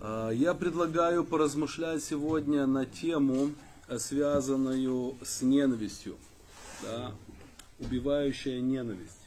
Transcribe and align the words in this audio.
А, 0.00 0.30
Я 0.30 0.54
предлагаю 0.54 1.24
поразмышлять 1.24 2.04
сегодня 2.04 2.66
на 2.66 2.86
тему, 2.86 3.52
связанную 3.98 5.16
с 5.22 5.42
ненавистью, 5.42 6.16
да, 6.82 7.12
убивающая 7.80 8.60
ненависть. 8.60 9.18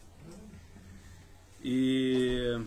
И 1.59 2.57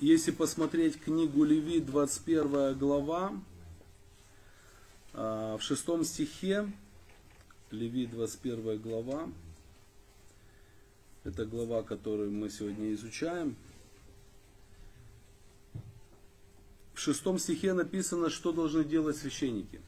если 0.00 0.32
посмотреть 0.32 1.00
книгу 1.00 1.44
Леви, 1.44 1.78
21 1.78 2.76
глава, 2.76 3.32
а, 5.12 5.56
в 5.58 5.62
шестом 5.62 6.04
стихе, 6.04 6.68
Леви, 7.70 8.06
21 8.06 8.80
глава, 8.80 9.28
это 11.22 11.46
глава, 11.46 11.84
которую 11.84 12.32
мы 12.32 12.50
сегодня 12.50 12.92
изучаем, 12.94 13.54
в 16.94 17.00
шестом 17.00 17.38
стихе 17.38 17.72
написано, 17.74 18.30
что 18.30 18.52
должны 18.52 18.84
делать 18.84 19.16
священники. 19.16 19.80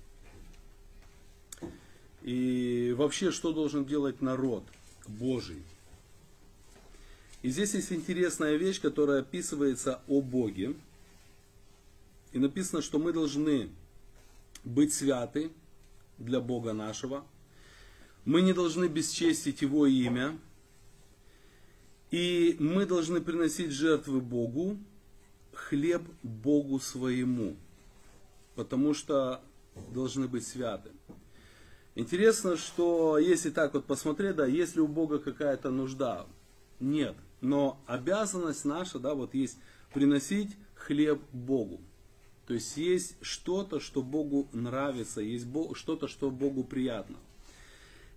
И 2.23 2.95
вообще, 2.99 3.31
что 3.31 3.53
должен 3.53 3.85
делать 3.85 4.21
народ 4.21 4.65
Божий. 5.07 5.63
И 7.43 7.51
здесь 7.51 7.75
есть 7.75 7.93
интересная 7.93 8.57
вещь, 8.57 8.81
которая 8.81 9.21
описывается 9.21 10.03
о 10.09 10.21
Боге. 10.21 10.75
И 12.33 12.39
написано, 12.39 12.83
что 12.83 12.99
мы 12.99 13.13
должны 13.13 13.71
быть 14.65 14.93
святы 14.93 15.53
для 16.19 16.41
Бога 16.41 16.73
нашего. 16.73 17.25
Мы 18.25 18.43
не 18.43 18.53
должны 18.53 18.87
бесчестить 18.87 19.63
Его 19.63 19.87
имя. 19.87 20.37
И 22.11 22.57
мы 22.59 22.87
должны 22.87 23.21
приносить 23.21 23.71
жертвы 23.71 24.21
Богу, 24.21 24.77
хлеб 25.57 26.03
Богу 26.23 26.79
своему, 26.79 27.57
потому 28.55 28.95
что 28.95 29.41
должны 29.93 30.29
быть 30.29 30.47
святы. 30.47 30.91
Интересно, 31.95 32.57
что 32.57 33.19
если 33.19 33.51
так 33.51 33.75
вот 33.75 33.87
посмотреть, 33.87 34.37
да, 34.37 34.47
есть 34.47 34.77
ли 34.77 34.83
у 34.83 34.87
Бога 34.87 35.19
какая-то 35.19 35.71
нужда? 35.71 36.27
Нет. 36.79 37.17
Но 37.41 37.81
обязанность 37.87 38.65
наша, 38.65 38.99
да, 38.99 39.15
вот 39.15 39.35
есть 39.35 39.59
приносить 39.95 40.51
хлеб 40.75 41.23
Богу. 41.33 41.81
То 42.47 42.55
есть 42.55 42.77
есть 42.77 43.17
что-то, 43.23 43.81
что 43.81 44.03
Богу 44.03 44.49
нравится, 44.53 45.21
есть 45.21 45.47
что-то, 45.73 46.07
что 46.07 46.31
Богу 46.31 46.65
приятно. 46.65 47.17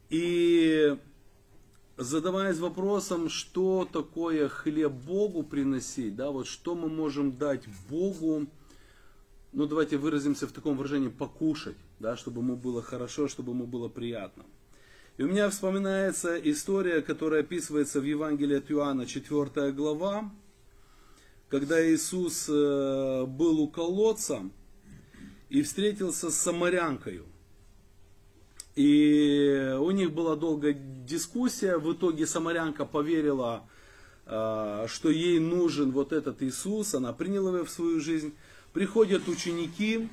И 0.09 0.97
задаваясь 1.99 2.59
вопросом, 2.59 3.27
что 3.27 3.87
такое 3.91 4.47
хлеб 4.47 4.91
Богу 4.91 5.43
приносить, 5.43 6.15
да, 6.15 6.31
вот 6.31 6.47
что 6.47 6.73
мы 6.73 6.87
можем 6.87 7.37
дать 7.37 7.65
Богу, 7.89 8.47
ну 9.51 9.65
давайте 9.65 9.97
выразимся 9.97 10.47
в 10.47 10.53
таком 10.53 10.77
выражении, 10.77 11.09
покушать, 11.09 11.75
да, 11.99 12.15
чтобы 12.15 12.39
ему 12.39 12.55
было 12.55 12.81
хорошо, 12.81 13.27
чтобы 13.27 13.51
ему 13.51 13.65
было 13.67 13.89
приятно. 13.89 14.45
И 15.17 15.23
у 15.23 15.27
меня 15.27 15.49
вспоминается 15.49 16.37
история, 16.37 17.01
которая 17.01 17.41
описывается 17.41 17.99
в 17.99 18.05
Евангелии 18.05 18.57
от 18.57 18.71
Иоанна, 18.71 19.05
4 19.05 19.73
глава, 19.73 20.31
когда 21.49 21.85
Иисус 21.85 22.47
э, 22.47 23.25
был 23.25 23.59
у 23.59 23.67
колодца 23.67 24.43
и 25.49 25.61
встретился 25.63 26.31
с 26.31 26.35
самарянкою. 26.35 27.25
И 28.75 29.75
у 29.79 29.91
них 29.91 30.11
была 30.11 30.35
долгая 30.35 30.73
дискуссия. 30.73 31.77
В 31.77 31.93
итоге 31.93 32.27
Самарянка 32.27 32.85
поверила, 32.85 33.63
а, 34.25 34.85
что 34.87 35.09
ей 35.09 35.39
нужен 35.39 35.91
вот 35.91 36.13
этот 36.13 36.41
Иисус. 36.43 36.93
Она 36.93 37.13
приняла 37.13 37.55
его 37.55 37.65
в 37.65 37.69
свою 37.69 37.99
жизнь. 37.99 38.33
Приходят 38.73 39.27
ученики, 39.27 40.07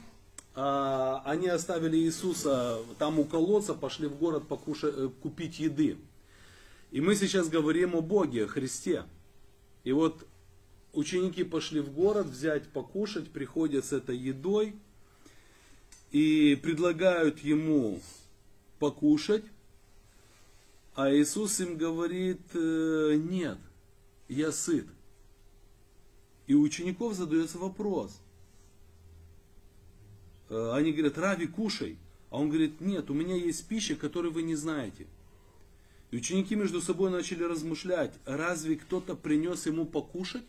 а, 0.55 1.23
они 1.27 1.49
оставили 1.49 1.99
Иисуса 1.99 2.79
там 2.99 3.19
у 3.19 3.25
колодца, 3.25 3.75
пошли 3.75 4.09
в 4.09 4.17
город 4.17 4.49
покушать, 4.49 4.95
э, 4.97 5.11
купить 5.23 5.59
еды. 5.59 5.99
И 6.91 7.03
мы 7.03 7.15
сейчас 7.15 7.51
говорим 7.51 7.95
о 7.95 8.01
Боге, 8.01 8.45
о 8.45 8.49
Христе. 8.49 9.05
И 9.85 9.93
вот 9.93 10.27
ученики 10.95 11.45
пошли 11.45 11.81
в 11.81 11.93
город 11.93 12.29
взять 12.29 12.69
покушать, 12.69 13.31
приходят 13.31 13.85
с 13.85 13.93
этой 13.93 14.17
едой 14.17 14.75
и 16.11 16.59
предлагают 16.63 17.41
ему 17.41 18.01
покушать, 18.79 19.45
а 20.95 21.13
Иисус 21.13 21.61
им 21.61 21.77
говорит, 21.77 22.41
«Э, 22.55 23.17
нет, 23.17 23.59
я 24.29 24.53
сыт. 24.53 24.87
И 26.47 26.55
у 26.55 26.63
учеников 26.63 27.15
задается 27.15 27.59
вопрос. 27.59 28.19
Э, 30.49 30.73
они 30.75 30.93
говорят, 30.93 31.19
Рави, 31.19 31.47
кушай. 31.47 31.99
А 32.31 32.39
он 32.39 32.49
говорит, 32.49 32.81
нет, 32.81 33.11
у 33.11 33.15
меня 33.15 33.35
есть 33.35 33.67
пища, 33.67 33.95
которую 33.95 34.33
вы 34.33 34.43
не 34.43 34.57
знаете. 34.57 35.07
И 36.11 36.17
ученики 36.17 36.55
между 36.55 36.81
собой 36.81 37.11
начали 37.11 37.43
размышлять, 37.43 38.13
разве 38.25 38.77
кто-то 38.77 39.15
принес 39.15 39.67
ему 39.67 39.87
покушать? 39.87 40.45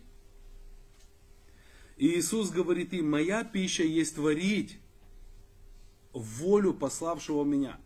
И 1.98 2.08
Иисус 2.08 2.52
говорит 2.52 2.94
им, 2.94 3.10
моя 3.10 3.44
пища 3.44 3.84
есть 3.84 4.16
творить 4.16 4.78
волю 6.14 6.74
пославшего 6.74 7.44
меня. 7.44 7.80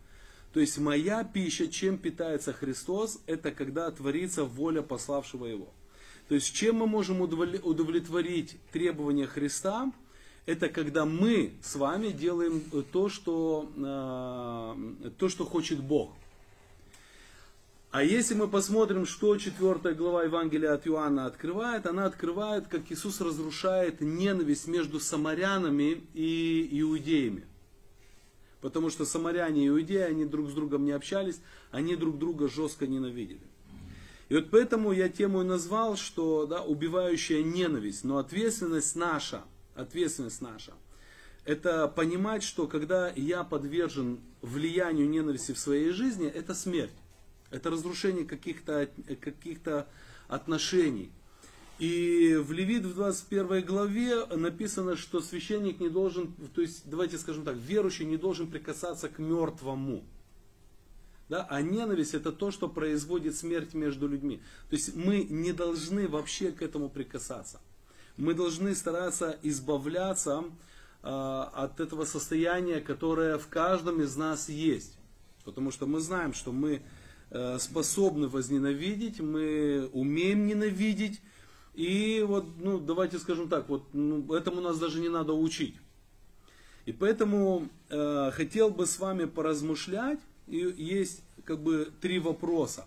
То 0.53 0.59
есть 0.59 0.77
моя 0.77 1.23
пища, 1.23 1.67
чем 1.67 1.97
питается 1.97 2.51
Христос, 2.51 3.19
это 3.25 3.51
когда 3.51 3.89
творится 3.91 4.43
воля 4.43 4.81
пославшего 4.81 5.45
Его. 5.45 5.69
То 6.27 6.35
есть 6.35 6.53
чем 6.53 6.77
мы 6.77 6.87
можем 6.87 7.21
удовлетворить 7.21 8.57
требования 8.71 9.27
Христа, 9.27 9.91
это 10.45 10.69
когда 10.69 11.05
мы 11.05 11.53
с 11.61 11.75
вами 11.75 12.09
делаем 12.09 12.61
то, 12.91 13.09
что, 13.09 13.71
э, 13.75 15.09
то, 15.17 15.29
что 15.29 15.45
хочет 15.45 15.79
Бог. 15.79 16.13
А 17.91 18.03
если 18.03 18.33
мы 18.33 18.47
посмотрим, 18.47 19.05
что 19.05 19.35
4 19.35 19.93
глава 19.93 20.23
Евангелия 20.23 20.73
от 20.73 20.87
Иоанна 20.87 21.25
открывает, 21.25 21.85
она 21.85 22.05
открывает, 22.05 22.67
как 22.67 22.89
Иисус 22.89 23.19
разрушает 23.19 23.99
ненависть 23.99 24.67
между 24.67 24.99
самарянами 24.99 26.01
и 26.13 26.69
иудеями. 26.71 27.43
Потому 28.61 28.89
что 28.89 29.05
самаряне 29.05 29.65
и 29.65 29.67
иудеи, 29.67 30.01
они 30.01 30.25
друг 30.25 30.49
с 30.49 30.53
другом 30.53 30.85
не 30.85 30.91
общались, 30.91 31.41
они 31.71 31.95
друг 31.95 32.17
друга 32.19 32.47
жестко 32.47 32.87
ненавидели. 32.87 33.41
И 34.29 34.35
вот 34.35 34.49
поэтому 34.49 34.93
я 34.93 35.09
тему 35.09 35.41
и 35.41 35.45
назвал, 35.45 35.97
что 35.97 36.45
да, 36.45 36.61
убивающая 36.63 37.43
ненависть, 37.43 38.05
но 38.05 38.17
ответственность 38.17 38.95
наша, 38.95 39.43
ответственность 39.75 40.41
наша, 40.41 40.73
это 41.43 41.87
понимать, 41.87 42.43
что 42.43 42.67
когда 42.67 43.11
я 43.15 43.43
подвержен 43.43 44.19
влиянию 44.41 45.09
ненависти 45.09 45.51
в 45.53 45.59
своей 45.59 45.89
жизни, 45.89 46.27
это 46.27 46.53
смерть, 46.53 46.93
это 47.49 47.71
разрушение 47.71 48.25
каких-то 48.25 48.89
каких 49.19 49.59
отношений. 50.27 51.11
И 51.81 52.35
в 52.35 52.51
Левит 52.51 52.85
в 52.85 52.93
21 52.93 53.65
главе 53.65 54.23
написано, 54.27 54.95
что 54.95 55.19
священник 55.19 55.79
не 55.79 55.89
должен, 55.89 56.31
то 56.53 56.61
есть, 56.61 56.83
давайте 56.87 57.17
скажем 57.17 57.43
так, 57.43 57.55
верующий 57.55 58.05
не 58.05 58.17
должен 58.17 58.51
прикасаться 58.51 59.09
к 59.09 59.17
мертвому. 59.17 60.03
Да? 61.27 61.47
А 61.49 61.63
ненависть 61.63 62.13
это 62.13 62.31
то, 62.31 62.51
что 62.51 62.69
производит 62.69 63.35
смерть 63.35 63.73
между 63.73 64.07
людьми. 64.07 64.43
То 64.69 64.75
есть 64.75 64.95
мы 64.95 65.23
не 65.23 65.53
должны 65.53 66.07
вообще 66.07 66.51
к 66.51 66.61
этому 66.61 66.87
прикасаться. 66.87 67.59
Мы 68.15 68.35
должны 68.35 68.75
стараться 68.75 69.39
избавляться 69.41 70.43
э, 71.01 71.07
от 71.07 71.79
этого 71.79 72.05
состояния, 72.05 72.79
которое 72.79 73.39
в 73.39 73.47
каждом 73.47 74.03
из 74.03 74.15
нас 74.15 74.49
есть. 74.49 74.99
Потому 75.45 75.71
что 75.71 75.87
мы 75.87 75.99
знаем, 75.99 76.35
что 76.35 76.51
мы 76.51 76.83
э, 77.31 77.57
способны 77.57 78.27
возненавидеть, 78.27 79.19
мы 79.19 79.89
умеем 79.93 80.45
ненавидеть, 80.45 81.21
и 81.81 82.21
вот, 82.21 82.45
ну, 82.59 82.77
давайте 82.77 83.17
скажем 83.17 83.49
так, 83.49 83.67
вот 83.67 83.83
ну, 83.93 84.35
этому 84.35 84.61
нас 84.61 84.77
даже 84.77 84.99
не 84.99 85.09
надо 85.09 85.33
учить. 85.33 85.75
И 86.85 86.91
поэтому 86.91 87.69
э, 87.89 88.29
хотел 88.33 88.69
бы 88.69 88.85
с 88.85 88.99
вами 88.99 89.25
поразмышлять. 89.25 90.19
И 90.47 90.57
есть 90.57 91.23
как 91.43 91.59
бы 91.59 91.91
три 91.99 92.19
вопроса. 92.19 92.85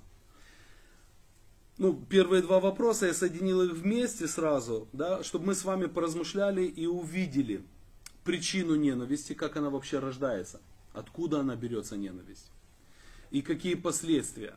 Ну, 1.77 2.01
первые 2.09 2.41
два 2.41 2.61
вопроса 2.61 3.07
я 3.07 3.15
соединил 3.15 3.63
их 3.63 3.73
вместе 3.73 4.29
сразу, 4.29 4.87
да, 4.93 5.25
чтобы 5.25 5.47
мы 5.47 5.55
с 5.57 5.65
вами 5.65 5.87
поразмышляли 5.87 6.63
и 6.63 6.87
увидели 6.87 7.65
причину 8.23 8.77
ненависти, 8.77 9.33
как 9.33 9.57
она 9.57 9.71
вообще 9.71 9.99
рождается, 9.99 10.61
откуда 10.93 11.41
она 11.41 11.57
берется 11.57 11.97
ненависть 11.97 12.49
и 13.33 13.43
какие 13.43 13.75
последствия. 13.75 14.55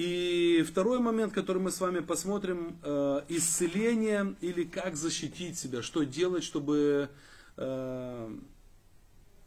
И 0.00 0.64
второй 0.66 0.98
момент, 0.98 1.34
который 1.34 1.60
мы 1.60 1.70
с 1.70 1.78
вами 1.78 1.98
посмотрим, 1.98 2.78
э, 2.82 3.20
исцеление 3.28 4.34
или 4.40 4.64
как 4.64 4.96
защитить 4.96 5.58
себя, 5.58 5.82
что 5.82 6.04
делать, 6.04 6.42
чтобы 6.42 7.10
э, 7.58 8.36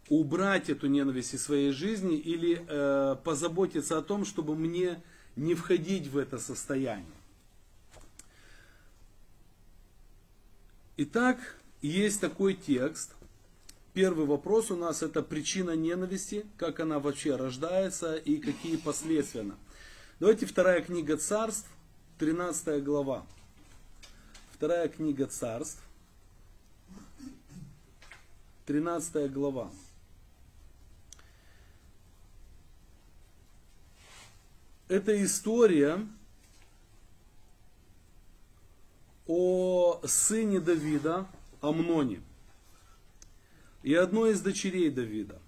убрать 0.09 0.69
эту 0.69 0.85
ненависть 0.85 1.33
из 1.33 1.41
своей 1.41 1.71
жизни 1.71 2.17
или 2.17 2.63
э, 2.67 3.15
позаботиться 3.23 3.97
о 3.97 4.03
том, 4.03 4.25
чтобы 4.25 4.55
мне 4.55 5.01
не 5.35 5.55
входить 5.55 6.05
в 6.05 6.19
это 6.19 6.37
состояние. 6.37 7.07
Итак, 10.97 11.39
есть 11.81 12.21
такой 12.21 12.53
текст. 12.53 13.15
Первый 13.95 14.27
вопрос 14.27 14.69
у 14.69 14.75
нас 14.75 15.01
это 15.01 15.23
причина 15.23 15.71
ненависти, 15.71 16.45
как 16.57 16.79
она 16.79 16.99
вообще 16.99 17.37
рождается 17.37 18.17
и 18.17 18.37
какие 18.37 18.75
последствия. 18.77 19.51
Давайте 20.23 20.45
вторая 20.45 20.81
книга 20.81 21.17
царств, 21.17 21.67
13 22.17 22.81
глава. 22.81 23.25
Вторая 24.53 24.87
книга 24.87 25.27
царств, 25.27 25.83
13 28.65 29.29
глава. 29.33 29.69
Это 34.87 35.21
история 35.25 36.07
о 39.27 39.99
сыне 40.05 40.61
Давида, 40.61 41.27
Амноне, 41.59 42.21
и 43.81 43.93
одной 43.93 44.31
из 44.31 44.39
дочерей 44.39 44.89
Давида. 44.89 45.42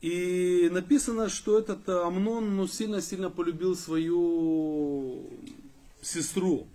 И 0.00 0.68
написано, 0.72 1.28
что 1.28 1.58
этот 1.58 1.86
Амнон 1.88 2.56
ну, 2.56 2.66
сильно-сильно 2.66 3.28
полюбил 3.28 3.76
свою 3.76 5.28
сестру. 6.00 6.66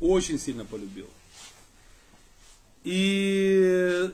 Очень 0.00 0.38
сильно 0.38 0.64
полюбил. 0.64 1.06
И 2.82 4.10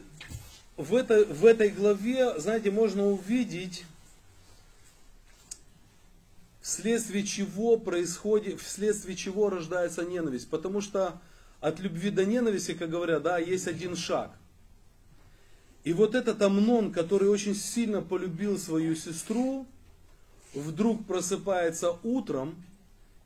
в, 0.76 0.94
это, 0.96 1.24
в 1.24 1.44
этой 1.44 1.68
главе, 1.68 2.38
знаете, 2.40 2.72
можно 2.72 3.06
увидеть, 3.06 3.84
вследствие 6.60 7.22
чего 7.22 7.76
происходит, 7.76 8.60
вследствие 8.60 9.16
чего 9.16 9.50
рождается 9.50 10.04
ненависть. 10.04 10.50
Потому 10.50 10.80
что 10.80 11.20
от 11.60 11.78
любви 11.78 12.10
до 12.10 12.24
ненависти, 12.24 12.74
как 12.74 12.90
говорят, 12.90 13.22
да, 13.22 13.38
есть 13.38 13.68
один 13.68 13.94
шаг. 13.94 14.32
И 15.86 15.94
вот 15.94 16.14
этот 16.14 16.42
Амнон, 16.42 16.92
который 16.92 17.30
очень 17.30 17.54
сильно 17.54 18.02
полюбил 18.02 18.58
свою 18.58 18.94
сестру, 18.94 19.66
вдруг 20.52 21.06
просыпается 21.06 21.96
утром 22.02 22.62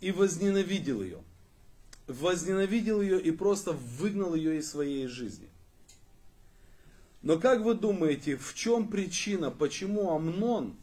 и 0.00 0.12
возненавидел 0.12 1.02
ее 1.02 1.18
возненавидел 2.10 3.00
ее 3.00 3.20
и 3.20 3.30
просто 3.30 3.72
выгнал 3.72 4.34
ее 4.34 4.58
из 4.58 4.70
своей 4.70 5.06
жизни. 5.06 5.48
Но 7.22 7.38
как 7.38 7.60
вы 7.60 7.74
думаете, 7.74 8.36
в 8.36 8.54
чем 8.54 8.88
причина, 8.88 9.50
почему 9.50 10.10
Амнон, 10.10 10.74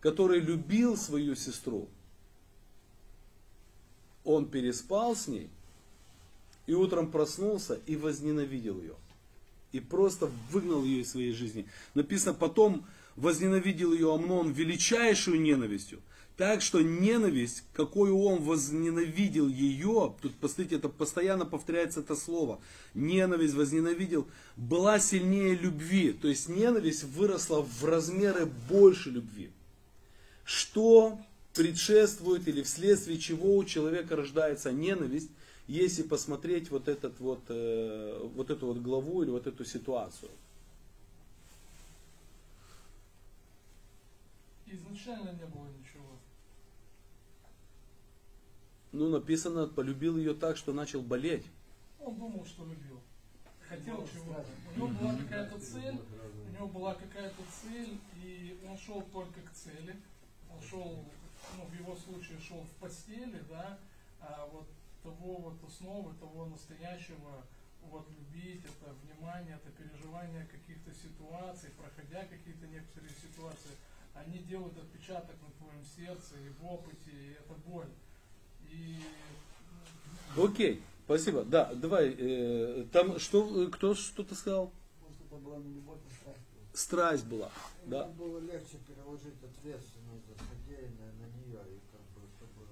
который 0.00 0.40
любил 0.40 0.96
свою 0.96 1.36
сестру, 1.36 1.88
он 4.24 4.48
переспал 4.48 5.14
с 5.14 5.28
ней 5.28 5.50
и 6.66 6.72
утром 6.72 7.10
проснулся 7.10 7.78
и 7.86 7.96
возненавидел 7.96 8.80
ее. 8.80 8.94
И 9.72 9.80
просто 9.80 10.30
выгнал 10.50 10.84
ее 10.84 11.02
из 11.02 11.10
своей 11.10 11.32
жизни. 11.32 11.66
Написано, 11.94 12.34
потом 12.34 12.86
возненавидел 13.16 13.92
ее 13.92 14.12
Амнон 14.14 14.52
величайшую 14.52 15.40
ненавистью. 15.40 16.00
Так 16.36 16.62
что 16.62 16.80
ненависть, 16.80 17.64
какой 17.74 18.10
он 18.10 18.42
возненавидел 18.42 19.46
ее, 19.46 20.14
тут, 20.22 20.34
посмотрите, 20.36 20.76
это 20.76 20.88
постоянно 20.88 21.44
повторяется 21.44 22.00
это 22.00 22.16
слово, 22.16 22.60
ненависть 22.94 23.52
возненавидел, 23.52 24.26
была 24.56 24.98
сильнее 25.00 25.54
любви. 25.54 26.12
То 26.14 26.28
есть 26.28 26.48
ненависть 26.48 27.04
выросла 27.04 27.60
в 27.60 27.84
размеры 27.84 28.46
больше 28.70 29.10
любви. 29.10 29.50
Что 30.44 31.18
предшествует 31.52 32.48
или 32.48 32.62
вследствие 32.62 33.18
чего 33.18 33.56
у 33.56 33.64
человека 33.64 34.16
рождается 34.16 34.72
ненависть, 34.72 35.28
если 35.72 36.02
посмотреть 36.02 36.70
вот, 36.70 36.88
этот 36.88 37.18
вот, 37.20 37.42
э, 37.48 38.28
вот 38.34 38.50
эту 38.50 38.66
вот 38.66 38.78
главу 38.78 39.22
или 39.22 39.30
вот 39.30 39.46
эту 39.46 39.64
ситуацию. 39.64 40.30
Изначально 44.66 45.30
не 45.32 45.46
было 45.46 45.66
ну, 48.92 49.08
написано, 49.08 49.66
полюбил 49.66 50.16
ее 50.16 50.34
так, 50.34 50.56
что 50.56 50.72
начал 50.72 51.00
болеть. 51.00 51.46
Он 52.00 52.16
думал, 52.16 52.44
что 52.44 52.64
любил. 52.64 53.00
Хотел 53.68 54.06
чего-то. 54.12 54.44
У 54.74 54.78
него 54.78 54.88
была 54.88 55.14
какая-то 55.14 55.58
цель, 55.60 55.96
у 56.48 56.52
него 56.52 56.66
была 56.66 56.94
какая-то 56.94 57.42
цель, 57.62 57.98
и 58.22 58.58
он 58.68 58.76
шел 58.76 59.02
только 59.12 59.40
к 59.42 59.52
цели. 59.52 59.94
Он 60.52 60.60
шел, 60.60 61.04
ну, 61.56 61.64
в 61.64 61.74
его 61.78 61.94
случае 61.94 62.38
шел 62.40 62.62
в 62.62 62.80
постели, 62.80 63.40
да, 63.48 63.78
а 64.20 64.48
вот 64.52 64.66
того 65.02 65.36
вот 65.36 65.64
основы, 65.64 66.14
того 66.14 66.46
настоящего, 66.46 67.44
вот 67.82 68.06
любить, 68.10 68.62
это 68.64 68.94
внимание, 69.04 69.56
это 69.56 69.70
переживание 69.70 70.46
каких-то 70.46 70.92
ситуаций, 70.94 71.70
проходя 71.70 72.24
какие-то 72.26 72.66
некоторые 72.66 73.12
ситуации, 73.12 73.72
они 74.14 74.38
делают 74.38 74.76
отпечаток 74.76 75.36
на 75.42 75.50
твоем 75.58 75.84
сердце 75.84 76.34
и 76.38 76.50
в 76.50 76.66
опыте, 76.66 77.10
и 77.10 77.32
это 77.32 77.54
боль. 77.66 77.88
Окей, 80.36 80.82
спасибо. 81.04 81.44
Да, 81.44 81.72
давай. 81.74 82.14
Э, 82.16 82.86
там 82.92 83.18
что, 83.18 83.68
кто 83.68 83.94
что-то 83.94 84.34
сказал? 84.34 84.72
Это 85.26 85.36
была 85.36 85.58
не 85.58 85.74
любовь, 85.74 85.98
а 86.08 86.14
страсть. 86.14 86.40
Страсть 86.72 87.26
была, 87.26 87.50
да. 87.86 88.06
было 88.06 88.38
легче 88.38 88.78
переложить 88.86 89.42
ответственность 89.42 90.26
за 90.26 90.34
содеянное 90.44 91.12
на 91.12 91.26
нее, 91.36 91.60
и 91.66 91.80
как 91.90 92.00
бы, 92.14 92.28
чтобы, 92.36 92.66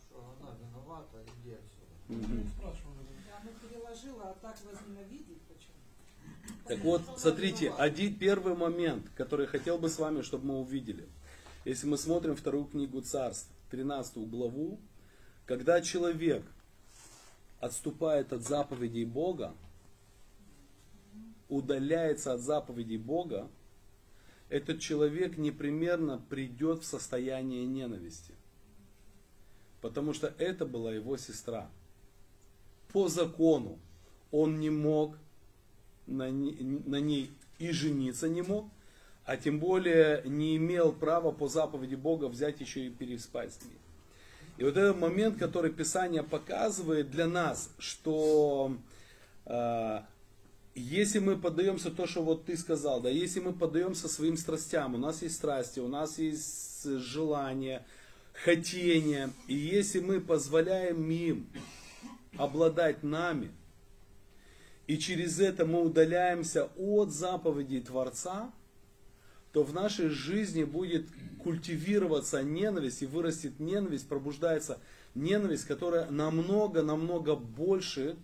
что 0.00 0.36
она 0.40 0.54
она 3.44 3.52
переложила, 3.62 4.30
а 4.30 4.34
так 4.40 4.56
возненавидеть 4.64 5.40
почему? 5.42 5.74
Так 6.66 6.78
вот, 6.80 7.02
смотрите, 7.18 7.70
один 7.70 8.14
первый 8.18 8.54
момент, 8.54 9.08
который 9.16 9.46
хотел 9.46 9.78
бы 9.78 9.88
с 9.88 9.98
вами, 9.98 10.22
чтобы 10.22 10.46
мы 10.46 10.60
увидели. 10.60 11.06
Если 11.64 11.86
мы 11.86 11.96
смотрим 11.96 12.36
вторую 12.36 12.66
книгу 12.66 13.00
царств, 13.00 13.48
13 13.70 14.28
главу, 14.28 14.78
когда 15.46 15.80
человек 15.80 16.44
отступает 17.60 18.32
от 18.32 18.42
заповедей 18.42 19.04
Бога, 19.04 19.54
удаляется 21.48 22.34
от 22.34 22.40
заповедей 22.40 22.98
Бога, 22.98 23.48
этот 24.48 24.80
человек 24.80 25.38
непременно 25.38 26.18
придет 26.18 26.82
в 26.82 26.84
состояние 26.84 27.66
ненависти. 27.66 28.34
Потому 29.84 30.14
что 30.14 30.32
это 30.38 30.64
была 30.64 30.94
его 30.94 31.18
сестра. 31.18 31.68
По 32.90 33.08
закону 33.08 33.78
он 34.30 34.58
не 34.58 34.70
мог 34.70 35.18
на 36.06 36.30
ней 36.30 37.30
и 37.58 37.70
жениться 37.70 38.30
не 38.30 38.40
мог, 38.40 38.70
а 39.26 39.36
тем 39.36 39.60
более 39.60 40.22
не 40.24 40.56
имел 40.56 40.90
права 40.90 41.32
по 41.32 41.48
заповеди 41.48 41.96
Бога 41.96 42.28
взять 42.28 42.62
еще 42.62 42.86
и 42.86 42.88
переспать 42.88 43.52
с 43.52 43.62
ней. 43.62 43.76
И 44.56 44.64
вот 44.64 44.74
этот 44.78 44.98
момент, 44.98 45.36
который 45.36 45.70
Писание 45.70 46.22
показывает 46.22 47.10
для 47.10 47.26
нас, 47.26 47.68
что 47.78 48.74
э, 49.44 50.00
если 50.74 51.18
мы 51.18 51.36
поддаемся 51.36 51.90
то, 51.90 52.06
что 52.06 52.22
вот 52.22 52.46
ты 52.46 52.56
сказал, 52.56 53.02
да, 53.02 53.10
если 53.10 53.40
мы 53.40 53.52
поддаемся 53.52 54.08
своим 54.08 54.38
страстям, 54.38 54.94
у 54.94 54.98
нас 54.98 55.20
есть 55.20 55.36
страсти, 55.36 55.80
у 55.80 55.88
нас 55.88 56.18
есть 56.18 56.84
желание, 56.84 57.84
хотение, 58.34 59.30
и 59.46 59.54
если 59.54 60.00
мы 60.00 60.20
позволяем 60.20 61.10
им 61.10 61.48
обладать 62.36 63.02
нами, 63.02 63.50
и 64.86 64.98
через 64.98 65.40
это 65.40 65.64
мы 65.64 65.80
удаляемся 65.80 66.68
от 66.76 67.10
заповедей 67.10 67.80
Творца, 67.80 68.52
то 69.52 69.62
в 69.62 69.72
нашей 69.72 70.08
жизни 70.08 70.64
будет 70.64 71.06
культивироваться 71.42 72.42
ненависть 72.42 73.02
и 73.02 73.06
вырастет 73.06 73.60
ненависть, 73.60 74.08
пробуждается 74.08 74.78
ненависть, 75.14 75.64
которая 75.64 76.10
намного-намного 76.10 77.36
больше, 77.36 78.16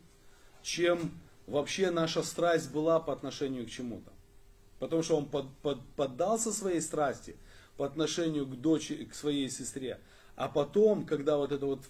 чем 0.63 1.13
вообще 1.47 1.91
наша 1.91 2.23
страсть 2.23 2.71
была 2.73 2.99
по 3.01 3.13
отношению 3.13 3.67
к 3.67 3.71
чему-то. 3.71 4.11
Потому 4.81 5.03
что 5.03 5.17
он 5.17 5.27
под, 5.27 5.49
под, 5.59 5.81
поддался 5.95 6.53
своей 6.53 6.81
страсти 6.81 7.37
по 7.81 7.87
отношению 7.87 8.45
к 8.45 8.61
дочери, 8.61 9.07
к 9.07 9.15
своей 9.15 9.49
сестре. 9.49 10.01
А 10.37 10.51
потом, 10.51 11.07
когда 11.07 11.39
вот 11.39 11.51
это 11.51 11.65
вот, 11.65 11.81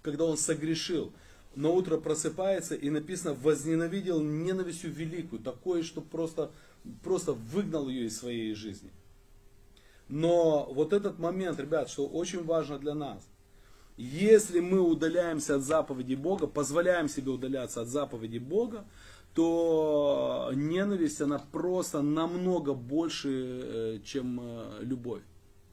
когда 0.00 0.24
он 0.24 0.36
согрешил, 0.36 1.12
на 1.56 1.70
утро 1.70 1.96
просыпается 1.96 2.76
и 2.76 2.88
написано, 2.88 3.34
возненавидел 3.34 4.22
ненавистью 4.22 4.92
великую, 4.92 5.42
такое, 5.42 5.82
что 5.82 6.02
просто 6.02 6.52
просто 7.02 7.32
выгнал 7.32 7.88
ее 7.88 8.06
из 8.06 8.16
своей 8.16 8.54
жизни. 8.54 8.92
Но 10.08 10.72
вот 10.72 10.92
этот 10.92 11.18
момент, 11.18 11.58
ребят, 11.58 11.90
что 11.90 12.06
очень 12.06 12.44
важно 12.44 12.78
для 12.78 12.94
нас. 12.94 13.26
Если 13.96 14.60
мы 14.60 14.80
удаляемся 14.80 15.56
от 15.56 15.62
заповеди 15.62 16.14
Бога, 16.14 16.46
позволяем 16.46 17.08
себе 17.08 17.32
удаляться 17.32 17.80
от 17.80 17.88
заповеди 17.88 18.38
Бога, 18.38 18.84
то 19.38 20.50
ненависть, 20.52 21.20
она 21.20 21.38
просто 21.38 22.02
намного 22.02 22.74
больше, 22.74 23.28
э, 23.30 24.00
чем 24.04 24.40
э, 24.40 24.78
любовь. 24.82 25.22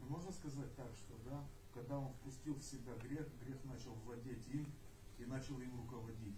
Можно 0.08 0.32
сказать 0.32 0.76
так, 0.76 0.92
что 0.96 1.16
да, 1.28 1.44
когда 1.74 1.98
он 1.98 2.10
впустил 2.22 2.54
в 2.54 2.62
себя 2.64 2.94
грех, 3.02 3.26
грех 3.44 3.58
начал 3.66 3.96
владеть 4.06 4.48
им, 4.54 4.68
и 5.18 5.26
начал 5.26 5.60
им 5.60 5.72
руководить. 5.82 6.36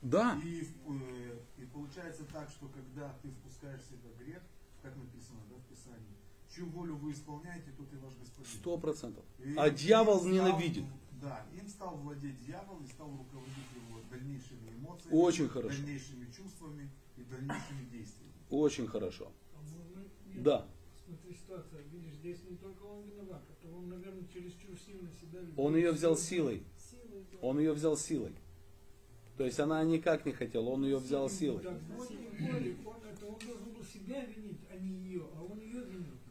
Да, 0.00 0.40
И, 0.42 0.62
э, 0.62 1.38
и 1.58 1.66
получается 1.66 2.24
так, 2.32 2.48
что 2.48 2.66
когда 2.68 3.12
ты 3.20 3.28
впускаешь 3.28 3.82
в 3.82 3.88
себя 3.90 4.08
грех, 4.18 4.40
как 4.82 4.96
написано 4.96 5.40
да, 5.50 5.56
в 5.56 5.64
Писании, 5.68 6.16
чью 6.48 6.64
волю 6.70 6.96
вы 6.96 7.12
исполняете, 7.12 7.72
тот 7.76 7.92
и 7.92 7.96
ваш 7.96 8.14
господин. 8.14 8.46
сто 8.58 8.78
процентов. 8.78 9.24
А 9.58 9.68
дьявол 9.68 10.20
стал- 10.20 10.30
ненавидит. 10.32 10.84
Да, 11.20 11.44
им 11.52 11.68
стал 11.68 11.96
владеть 11.98 12.40
дьявол 12.46 12.80
и 12.82 12.86
стал 12.86 13.10
руководить 13.10 13.68
его 13.76 14.00
дальнейшими 14.10 14.69
эмоциями, 14.90 15.14
Очень 15.16 15.48
хорошо. 15.48 15.76
дальнейшими 15.76 16.26
чувствами 16.26 16.90
и 17.16 17.22
дальнейшими 17.22 17.84
действиями. 17.92 18.32
Очень 18.50 18.86
хорошо. 18.86 19.32
А 19.54 19.58
можно 19.62 20.02
я- 20.34 20.42
Да. 20.42 20.66
Смотри, 21.06 21.34
ситуация, 21.34 21.80
видишь, 21.92 22.14
здесь 22.14 22.38
не 22.48 22.56
только 22.56 22.82
он 22.84 23.02
виноват, 23.02 23.42
а 23.48 23.66
то 23.66 23.74
он, 23.76 23.88
наверное, 23.88 24.24
чересчур 24.32 24.76
сильно 24.86 25.10
себя 25.20 25.40
любит. 25.40 25.54
Он 25.56 25.76
ее 25.76 25.92
взял 25.92 26.16
силой. 26.16 26.62
Силой, 26.78 27.24
да. 27.32 27.38
Он 27.40 27.58
ее 27.58 27.72
взял 27.72 27.96
силой. 27.96 28.32
То 29.36 29.44
есть 29.44 29.58
она 29.58 29.82
никак 29.84 30.26
не 30.26 30.32
хотела, 30.32 30.68
он 30.68 30.84
ее 30.84 30.98
взял 30.98 31.28
силой. 31.30 31.62
Так, 31.62 31.80
вот 31.96 32.10
а 32.10 32.14
а. 32.44 32.80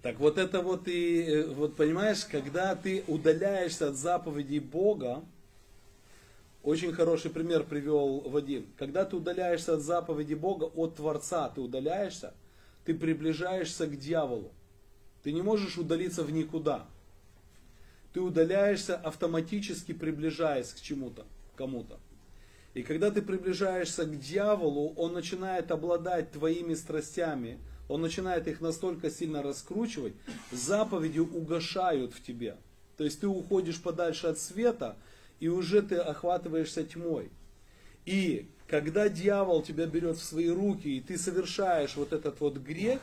Так 0.01 0.19
вот 0.19 0.37
это 0.37 0.61
вот 0.61 0.87
и, 0.87 1.21
э, 1.23 1.47
вот 1.47 1.75
понимаешь, 1.75 2.23
когда 2.25 2.73
ты 2.75 3.03
удаляешься 3.07 3.89
от 3.89 3.97
заповедей 3.97 4.59
Бога, 4.59 5.25
очень 6.63 6.93
хороший 6.93 7.31
пример 7.31 7.63
привел 7.63 8.21
Вадим. 8.21 8.67
Когда 8.77 9.05
ты 9.05 9.15
удаляешься 9.15 9.75
от 9.75 9.81
заповеди 9.81 10.33
Бога, 10.33 10.65
от 10.65 10.95
Творца 10.95 11.49
ты 11.49 11.61
удаляешься, 11.61 12.33
ты 12.85 12.93
приближаешься 12.93 13.87
к 13.87 13.97
дьяволу. 13.97 14.51
Ты 15.23 15.31
не 15.31 15.41
можешь 15.41 15.77
удалиться 15.77 16.23
в 16.23 16.31
никуда. 16.31 16.85
Ты 18.13 18.21
удаляешься 18.21 18.95
автоматически, 18.95 19.93
приближаясь 19.93 20.73
к 20.73 20.81
чему-то, 20.81 21.25
кому-то. 21.55 21.99
И 22.73 22.83
когда 22.83 23.11
ты 23.11 23.21
приближаешься 23.21 24.05
к 24.05 24.19
дьяволу, 24.19 24.93
он 24.95 25.13
начинает 25.13 25.71
обладать 25.71 26.31
твоими 26.31 26.73
страстями, 26.73 27.59
он 27.87 28.01
начинает 28.01 28.47
их 28.47 28.61
настолько 28.61 29.09
сильно 29.09 29.41
раскручивать, 29.41 30.13
заповеди 30.51 31.19
угошают 31.19 32.13
в 32.13 32.21
тебе. 32.21 32.57
То 32.97 33.03
есть 33.03 33.21
ты 33.21 33.27
уходишь 33.27 33.81
подальше 33.81 34.27
от 34.27 34.37
света, 34.37 34.97
и 35.39 35.47
уже 35.47 35.81
ты 35.81 35.95
охватываешься 35.95 36.83
тьмой. 36.83 37.31
И 38.05 38.49
когда 38.67 39.09
дьявол 39.09 39.61
тебя 39.61 39.85
берет 39.85 40.17
в 40.17 40.23
свои 40.23 40.49
руки, 40.49 40.97
и 40.97 41.01
ты 41.01 41.17
совершаешь 41.17 41.95
вот 41.95 42.13
этот 42.13 42.39
вот 42.39 42.57
грех, 42.57 42.99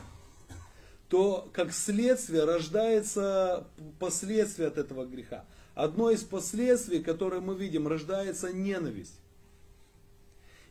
то 1.09 1.49
как 1.53 1.73
следствие 1.73 2.43
рождается 2.43 3.67
последствие 3.99 4.67
от 4.67 4.77
этого 4.77 5.05
греха. 5.05 5.45
Одно 5.75 6.09
из 6.09 6.23
последствий, 6.23 7.03
которое 7.03 7.39
мы 7.39 7.55
видим, 7.55 7.87
рождается 7.87 8.51
ненависть. 8.51 9.19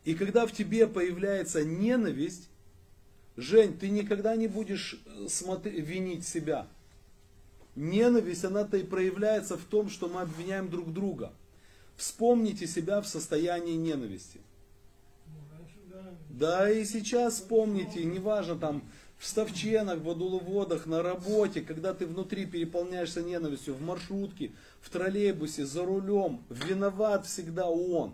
И 0.05 0.15
когда 0.15 0.47
в 0.47 0.53
тебе 0.53 0.87
появляется 0.87 1.65
ненависть, 1.65 2.49
Жень, 3.37 3.77
ты 3.79 3.91
никогда 3.91 4.35
не 4.35 4.49
будешь 4.49 4.99
э, 5.05 5.27
смотри- 5.29 5.81
винить 5.81 6.27
себя. 6.27 6.69
Ненависть, 7.75 8.45
она-то 8.45 8.79
и 8.79 8.83
проявляется 8.83 9.59
в 9.59 9.65
том, 9.65 9.91
что 9.91 10.09
мы 10.09 10.23
обвиняем 10.23 10.71
друг 10.71 10.93
друга. 10.93 11.35
Вспомните 11.97 12.67
себя 12.67 13.01
в 13.01 13.09
состоянии 13.09 13.75
ненависти. 13.75 14.41
Да. 16.29 16.71
И 16.71 16.85
сейчас 16.85 17.35
вспомните, 17.35 18.05
неважно 18.05 18.57
там 18.57 18.83
в 19.19 19.27
ставченах, 19.27 19.99
в 19.99 20.05
водоловодах, 20.05 20.87
на 20.87 21.03
работе, 21.03 21.63
когда 21.63 21.95
ты 21.95 22.07
внутри 22.07 22.45
переполняешься 22.45 23.23
ненавистью, 23.23 23.75
в 23.75 23.81
маршрутке, 23.81 24.53
в 24.81 24.91
троллейбусе, 24.91 25.65
за 25.65 25.87
рулем, 25.87 26.45
виноват 26.51 27.27
всегда 27.27 27.67
он. 27.67 28.13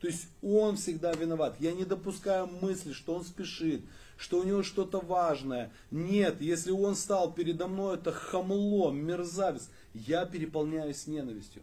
То 0.00 0.06
есть 0.06 0.28
он 0.42 0.76
всегда 0.76 1.12
виноват. 1.12 1.56
Я 1.58 1.72
не 1.72 1.84
допускаю 1.84 2.46
мысли, 2.46 2.92
что 2.92 3.14
он 3.14 3.24
спешит, 3.24 3.82
что 4.16 4.38
у 4.38 4.44
него 4.44 4.62
что-то 4.62 5.00
важное. 5.00 5.70
Нет, 5.90 6.40
если 6.40 6.70
он 6.70 6.94
стал 6.94 7.32
передо 7.32 7.66
мной, 7.66 7.96
это 7.96 8.12
хамло, 8.12 8.92
мерзавец. 8.92 9.68
Я 9.92 10.24
переполняюсь 10.24 11.06
ненавистью. 11.06 11.62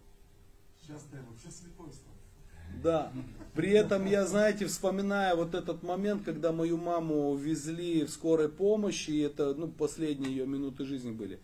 Сейчас 0.86 1.02
ты 1.12 1.18
вообще 1.18 1.50
слепой 1.50 1.92
стал. 1.92 2.14
Да. 2.84 3.12
При 3.56 3.72
этом 3.72 4.06
я, 4.06 4.26
знаете, 4.26 4.66
вспоминаю 4.68 5.38
вот 5.38 5.56
этот 5.56 5.82
момент, 5.82 6.24
когда 6.24 6.52
мою 6.52 6.78
маму 6.78 7.36
везли 7.36 8.04
в 8.04 8.10
скорой 8.10 8.50
помощи, 8.50 9.12
и 9.12 9.22
это 9.22 9.56
ну, 9.56 9.68
последние 9.68 10.32
ее 10.32 10.46
минуты 10.46 10.86
жизни 10.86 11.12
были. 11.12 11.40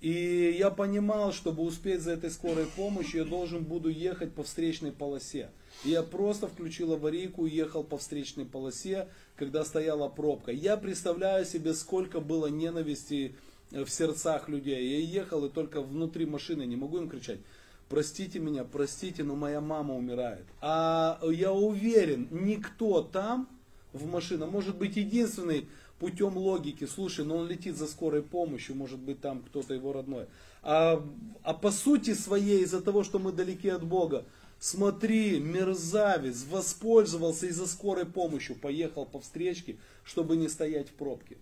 И 0.00 0.56
я 0.58 0.70
понимал, 0.70 1.32
чтобы 1.32 1.62
успеть 1.62 2.02
за 2.02 2.10
этой 2.10 2.30
скорой 2.30 2.66
помощью, 2.66 3.22
я 3.22 3.24
должен 3.24 3.62
буду 3.62 3.88
ехать 3.88 4.34
по 4.34 4.42
встречной 4.42 4.90
полосе. 4.90 5.50
И 5.84 5.90
я 5.90 6.02
просто 6.02 6.48
включил 6.48 6.92
аварийку 6.92 7.46
ехал 7.46 7.84
по 7.84 7.96
встречной 7.96 8.44
полосе, 8.44 9.08
когда 9.36 9.64
стояла 9.64 10.08
пробка. 10.08 10.50
Я 10.50 10.76
представляю 10.76 11.46
себе, 11.46 11.72
сколько 11.72 12.20
было 12.20 12.48
ненависти 12.48 13.36
э, 13.70 13.84
в 13.84 13.90
сердцах 13.90 14.48
людей. 14.48 15.00
Я 15.00 15.20
ехал 15.20 15.46
и 15.46 15.48
только 15.48 15.80
внутри 15.80 16.26
машины, 16.26 16.66
не 16.66 16.76
могу 16.76 16.98
им 16.98 17.08
кричать, 17.08 17.38
простите 17.92 18.38
меня, 18.38 18.64
простите, 18.64 19.22
но 19.22 19.36
моя 19.36 19.60
мама 19.60 19.94
умирает. 19.94 20.46
А 20.62 21.20
я 21.30 21.52
уверен, 21.52 22.26
никто 22.30 23.02
там 23.02 23.50
в 23.92 24.06
машине, 24.06 24.46
может 24.46 24.78
быть 24.78 24.96
единственный 24.96 25.68
путем 25.98 26.38
логики, 26.38 26.86
слушай, 26.86 27.22
но 27.22 27.36
он 27.36 27.48
летит 27.48 27.76
за 27.76 27.86
скорой 27.86 28.22
помощью, 28.22 28.76
может 28.76 28.98
быть 28.98 29.20
там 29.20 29.42
кто-то 29.42 29.74
его 29.74 29.92
родной. 29.92 30.24
А, 30.62 31.06
а 31.42 31.52
по 31.52 31.70
сути 31.70 32.14
своей, 32.14 32.62
из-за 32.62 32.80
того, 32.80 33.04
что 33.04 33.18
мы 33.18 33.30
далеки 33.30 33.68
от 33.68 33.84
Бога, 33.84 34.24
смотри, 34.58 35.38
мерзавец 35.38 36.46
воспользовался 36.50 37.46
из-за 37.48 37.66
скорой 37.66 38.06
помощью, 38.06 38.56
поехал 38.56 39.04
по 39.04 39.20
встречке, 39.20 39.76
чтобы 40.02 40.38
не 40.38 40.48
стоять 40.48 40.88
в 40.88 40.92
пробке. 40.92 41.36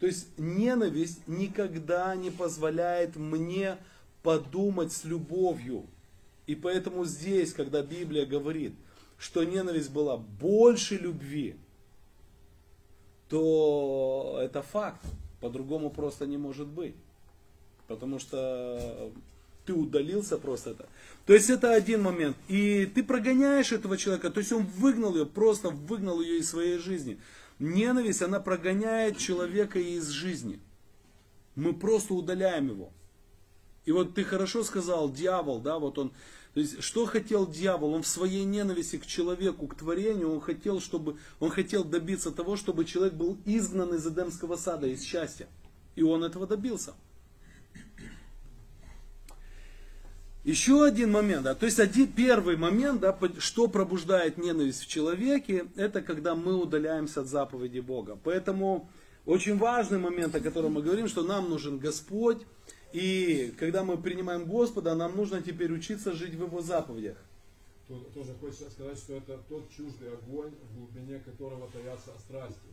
То 0.00 0.06
есть 0.06 0.26
ненависть 0.38 1.20
никогда 1.26 2.16
не 2.16 2.30
позволяет 2.30 3.16
мне 3.16 3.76
подумать 4.26 4.92
с 4.92 5.04
любовью. 5.04 5.86
И 6.48 6.56
поэтому 6.56 7.04
здесь, 7.04 7.52
когда 7.52 7.80
Библия 7.80 8.26
говорит, 8.26 8.72
что 9.18 9.44
ненависть 9.44 9.92
была 9.92 10.16
больше 10.16 10.96
любви, 10.96 11.54
то 13.28 14.40
это 14.42 14.62
факт. 14.62 15.00
По-другому 15.40 15.90
просто 15.90 16.26
не 16.26 16.38
может 16.38 16.66
быть. 16.66 16.96
Потому 17.86 18.18
что 18.18 19.12
ты 19.64 19.72
удалился 19.72 20.38
просто 20.38 20.70
это. 20.70 20.88
То 21.24 21.32
есть 21.32 21.48
это 21.48 21.72
один 21.72 22.02
момент. 22.02 22.36
И 22.48 22.84
ты 22.86 23.04
прогоняешь 23.04 23.70
этого 23.70 23.96
человека, 23.96 24.30
то 24.30 24.40
есть 24.40 24.50
он 24.50 24.64
выгнал 24.64 25.14
ее, 25.14 25.26
просто 25.26 25.70
выгнал 25.70 26.20
ее 26.20 26.40
из 26.40 26.50
своей 26.50 26.78
жизни. 26.78 27.20
Ненависть, 27.60 28.22
она 28.22 28.40
прогоняет 28.40 29.18
человека 29.18 29.78
из 29.78 30.08
жизни. 30.08 30.58
Мы 31.54 31.72
просто 31.74 32.12
удаляем 32.14 32.70
его. 32.70 32.90
И 33.86 33.92
вот 33.92 34.14
ты 34.14 34.24
хорошо 34.24 34.64
сказал, 34.64 35.10
дьявол, 35.10 35.60
да, 35.60 35.78
вот 35.78 35.96
он, 35.98 36.12
то 36.54 36.60
есть, 36.60 36.82
что 36.82 37.06
хотел 37.06 37.46
дьявол? 37.46 37.94
Он 37.94 38.02
в 38.02 38.06
своей 38.06 38.44
ненависти 38.44 38.98
к 38.98 39.06
человеку, 39.06 39.68
к 39.68 39.76
творению, 39.76 40.32
он 40.32 40.40
хотел, 40.40 40.80
чтобы, 40.80 41.16
он 41.38 41.50
хотел 41.50 41.84
добиться 41.84 42.32
того, 42.32 42.56
чтобы 42.56 42.84
человек 42.84 43.14
был 43.14 43.38
изгнан 43.44 43.94
из 43.94 44.06
Эдемского 44.06 44.56
сада, 44.56 44.88
из 44.88 45.04
счастья. 45.04 45.46
И 45.94 46.02
он 46.02 46.24
этого 46.24 46.46
добился. 46.46 46.94
Еще 50.42 50.84
один 50.84 51.10
момент, 51.10 51.42
да, 51.42 51.54
то 51.54 51.66
есть 51.66 51.80
один, 51.80 52.06
первый 52.06 52.56
момент, 52.56 53.00
да, 53.00 53.16
что 53.38 53.66
пробуждает 53.66 54.38
ненависть 54.38 54.82
в 54.82 54.86
человеке, 54.86 55.66
это 55.74 56.02
когда 56.02 56.34
мы 56.36 56.54
удаляемся 56.54 57.22
от 57.22 57.26
заповеди 57.26 57.80
Бога. 57.80 58.16
Поэтому 58.22 58.88
очень 59.24 59.58
важный 59.58 59.98
момент, 59.98 60.34
о 60.36 60.40
котором 60.40 60.74
мы 60.74 60.82
говорим, 60.82 61.08
что 61.08 61.22
нам 61.24 61.50
нужен 61.50 61.78
Господь, 61.78 62.46
и 62.92 63.54
когда 63.58 63.84
мы 63.84 63.96
принимаем 63.96 64.46
Господа, 64.46 64.94
нам 64.94 65.16
нужно 65.16 65.42
теперь 65.42 65.72
учиться 65.72 66.12
жить 66.12 66.34
в 66.34 66.42
Его 66.42 66.62
заповедях. 66.62 67.18
Тоже 68.14 68.34
хочется 68.40 68.70
сказать, 68.70 68.98
что 68.98 69.14
это 69.14 69.38
тот 69.48 69.70
чуждый 69.70 70.12
огонь, 70.12 70.52
в 70.70 70.76
глубине 70.76 71.20
которого 71.20 71.68
таятся 71.70 72.10
страсти. 72.18 72.68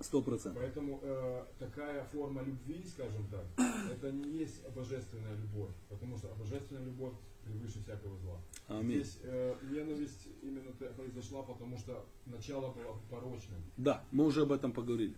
Сто 0.00 0.22
процентов. 0.22 0.62
Поэтому 0.62 1.00
э, 1.02 1.44
такая 1.58 2.04
форма 2.12 2.42
любви, 2.42 2.84
скажем 2.86 3.26
так, 3.28 3.44
это 3.90 4.12
не 4.12 4.38
есть 4.38 4.62
божественная 4.68 5.34
любовь, 5.34 5.70
потому 5.88 6.16
что 6.18 6.28
божественная 6.38 6.84
любовь 6.84 7.14
превыше 7.44 7.82
всякого 7.82 8.16
зла. 8.18 8.40
Аминь. 8.68 9.02
Здесь 9.02 9.18
э, 9.24 9.56
ненависть 9.70 10.28
именно 10.42 10.70
произошла, 10.72 11.42
потому 11.42 11.78
что 11.78 12.04
начало 12.26 12.72
было 12.72 12.96
порочным. 13.10 13.60
Да, 13.76 14.04
мы 14.12 14.24
уже 14.26 14.42
об 14.42 14.52
этом 14.52 14.72
поговорили. 14.72 15.16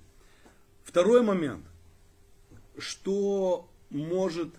Второй 0.82 1.22
момент. 1.22 1.66
Что 2.78 3.68
может 3.90 4.54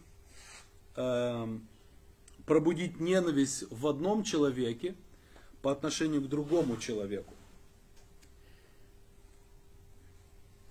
эм, 0.95 1.67
пробудить 2.45 2.99
ненависть 2.99 3.65
в 3.69 3.87
одном 3.87 4.23
человеке 4.23 4.95
по 5.61 5.71
отношению 5.71 6.21
к 6.21 6.29
другому 6.29 6.77
человеку? 6.77 7.33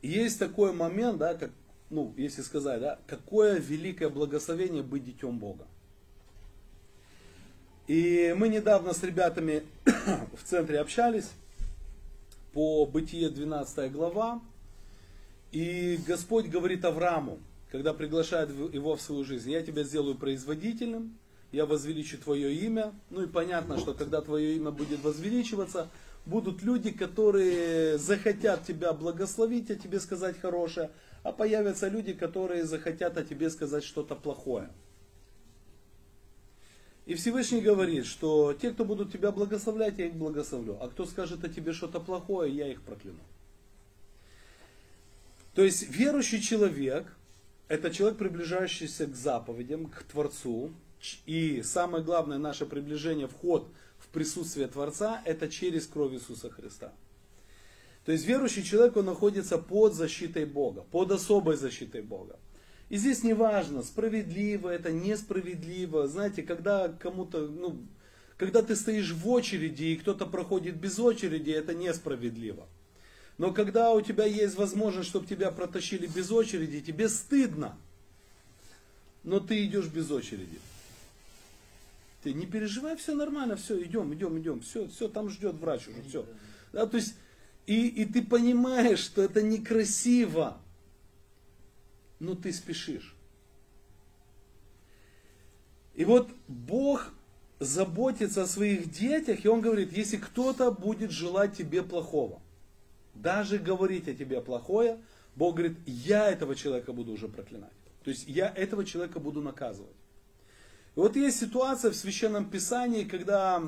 Есть 0.02 0.38
такой 0.38 0.72
момент, 0.72 1.18
да, 1.18 1.34
как, 1.34 1.50
ну, 1.90 2.14
если 2.16 2.42
сказать, 2.42 2.80
да, 2.80 2.98
какое 3.06 3.58
великое 3.58 4.08
благословение 4.08 4.82
быть 4.82 5.04
детем 5.04 5.38
Бога. 5.38 5.66
И 7.86 8.34
мы 8.36 8.48
недавно 8.48 8.94
с 8.94 9.02
ребятами 9.02 9.64
в 9.84 10.44
центре 10.44 10.78
общались 10.78 11.30
по 12.52 12.86
Бытие 12.86 13.30
12 13.30 13.92
глава. 13.92 14.40
И 15.52 15.98
Господь 16.06 16.46
говорит 16.46 16.84
Аврааму, 16.84 17.40
когда 17.70 17.94
приглашает 17.94 18.50
его 18.50 18.96
в 18.96 19.00
свою 19.00 19.24
жизнь, 19.24 19.50
я 19.50 19.62
тебя 19.62 19.84
сделаю 19.84 20.16
производительным, 20.16 21.16
я 21.52 21.66
возвеличу 21.66 22.18
твое 22.18 22.54
имя. 22.54 22.92
Ну 23.10 23.22
и 23.22 23.26
понятно, 23.26 23.78
что 23.78 23.94
когда 23.94 24.20
твое 24.20 24.56
имя 24.56 24.70
будет 24.70 25.02
возвеличиваться, 25.02 25.88
будут 26.26 26.62
люди, 26.62 26.90
которые 26.90 27.98
захотят 27.98 28.66
тебя 28.66 28.92
благословить, 28.92 29.70
о 29.70 29.76
тебе 29.76 30.00
сказать 30.00 30.38
хорошее, 30.40 30.90
а 31.22 31.32
появятся 31.32 31.88
люди, 31.88 32.12
которые 32.12 32.64
захотят 32.64 33.16
о 33.16 33.24
тебе 33.24 33.50
сказать 33.50 33.84
что-то 33.84 34.14
плохое. 34.16 34.70
И 37.06 37.14
Всевышний 37.14 37.60
говорит, 37.60 38.06
что 38.06 38.52
те, 38.52 38.70
кто 38.70 38.84
будут 38.84 39.12
тебя 39.12 39.32
благословлять, 39.32 39.98
я 39.98 40.06
их 40.06 40.14
благословлю. 40.14 40.78
А 40.80 40.88
кто 40.88 41.06
скажет 41.06 41.42
о 41.44 41.48
тебе 41.48 41.72
что-то 41.72 41.98
плохое, 41.98 42.54
я 42.54 42.68
их 42.68 42.82
прокляну. 42.82 43.18
То 45.54 45.64
есть 45.64 45.88
верующий 45.90 46.40
человек, 46.40 47.12
это 47.70 47.92
человек, 47.92 48.18
приближающийся 48.18 49.06
к 49.06 49.14
заповедям, 49.14 49.86
к 49.86 50.02
Творцу. 50.02 50.72
И 51.24 51.62
самое 51.62 52.02
главное, 52.02 52.36
наше 52.36 52.66
приближение, 52.66 53.28
вход 53.28 53.72
в 53.98 54.08
присутствие 54.08 54.66
Творца, 54.66 55.22
это 55.24 55.48
через 55.48 55.86
кровь 55.86 56.12
Иисуса 56.12 56.50
Христа. 56.50 56.92
То 58.04 58.10
есть 58.10 58.26
верующий 58.26 58.64
человек, 58.64 58.96
он 58.96 59.04
находится 59.04 59.56
под 59.56 59.94
защитой 59.94 60.46
Бога, 60.46 60.82
под 60.90 61.12
особой 61.12 61.56
защитой 61.56 62.02
Бога. 62.02 62.40
И 62.88 62.96
здесь 62.96 63.22
не 63.22 63.34
важно, 63.34 63.84
справедливо 63.84 64.68
это, 64.68 64.90
несправедливо. 64.90 66.08
Знаете, 66.08 66.42
когда 66.42 66.88
кому-то, 66.88 67.46
ну, 67.46 67.86
когда 68.36 68.62
ты 68.62 68.74
стоишь 68.74 69.12
в 69.12 69.28
очереди 69.28 69.84
и 69.84 69.96
кто-то 69.96 70.26
проходит 70.26 70.74
без 70.74 70.98
очереди, 70.98 71.52
это 71.52 71.72
несправедливо. 71.72 72.66
Но 73.40 73.54
когда 73.54 73.92
у 73.92 74.02
тебя 74.02 74.26
есть 74.26 74.56
возможность, 74.56 75.08
чтобы 75.08 75.26
тебя 75.26 75.50
протащили 75.50 76.06
без 76.06 76.30
очереди, 76.30 76.82
тебе 76.82 77.08
стыдно. 77.08 77.74
Но 79.22 79.40
ты 79.40 79.64
идешь 79.64 79.86
без 79.86 80.10
очереди. 80.10 80.58
Ты 82.22 82.34
не 82.34 82.44
переживай, 82.44 82.96
все 82.96 83.14
нормально, 83.14 83.56
все, 83.56 83.82
идем, 83.82 84.12
идем, 84.12 84.38
идем, 84.38 84.60
все, 84.60 84.86
все, 84.88 85.08
там 85.08 85.30
ждет 85.30 85.54
врач 85.54 85.88
уже, 85.88 86.02
все. 86.02 86.26
Да, 86.74 86.84
то 86.84 86.98
есть, 86.98 87.14
и, 87.64 87.88
и 87.88 88.04
ты 88.04 88.20
понимаешь, 88.20 88.98
что 88.98 89.22
это 89.22 89.40
некрасиво 89.40 90.60
но 92.18 92.34
ты 92.34 92.52
спешишь. 92.52 93.16
И 95.94 96.04
вот 96.04 96.28
Бог 96.46 97.14
заботится 97.58 98.42
о 98.42 98.46
своих 98.46 98.90
детях, 98.90 99.46
и 99.46 99.48
Он 99.48 99.62
говорит, 99.62 99.96
если 99.96 100.18
кто-то 100.18 100.70
будет 100.72 101.10
желать 101.10 101.56
тебе 101.56 101.82
плохого, 101.82 102.42
даже 103.14 103.58
говорить 103.58 104.08
о 104.08 104.14
тебе 104.14 104.40
плохое, 104.40 105.00
Бог 105.36 105.56
говорит, 105.56 105.78
я 105.86 106.30
этого 106.30 106.54
человека 106.54 106.92
буду 106.92 107.12
уже 107.12 107.28
проклинать. 107.28 107.72
То 108.04 108.10
есть 108.10 108.26
я 108.26 108.48
этого 108.48 108.84
человека 108.84 109.20
буду 109.20 109.40
наказывать. 109.40 109.96
И 110.96 111.00
вот 111.00 111.16
есть 111.16 111.38
ситуация 111.38 111.90
в 111.90 111.96
Священном 111.96 112.50
Писании, 112.50 113.04
когда 113.04 113.62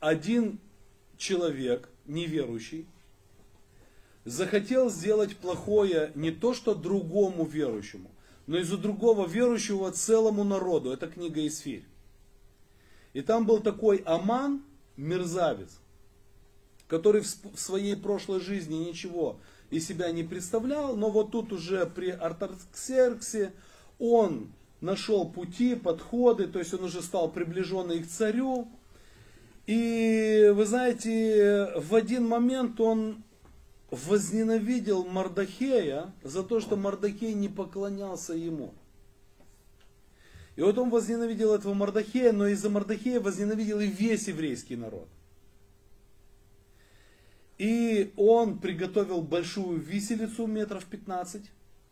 один 0.00 0.58
человек, 1.16 1.88
неверующий, 2.06 2.86
захотел 4.24 4.90
сделать 4.90 5.36
плохое 5.36 6.12
не 6.14 6.30
то 6.30 6.54
что 6.54 6.74
другому 6.74 7.44
верующему, 7.44 8.10
но 8.46 8.58
из-за 8.58 8.76
другого 8.78 9.26
верующего 9.26 9.90
целому 9.92 10.44
народу. 10.44 10.90
Это 10.92 11.08
книга 11.08 11.46
Исфирь. 11.46 11.84
И 13.12 13.20
там 13.20 13.46
был 13.46 13.60
такой 13.60 13.98
Аман, 13.98 14.62
мерзавец, 14.96 15.78
который 16.92 17.22
в 17.22 17.58
своей 17.58 17.96
прошлой 17.96 18.38
жизни 18.38 18.74
ничего 18.74 19.38
из 19.70 19.88
себя 19.88 20.12
не 20.12 20.24
представлял, 20.24 20.94
но 20.94 21.08
вот 21.08 21.30
тут 21.30 21.50
уже 21.50 21.86
при 21.86 22.10
Артаксерксе 22.10 23.54
он 23.98 24.52
нашел 24.82 25.26
пути, 25.26 25.74
подходы, 25.74 26.48
то 26.48 26.58
есть 26.58 26.74
он 26.74 26.84
уже 26.84 27.00
стал 27.00 27.32
приближенный 27.32 28.02
к 28.02 28.08
царю. 28.08 28.68
И 29.66 30.52
вы 30.54 30.66
знаете, 30.66 31.72
в 31.76 31.94
один 31.94 32.28
момент 32.28 32.78
он 32.78 33.22
возненавидел 33.90 35.06
Мардахея 35.06 36.12
за 36.22 36.42
то, 36.42 36.60
что 36.60 36.76
Мардахей 36.76 37.32
не 37.32 37.48
поклонялся 37.48 38.34
ему. 38.34 38.74
И 40.56 40.60
вот 40.60 40.76
он 40.76 40.90
возненавидел 40.90 41.54
этого 41.54 41.72
Мардахея, 41.72 42.32
но 42.32 42.48
из-за 42.48 42.68
Мардахея 42.68 43.18
возненавидел 43.18 43.80
и 43.80 43.86
весь 43.86 44.28
еврейский 44.28 44.76
народ. 44.76 45.08
И 47.62 48.12
он 48.16 48.58
приготовил 48.58 49.22
большую 49.22 49.78
виселицу 49.78 50.48
метров 50.48 50.84
15, 50.84 51.44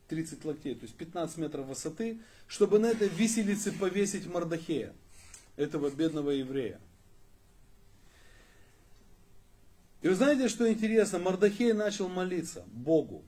30 0.09 0.45
локтей, 0.45 0.75
то 0.75 0.83
есть 0.83 0.97
15 0.97 1.39
метров 1.39 1.67
высоты, 1.67 2.19
чтобы 2.49 2.81
на 2.81 2.87
этой 2.87 3.07
виселице 3.07 3.71
повесить 3.71 4.27
Мардахея, 4.27 4.93
этого 5.55 5.89
бедного 5.89 6.31
еврея. 6.31 6.81
И 10.03 10.09
вы 10.09 10.17
знаете, 10.17 10.49
что 10.49 10.69
интересно? 10.69 11.21
Мардахей 11.21 11.73
начал 11.73 12.09
молиться 12.09 12.65
Богу. 12.73 13.23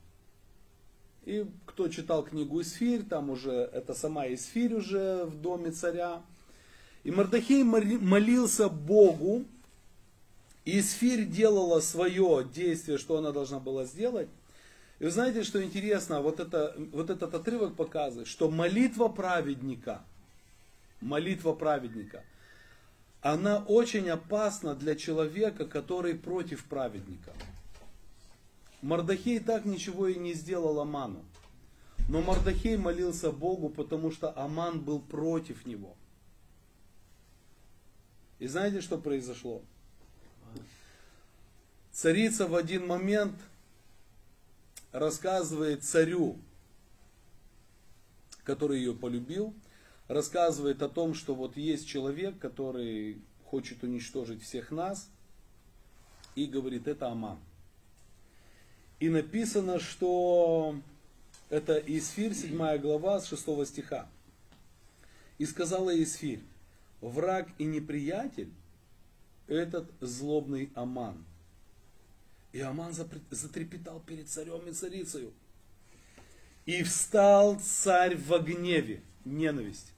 И 1.25 1.47
кто 1.65 1.87
читал 1.87 2.25
книгу 2.25 2.61
Исфирь, 2.61 3.05
там 3.05 3.31
уже, 3.31 3.53
это 3.53 3.95
сама 3.95 4.27
Исфирь 4.27 4.75
уже 4.75 5.27
в 5.27 5.41
доме 5.41 5.71
царя. 5.71 6.23
И 7.05 7.13
Мардахей 7.13 7.63
молился 7.63 8.69
Богу, 8.69 9.45
и 10.64 10.81
Исфирь 10.81 11.27
делала 11.27 11.81
свое 11.81 12.48
действие, 12.53 12.98
что 12.98 13.18
она 13.18 13.33
должна 13.33 13.59
была 13.59 13.85
сделать. 13.85 14.29
И 14.98 15.05
вы 15.05 15.11
знаете, 15.11 15.42
что 15.42 15.62
интересно, 15.62 16.20
вот, 16.20 16.40
это, 16.40 16.77
вот 16.92 17.11
этот 17.11 17.35
отрывок 17.35 17.75
показывает, 17.75 18.29
что 18.29 18.51
молитва 18.51 19.09
праведника, 19.09 20.03
молитва 21.01 21.53
праведника– 21.53 22.25
она 23.22 23.59
очень 23.68 24.11
опасна 24.11 24.75
для 24.75 24.96
человека, 24.96 25.64
который 25.64 26.16
против 26.16 26.64
праведника. 26.64 27.33
Мардахей 28.83 29.38
так 29.38 29.64
ничего 29.64 30.09
и 30.09 30.18
не 30.18 30.35
сделал 30.35 30.81
Аману. 30.81 31.25
Но 32.09 32.20
Мардахей 32.20 32.77
молился 32.77 33.31
Богу, 33.31 33.68
потому 33.68 34.11
что 34.11 34.37
Аман 34.37 34.81
был 34.81 34.98
против 34.98 35.64
него. 35.66 35.94
И 38.40 38.48
знаете, 38.48 38.81
что 38.81 38.98
произошло? 38.98 39.62
Царица 41.93 42.47
в 42.47 42.55
один 42.55 42.87
момент 42.87 43.35
рассказывает 44.93 45.85
царю, 45.85 46.39
который 48.45 48.79
ее 48.79 48.95
полюбил, 48.95 49.55
рассказывает 50.09 50.81
о 50.83 50.89
том, 50.89 51.15
что 51.15 51.35
вот 51.35 51.59
есть 51.59 51.87
человек, 51.87 52.39
который 52.39 53.21
хочет 53.45 53.83
уничтожить 53.83 54.43
всех 54.43 54.71
нас, 54.71 55.11
и 56.35 56.47
говорит, 56.47 56.89
это 56.89 57.11
Аман. 57.11 57.39
И 58.99 59.11
написано, 59.11 59.79
что 59.79 60.75
это 61.51 61.77
Исфирь, 61.79 62.33
7 62.33 62.79
глава, 62.79 63.21
с 63.21 63.27
6 63.27 63.67
стиха. 63.67 64.09
И 65.37 65.45
сказала 65.45 65.95
Исфирь, 66.03 66.41
враг 67.03 67.51
и 67.59 67.65
неприятель, 67.65 68.51
этот 69.47 69.91
злобный 70.01 70.71
Аман. 70.75 71.23
И 72.53 72.61
Аман 72.61 72.93
затрепетал 72.93 74.01
перед 74.01 74.29
царем 74.29 74.69
и 74.69 74.73
царицею. 74.73 75.33
И 76.67 76.83
встал 76.83 77.59
царь 77.61 78.17
во 78.17 78.38
гневе, 78.38 79.03
ненависть 79.25 79.93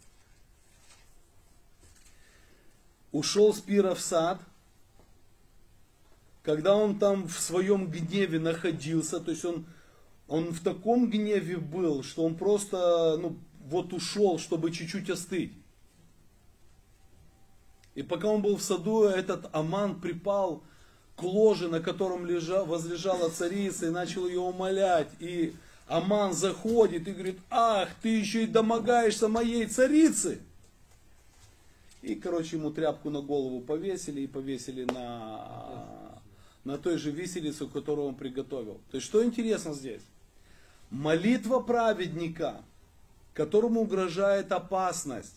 ушел 3.15 3.55
с 3.55 3.61
пира 3.61 3.95
в 3.95 4.01
сад, 4.01 4.41
когда 6.43 6.75
он 6.75 6.99
там 6.99 7.29
в 7.29 7.39
своем 7.39 7.89
гневе 7.89 8.41
находился, 8.41 9.21
то 9.21 9.31
есть 9.31 9.45
он, 9.45 9.67
он 10.27 10.53
в 10.53 10.61
таком 10.61 11.09
гневе 11.09 11.57
был, 11.59 12.03
что 12.03 12.25
он 12.25 12.35
просто 12.35 13.17
ну, 13.19 13.39
вот 13.67 13.93
ушел, 13.93 14.41
чтобы 14.41 14.73
чуть-чуть 14.73 15.09
остыть. 15.09 15.53
И 17.95 18.03
пока 18.03 18.27
он 18.27 18.43
был 18.43 18.57
в 18.57 18.63
саду, 18.63 19.05
этот 19.05 19.49
Аман 19.55 20.01
припал 20.01 20.65
к 21.17 21.23
ложе, 21.23 21.69
на 21.69 21.81
котором 21.81 22.27
лежа, 22.27 22.65
возлежала 22.65 23.31
царица, 23.31 23.87
и 23.87 23.91
начал 23.91 24.27
ее 24.27 24.41
умолять. 24.41 25.09
И 25.21 25.55
Аман 25.87 26.33
заходит 26.33 27.07
и 27.07 27.13
говорит, 27.13 27.39
ах, 27.51 27.89
ты 28.03 28.09
еще 28.09 28.45
и 28.45 28.47
домогаешься 28.47 29.29
моей 29.29 29.67
царицы. 29.67 30.41
И, 32.03 32.15
короче, 32.15 32.57
ему 32.57 32.71
тряпку 32.71 33.11
на 33.11 33.21
голову 33.21 33.61
повесили 33.61 34.23
и 34.23 34.27
повесили 34.27 34.85
на, 34.85 36.21
на 36.65 36.79
той 36.79 36.99
же 36.99 37.11
виселицу, 37.11 37.69
которую 37.69 38.09
он 38.09 38.15
приготовил. 38.15 38.81
То 38.91 38.97
есть, 38.97 39.07
что 39.07 39.25
интересно 39.25 39.73
здесь? 39.73 40.03
Молитва 40.91 41.61
праведника, 41.61 42.63
которому 43.33 43.81
угрожает 43.81 44.53
опасность, 44.53 45.35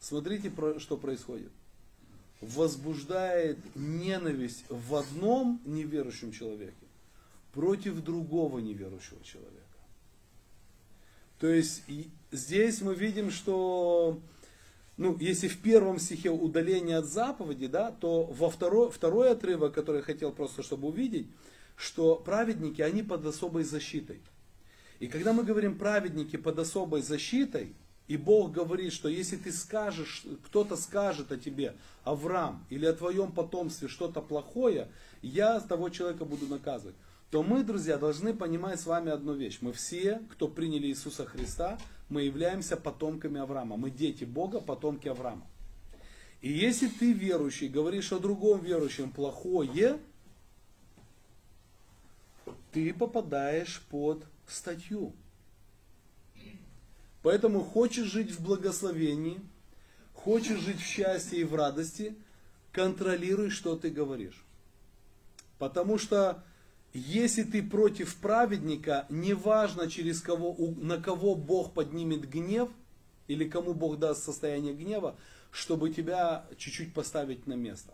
смотрите, 0.00 0.52
что 0.78 0.96
происходит. 0.96 1.50
Возбуждает 2.40 3.58
ненависть 3.74 4.64
в 4.68 4.94
одном 4.94 5.60
неверующем 5.64 6.32
человеке 6.32 6.74
против 7.52 8.02
другого 8.02 8.58
неверующего 8.58 9.22
человека. 9.24 9.62
То 11.40 11.48
есть 11.48 11.82
здесь 12.30 12.80
мы 12.82 12.94
видим, 12.94 13.30
что 13.30 14.20
ну, 14.96 15.16
если 15.18 15.48
в 15.48 15.58
первом 15.58 15.98
стихе 15.98 16.30
удаление 16.30 16.96
от 16.98 17.06
заповеди, 17.06 17.66
да, 17.66 17.90
то 17.90 18.24
во 18.24 18.48
второй, 18.48 18.90
второй 18.90 19.30
отрывок, 19.30 19.74
который 19.74 19.98
я 19.98 20.02
хотел 20.02 20.32
просто, 20.32 20.62
чтобы 20.62 20.88
увидеть, 20.88 21.26
что 21.76 22.16
праведники, 22.16 22.80
они 22.80 23.02
под 23.02 23.26
особой 23.26 23.64
защитой. 23.64 24.20
И 24.98 25.08
когда 25.08 25.34
мы 25.34 25.44
говорим 25.44 25.76
праведники 25.76 26.36
под 26.36 26.58
особой 26.58 27.02
защитой, 27.02 27.74
и 28.08 28.16
Бог 28.16 28.52
говорит, 28.52 28.92
что 28.92 29.08
если 29.08 29.36
ты 29.36 29.52
скажешь, 29.52 30.24
кто-то 30.46 30.76
скажет 30.76 31.32
о 31.32 31.36
тебе, 31.36 31.74
Авраам, 32.04 32.64
или 32.70 32.86
о 32.86 32.92
твоем 32.92 33.32
потомстве 33.32 33.88
что-то 33.88 34.20
плохое, 34.20 34.88
я 35.22 35.58
того 35.60 35.88
человека 35.88 36.24
буду 36.24 36.46
наказывать. 36.46 36.94
То 37.30 37.42
мы, 37.42 37.64
друзья, 37.64 37.98
должны 37.98 38.32
понимать 38.32 38.80
с 38.80 38.86
вами 38.86 39.10
одну 39.10 39.34
вещь. 39.34 39.58
Мы 39.60 39.72
все, 39.72 40.22
кто 40.30 40.46
приняли 40.46 40.86
Иисуса 40.86 41.26
Христа, 41.26 41.78
мы 42.08 42.22
являемся 42.22 42.76
потомками 42.76 43.40
Авраама. 43.40 43.76
Мы 43.76 43.90
дети 43.90 44.24
Бога, 44.24 44.60
потомки 44.60 45.08
Авраама. 45.08 45.44
И 46.40 46.52
если 46.52 46.86
ты 46.86 47.12
верующий, 47.12 47.66
говоришь 47.66 48.12
о 48.12 48.20
другом 48.20 48.62
верующем 48.62 49.10
плохое, 49.10 49.98
ты 52.70 52.94
попадаешь 52.94 53.82
под 53.90 54.24
статью. 54.46 55.12
Поэтому 57.26 57.64
хочешь 57.64 58.06
жить 58.06 58.30
в 58.30 58.40
благословении, 58.40 59.40
хочешь 60.14 60.60
жить 60.60 60.78
в 60.78 60.86
счастье 60.86 61.40
и 61.40 61.42
в 61.42 61.56
радости, 61.56 62.14
контролируй, 62.70 63.50
что 63.50 63.74
ты 63.74 63.90
говоришь. 63.90 64.44
Потому 65.58 65.98
что 65.98 66.44
если 66.94 67.42
ты 67.42 67.64
против 67.64 68.14
праведника, 68.18 69.06
неважно 69.08 69.90
через 69.90 70.20
кого, 70.20 70.56
на 70.76 71.02
кого 71.02 71.34
Бог 71.34 71.72
поднимет 71.74 72.30
гнев, 72.30 72.68
или 73.26 73.48
кому 73.48 73.74
Бог 73.74 73.98
даст 73.98 74.22
состояние 74.22 74.74
гнева, 74.74 75.16
чтобы 75.50 75.90
тебя 75.90 76.46
чуть-чуть 76.58 76.94
поставить 76.94 77.48
на 77.48 77.54
место. 77.54 77.90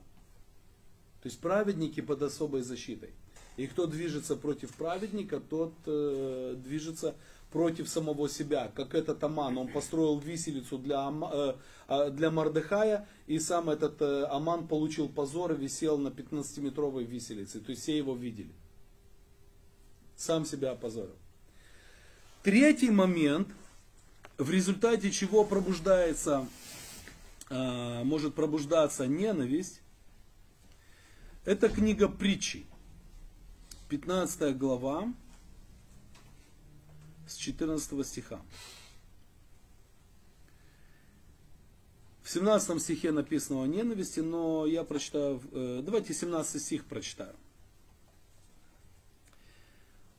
То 1.23 1.31
есть 1.31 1.41
праведники 1.41 2.03
под 2.03 2.21
особой 2.21 2.61
защитой. 2.61 3.09
И 3.57 3.67
кто 3.67 3.87
движется 3.87 4.37
против 4.37 4.75
праведника, 4.75 5.41
тот 5.41 5.73
э, 5.87 6.55
движется 6.63 7.15
против 7.53 7.89
самого 7.89 8.29
себя. 8.29 8.73
Как 8.75 8.95
этот 8.95 9.23
Аман, 9.23 9.59
он 9.59 9.69
построил 9.69 10.19
виселицу 10.19 10.79
для, 10.79 11.13
э, 11.33 11.55
а, 11.87 12.11
для 12.11 12.31
Мардыхая, 12.31 13.07
и 13.27 13.39
сам 13.39 13.69
этот 13.69 14.01
э, 14.01 14.25
Аман 14.31 14.67
получил 14.67 15.09
позор 15.09 15.53
и 15.53 15.57
висел 15.57 15.99
на 15.99 16.09
15-метровой 16.09 17.05
виселице. 17.05 17.61
То 17.61 17.71
есть 17.71 17.83
все 17.83 17.97
его 17.97 18.17
видели. 18.17 18.53
Сам 20.17 20.47
себя 20.47 20.73
опозорил. 20.73 21.17
Третий 22.43 22.91
момент, 22.91 23.49
в 24.39 24.51
результате 24.51 25.11
чего 25.11 25.45
пробуждается, 25.45 26.49
э, 27.51 28.03
может 28.03 28.35
пробуждаться 28.35 29.07
ненависть, 29.07 29.83
это 31.45 31.69
книга 31.69 32.09
притчи. 32.09 32.67
15 33.91 34.57
глава 34.57 35.13
с 37.33 37.37
14 37.37 38.07
стиха. 38.07 38.41
В 42.23 42.31
17 42.31 42.81
стихе 42.81 43.11
написано 43.11 43.63
о 43.63 43.67
ненависти, 43.67 44.21
но 44.21 44.65
я 44.67 44.85
прочитаю, 44.85 45.43
э, 45.53 45.83
давайте 45.83 46.15
17 46.15 46.63
стих 46.63 46.85
прочитаю. 46.85 47.35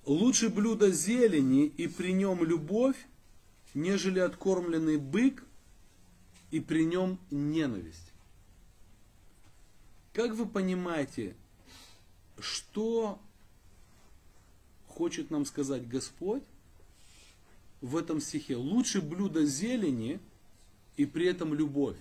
Лучше 0.06 0.50
блюдо 0.50 0.92
зелени 0.92 1.66
и 1.66 1.88
при 1.88 2.12
нем 2.12 2.44
любовь, 2.44 2.98
нежели 3.74 4.20
откормленный 4.20 4.98
бык 4.98 5.46
и 6.52 6.60
при 6.60 6.84
нем 6.86 7.20
ненависть. 7.32 8.12
Как 10.12 10.34
вы 10.36 10.46
понимаете, 10.46 11.36
что 12.38 13.20
хочет 14.90 15.32
нам 15.32 15.46
сказать 15.46 15.88
Господь 15.88 16.44
в 17.84 17.98
этом 17.98 18.22
стихе? 18.22 18.56
Лучше 18.56 19.02
блюдо 19.02 19.46
зелени 19.46 20.20
и 20.96 21.06
при 21.06 21.28
этом 21.28 21.54
любовь, 21.54 21.98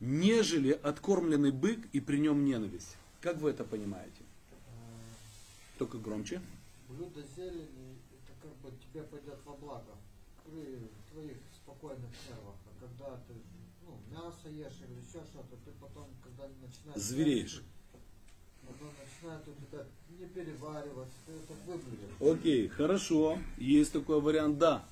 нежели 0.00 0.70
откормленный 0.70 1.50
бык 1.50 1.80
и 1.92 2.00
при 2.00 2.18
нем 2.18 2.44
ненависть. 2.44 2.96
Как 3.20 3.38
вы 3.38 3.50
это 3.50 3.64
понимаете? 3.64 4.22
Только 5.78 5.98
громче. 5.98 6.40
Блюдо 6.88 7.22
зелени, 7.36 7.98
это 8.12 8.32
как 8.40 8.56
бы 8.58 8.72
тебе 8.78 9.02
пойдет 9.02 9.38
во 9.44 9.54
благо 9.54 9.96
при 10.44 10.88
твоих 11.10 11.36
спокойных 11.56 12.10
нервах. 12.28 12.54
А 12.66 12.80
когда 12.80 13.16
ты 13.26 13.34
ну, 13.84 13.98
мясо 14.12 14.48
ешь 14.48 14.80
или 14.86 15.00
еще 15.00 15.24
что-то, 15.26 15.56
ты 15.64 15.72
потом, 15.80 16.08
когда 16.22 16.48
начинаешь... 16.60 17.00
Звереешь. 17.00 17.62
Потом 18.64 18.90
начинает 18.96 19.48
у 19.48 19.52
тебя 19.54 19.84
не 20.22 20.28
перевариваться, 20.28 21.16
ты 21.26 21.32
это 21.32 21.54
выблюдешь. 21.66 22.14
Окей, 22.20 22.68
хорошо. 22.68 23.38
Есть 23.58 23.92
такой 23.92 24.20
вариант, 24.20 24.58
да. 24.58 24.84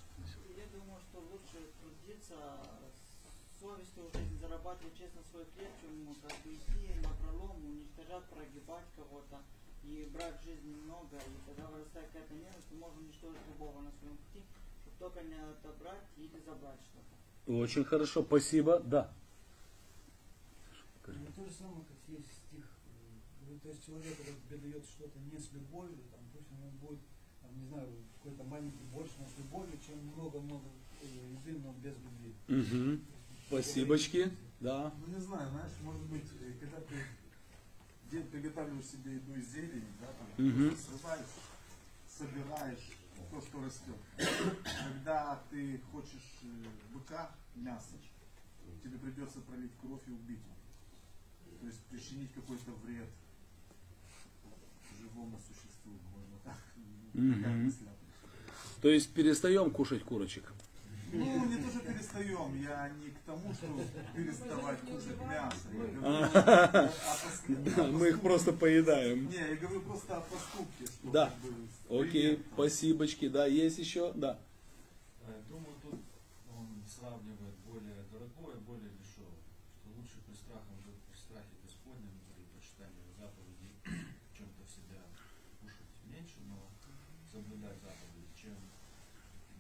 Я 0.57 0.67
думаю, 0.75 1.01
что 1.09 1.21
лучше 1.21 1.71
трудиться 1.81 2.35
с 2.35 3.61
совестью 3.61 4.03
в 4.11 4.17
жизни, 4.17 4.39
зарабатывать 4.41 4.95
честно 4.99 5.21
свой 5.31 5.45
хлеб, 5.55 5.71
чем 5.81 6.05
ну, 6.05 6.15
как 6.23 6.35
бы 6.43 6.51
идти 6.55 6.99
на 7.03 7.11
пролом, 7.23 7.57
уничтожать, 7.65 8.25
прогибать 8.25 8.87
кого-то 8.97 9.39
и 9.85 10.11
брать 10.13 10.41
в 10.41 10.45
жизни 10.45 10.75
много. 10.85 11.17
И 11.17 11.39
когда 11.47 11.71
вырастает 11.71 12.07
какая-то 12.09 12.35
ненависть, 12.35 12.69
то 12.69 12.75
можно 12.75 13.01
уничтожить 13.01 13.41
любого 13.49 13.81
на 13.83 13.93
своем 13.93 14.17
пути, 14.17 14.43
чтобы 14.83 14.97
только 14.99 15.23
не 15.23 15.39
отобрать 15.39 16.05
или 16.17 16.39
забрать 16.45 16.81
что-то. 16.91 17.15
Очень 17.53 17.85
хорошо, 17.85 18.23
спасибо, 18.23 18.81
да. 18.81 19.13
Ну, 21.07 21.27
то 21.35 21.45
же 21.45 21.51
самое, 21.55 21.83
как 21.87 21.99
есть 22.09 22.31
стих. 22.47 22.65
э, 23.49 23.50
То 23.63 23.69
есть 23.69 23.85
человек, 23.85 24.17
когда 24.17 24.33
тебе 24.49 24.71
дает 24.71 24.85
что-то 24.85 25.19
не 25.19 25.39
с 25.39 25.53
любовью, 25.53 25.99
там, 26.11 26.21
пусть 26.33 26.47
он 26.51 26.71
будет, 26.79 27.01
там, 27.43 27.51
не 27.61 27.67
знаю, 27.67 27.89
какой-то 28.17 28.45
маленький 28.45 28.85
больше, 28.93 29.13
но 29.19 29.27
с 29.27 29.39
любовью, 29.39 29.79
чем 29.87 29.99
много-много 30.07 30.65
э, 31.03 31.33
еды, 31.33 31.59
но 31.59 31.73
без 31.75 31.95
любви. 31.99 32.35
Угу. 32.49 33.01
Спасибочки, 33.49 34.33
да. 34.61 34.95
Ну 34.99 35.13
не 35.15 35.21
знаю, 35.21 35.51
знаешь, 35.51 35.73
может 35.83 36.03
быть, 36.03 36.25
э, 36.41 36.53
когда 36.59 36.81
ты 36.81 36.95
где 38.09 38.23
приготавливаешь 38.23 38.87
себе 38.87 39.15
еду 39.15 39.35
из 39.37 39.53
зелени, 39.53 39.87
да, 40.01 40.07
там, 40.07 40.47
Мгм. 40.47 40.77
срываешь, 40.77 41.27
собираешь 42.09 42.91
то, 43.31 43.41
что 43.41 43.63
растет. 43.63 43.97
Когда 44.83 45.41
ты 45.51 45.79
хочешь 45.93 46.41
э, 46.43 46.65
быка, 46.93 47.31
мясо, 47.55 47.95
тебе 48.83 48.99
придется 48.99 49.41
пролить 49.43 49.71
кровь 49.81 50.01
и 50.09 50.11
убить. 50.11 50.43
То 51.61 51.67
есть 51.67 51.79
причинить 51.85 52.33
какой-то 52.33 52.73
вред 52.85 53.09
живому 55.01 55.39
существу, 55.41 55.93
можно 56.15 56.37
так. 56.45 56.59
То 58.83 58.89
есть 58.89 59.13
перестаем 59.13 59.71
кушать 59.71 60.03
курочек. 60.05 60.53
Ну, 61.13 61.45
не 61.47 61.57
то, 61.57 61.69
что 61.69 61.81
перестаем, 61.81 62.63
я 62.63 62.89
не 63.03 63.11
к 63.11 63.19
тому, 63.27 63.53
что 63.53 63.67
переставать 64.15 64.79
кушать 64.81 65.21
мясо. 65.29 65.57
Говорю 65.73 66.01
о 66.05 66.23
пос- 66.87 66.95
Да, 67.77 67.87
мы 67.89 68.09
их 68.11 68.21
просто 68.21 68.53
поедаем. 68.53 69.29
Не, 69.29 69.35
я 69.37 69.57
говорю 69.57 69.81
просто 69.83 70.19
о 70.19 70.21
поступке. 70.21 70.85
Да. 71.13 71.35
Окей, 71.91 72.41
спасибочки, 72.55 73.29
да, 73.29 73.47
есть 73.47 73.79
еще, 73.79 74.13
да. 74.15 74.39
Э, 75.27 75.43
Думаю, 75.49 75.75
тут 75.83 75.99
он 76.57 76.69
сравнивает 76.87 77.57
более 77.67 78.05
дорогое, 78.13 78.55
более 78.63 78.91
дешевое. 79.03 79.43
Что 79.83 79.91
лучше 79.99 80.15
при 80.29 80.35
страхом 80.37 80.79
жить 80.87 81.03
при 81.11 81.19
страхе 81.19 81.57
Господнем, 81.67 82.15
при 82.37 82.45
почитании 82.55 83.11
заповедей, 83.19 83.75
чем-то 84.39 84.63
в 84.63 84.71
себя 84.71 85.03
кушать 85.61 85.91
меньше, 86.07 86.39
но 86.47 86.71
соблюдать 87.33 87.83
заповеди, 87.83 88.31
чем 88.39 88.55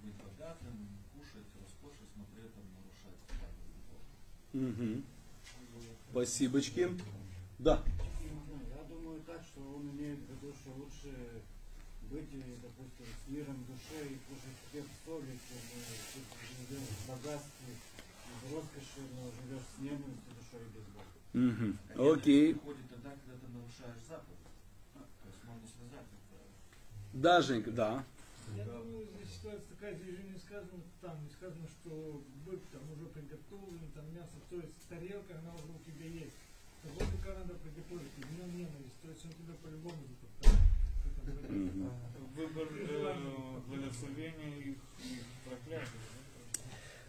быть 0.02 0.14
богатым, 0.14 0.78
кушать, 1.12 1.50
роскошить, 1.60 2.08
но 2.16 2.24
при 2.32 2.40
этом 2.46 2.64
нарушать 2.72 3.20
заповеди 3.28 3.82
Мгм. 4.52 5.04
Спасибочки. 6.10 6.90
Да. 7.58 7.82
Я 8.24 8.82
думаю 8.88 9.20
так, 9.26 9.42
что 9.42 9.60
он 9.60 9.90
имеет 9.90 10.18
в 10.18 10.30
виду, 10.30 10.52
что 10.52 10.70
лучше 10.72 11.14
быть, 12.10 12.30
допустим, 12.60 13.06
с 13.06 13.30
миром 13.30 13.64
души 13.68 14.10
и 14.10 14.18
кушать 14.26 14.58
хлеб 14.70 14.84
с 14.84 15.04
солью, 15.06 15.38
чем 16.12 16.22
живешь 16.68 16.82
в 16.82 17.08
богатстве, 17.08 17.74
в 18.42 18.54
роскоши, 18.54 19.02
но 19.14 19.30
живешь 19.38 19.62
с 19.62 19.80
ненавистью 19.80 20.32
душой 20.34 20.66
и 20.66 20.70
без 20.74 20.86
Бога. 20.90 21.06
Конечно, 21.32 22.12
Окей. 22.12 22.54
приходит 22.54 22.88
тогда, 22.90 23.10
когда 23.10 23.34
ты 23.38 23.52
нарушаешь 23.52 24.02
заповедь. 24.08 24.50
То 24.94 25.28
есть 25.28 25.44
можно 25.46 25.66
связать 25.68 26.06
это. 26.10 26.38
Да, 27.12 27.42
Женька, 27.42 27.70
да. 27.70 28.04
Я 28.56 28.64
думаю, 28.64 29.06
здесь 29.14 29.36
ситуация 29.36 29.66
такая, 29.68 29.94
здесь 29.96 30.16
же 30.16 30.22
не 30.24 30.38
сказано, 30.38 30.82
там 31.00 31.22
не 31.24 31.30
сказано, 31.30 31.66
что 31.68 32.22
бык 32.46 32.60
там 32.72 32.82
уже 32.92 33.06
приготовлен, 33.06 33.90
там 33.94 34.04
мясо, 34.14 34.36
то 34.48 34.56
есть 34.56 34.72
тарелка, 34.88 35.38
она 35.38 35.54
уже 35.54 35.72
у 35.72 35.82
тебя 35.84 36.06
есть. 36.06 36.36
Того 36.82 37.10
быка 37.12 37.34
надо 37.38 37.54
приготовить, 37.54 38.10
и 38.18 38.22
в 38.22 38.38
нем 38.38 38.56
ненависть, 38.56 39.00
то 39.02 39.08
есть 39.08 39.24
он 39.24 39.32
тебя 39.32 39.54
по-любому. 39.62 39.96
Мгм. 41.48 41.90
Выбор 42.36 42.68
э, 42.70 43.60
благословения 43.68 44.56
и, 44.58 44.70
и 44.70 44.76
проклятия. 45.44 45.86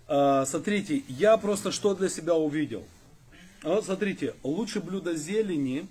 А, 0.08 0.45
смотрите, 0.45 1.04
я 1.08 1.38
просто 1.38 1.71
что 1.71 1.95
для 1.95 2.10
себя 2.10 2.36
увидел. 2.36 2.86
А 3.63 3.69
Вот 3.75 3.86
смотрите, 3.86 4.36
лучше 4.43 4.82
блюдо 4.82 5.15
зелени, 5.15 5.88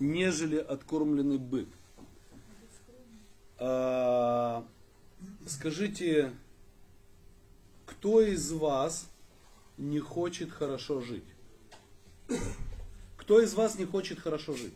нежели 0.00 0.56
откормленный 0.56 1.38
бык. 1.38 1.68
А, 3.58 4.64
скажите, 5.46 6.32
кто 7.86 8.22
из 8.22 8.52
вас 8.52 9.10
не 9.76 9.98
хочет 9.98 10.50
хорошо 10.50 11.00
жить? 11.00 11.24
Кто 13.16 13.40
из 13.40 13.54
вас 13.54 13.78
не 13.78 13.84
хочет 13.84 14.20
хорошо 14.20 14.54
жить? 14.54 14.74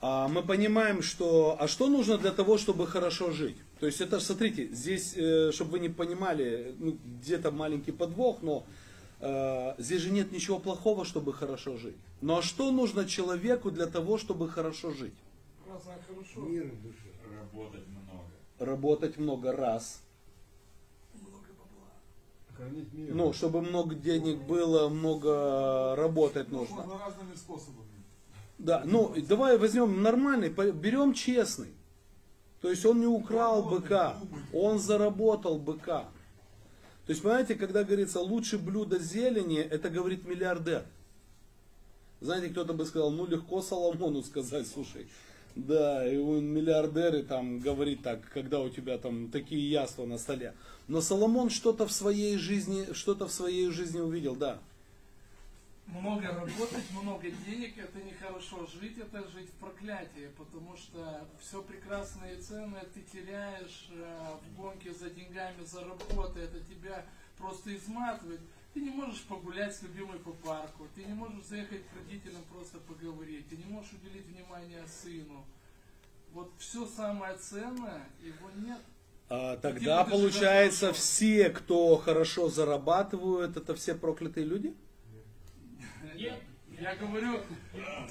А 0.00 0.26
мы 0.26 0.42
понимаем, 0.42 1.00
что... 1.00 1.56
А 1.60 1.68
что 1.68 1.86
нужно 1.86 2.18
для 2.18 2.32
того, 2.32 2.58
чтобы 2.58 2.88
хорошо 2.88 3.30
жить? 3.30 3.56
То 3.78 3.86
есть 3.86 4.00
это, 4.00 4.18
смотрите, 4.18 4.66
здесь, 4.72 5.14
э, 5.16 5.52
чтобы 5.52 5.72
вы 5.72 5.78
не 5.78 5.88
понимали, 5.88 6.74
ну, 6.78 6.98
где-то 7.20 7.52
маленький 7.52 7.92
подвох, 7.92 8.42
но 8.42 8.66
здесь 9.78 10.02
же 10.02 10.10
нет 10.10 10.32
ничего 10.32 10.58
плохого, 10.58 11.04
чтобы 11.04 11.32
хорошо 11.32 11.76
жить. 11.76 11.96
Ну 12.20 12.36
а 12.38 12.42
что 12.42 12.70
нужно 12.70 13.06
человеку 13.06 13.70
для 13.70 13.86
того, 13.86 14.18
чтобы 14.18 14.48
хорошо 14.48 14.90
жить? 14.90 15.14
Хорошо. 15.64 16.40
Мир 16.40 16.64
в 16.64 16.82
душе. 16.82 17.08
Работать 17.40 17.86
много. 17.88 18.30
Работать 18.58 19.18
много 19.18 19.52
раз. 19.52 20.02
Ну, 22.92 23.32
чтобы 23.32 23.62
много 23.62 23.94
денег 23.94 24.42
было, 24.42 24.88
много 24.88 25.96
работать 25.96 26.50
нужно. 26.50 26.76
Можно 26.76 26.98
разными 26.98 27.34
способами. 27.34 27.88
Да, 28.58 28.82
ну 28.84 29.12
давай 29.28 29.58
возьмем 29.58 30.02
нормальный, 30.02 30.48
берем 30.48 31.14
честный. 31.14 31.72
То 32.60 32.70
есть 32.70 32.86
он 32.86 33.00
не 33.00 33.06
украл 33.06 33.64
быка, 33.64 34.16
он 34.52 34.78
заработал 34.78 35.58
быка. 35.58 36.08
То 37.06 37.10
есть, 37.10 37.22
понимаете, 37.22 37.56
когда 37.56 37.82
говорится 37.82 38.20
лучше 38.20 38.58
блюдо 38.58 38.98
зелени, 38.98 39.58
это 39.58 39.90
говорит 39.90 40.24
миллиардер. 40.24 40.84
Знаете, 42.20 42.50
кто-то 42.50 42.72
бы 42.72 42.86
сказал, 42.86 43.10
ну 43.10 43.26
легко 43.26 43.60
Соломону 43.60 44.22
сказать, 44.22 44.68
слушай, 44.68 45.08
да, 45.56 46.08
и 46.08 46.16
он 46.16 46.46
миллиардер, 46.46 47.16
и 47.16 47.22
там 47.22 47.58
говорит 47.58 48.02
так, 48.02 48.20
когда 48.32 48.60
у 48.60 48.70
тебя 48.70 48.96
там 48.98 49.28
такие 49.30 49.68
яства 49.68 50.06
на 50.06 50.18
столе. 50.18 50.54
Но 50.86 51.00
Соломон 51.00 51.50
что-то 51.50 51.86
в 51.86 51.92
своей 51.92 52.36
жизни, 52.36 52.92
что-то 52.92 53.26
в 53.26 53.32
своей 53.32 53.68
жизни 53.70 54.00
увидел, 54.00 54.36
да. 54.36 54.60
Много 55.92 56.28
работать, 56.28 56.90
много 56.90 57.30
денег, 57.30 57.76
это 57.76 57.98
нехорошо. 58.02 58.66
Жить 58.66 58.98
это 58.98 59.28
жить 59.28 59.50
в 59.50 59.52
проклятии, 59.60 60.30
потому 60.38 60.74
что 60.76 61.28
все 61.38 61.62
прекрасное 61.62 62.34
и 62.34 62.40
ценное 62.40 62.84
ты 62.94 63.02
теряешь 63.02 63.88
э, 63.92 64.36
в 64.42 64.56
гонке 64.56 64.92
за 64.92 65.10
деньгами, 65.10 65.64
за 65.64 65.84
работой, 65.84 66.44
это 66.44 66.60
тебя 66.60 67.04
просто 67.36 67.76
изматывает. 67.76 68.40
Ты 68.72 68.80
не 68.80 68.90
можешь 68.90 69.22
погулять 69.24 69.76
с 69.76 69.82
любимой 69.82 70.18
по 70.18 70.32
парку, 70.32 70.88
ты 70.94 71.04
не 71.04 71.12
можешь 71.12 71.44
заехать 71.44 71.82
к 71.86 71.96
родителям 71.96 72.42
просто 72.50 72.78
поговорить, 72.78 73.48
ты 73.50 73.56
не 73.58 73.66
можешь 73.66 73.92
уделить 73.92 74.26
внимание 74.26 74.86
сыну. 74.86 75.44
Вот 76.32 76.50
все 76.58 76.86
самое 76.86 77.36
ценное, 77.36 78.08
его 78.22 78.50
нет. 78.56 78.80
А, 79.28 79.58
тогда 79.58 80.04
получается 80.04 80.94
все, 80.94 81.50
кто 81.50 81.98
хорошо 81.98 82.48
зарабатывают, 82.48 83.58
это 83.58 83.74
все 83.74 83.94
проклятые 83.94 84.46
люди? 84.46 84.74
Я 86.80 86.94
говорю, 86.96 87.40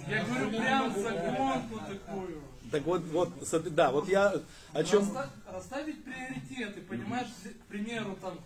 я 0.08 0.24
говорю 0.26 0.50
прям 0.50 0.93
за 0.93 1.12
гонку 1.12 1.80
такую. 1.88 2.41
Так 2.71 2.84
вот, 2.84 3.04
вот, 3.06 3.74
да, 3.74 3.91
вот 3.91 4.08
я 4.08 4.34
о 4.74 4.84
чем... 4.84 5.02
Расста- 5.04 5.30
Расставить 5.47 6.04
приоритеты, 6.04 6.82
понимаешь, 6.82 7.28
к 7.43 7.65
примеру, 7.65 8.17
там, 8.21 8.39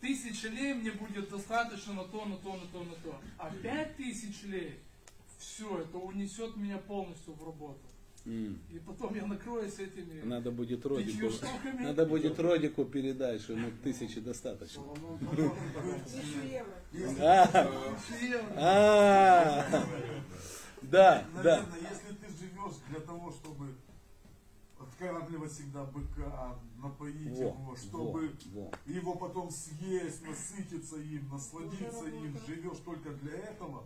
тысяча 0.00 0.48
лей 0.48 0.74
мне 0.74 0.90
будет 0.92 1.30
достаточно 1.30 1.92
на 1.94 2.04
то, 2.04 2.24
на 2.24 2.36
то, 2.38 2.54
на 2.54 2.66
то, 2.66 2.82
на 2.82 2.94
то. 2.96 3.20
А 3.38 3.50
пять 3.62 3.96
тысяч 3.96 4.42
лей, 4.44 4.80
все, 5.38 5.80
это 5.82 5.98
унесет 5.98 6.56
меня 6.56 6.78
полностью 6.78 7.34
в 7.34 7.44
работу. 7.44 7.80
М, 8.28 8.58
И 8.70 8.78
потом 8.80 9.14
я 9.14 9.24
накроюсь 9.24 9.78
этими 9.78 10.20
Надо 10.20 10.50
будет 10.50 10.84
Родику, 10.84 11.30
штуками. 11.30 11.82
надо 11.82 12.04
будет 12.04 12.38
Родику 12.38 12.84
передать, 12.84 13.40
что 13.40 13.54
ему 13.54 13.70
тысячи 13.82 14.20
достаточно. 14.20 14.82
А, 17.20 17.42
а, 18.54 19.64
да, 20.82 21.24
да. 21.42 21.62
Наверное, 21.62 21.90
если 21.90 22.14
ты 22.16 22.28
живешь 22.38 22.74
для 22.90 23.00
того, 23.00 23.32
чтобы 23.32 23.74
откармливать 24.78 25.52
всегда 25.52 25.84
быка, 25.84 26.58
напоить 26.82 27.30
Во, 27.30 27.44
его, 27.46 27.76
чтобы 27.76 28.30
его 28.84 29.14
потом 29.14 29.50
съесть, 29.50 30.22
насытиться 30.26 30.96
им, 30.96 31.30
насладиться 31.30 32.06
им, 32.08 32.36
живешь 32.46 32.78
только 32.84 33.10
для 33.10 33.38
этого, 33.38 33.84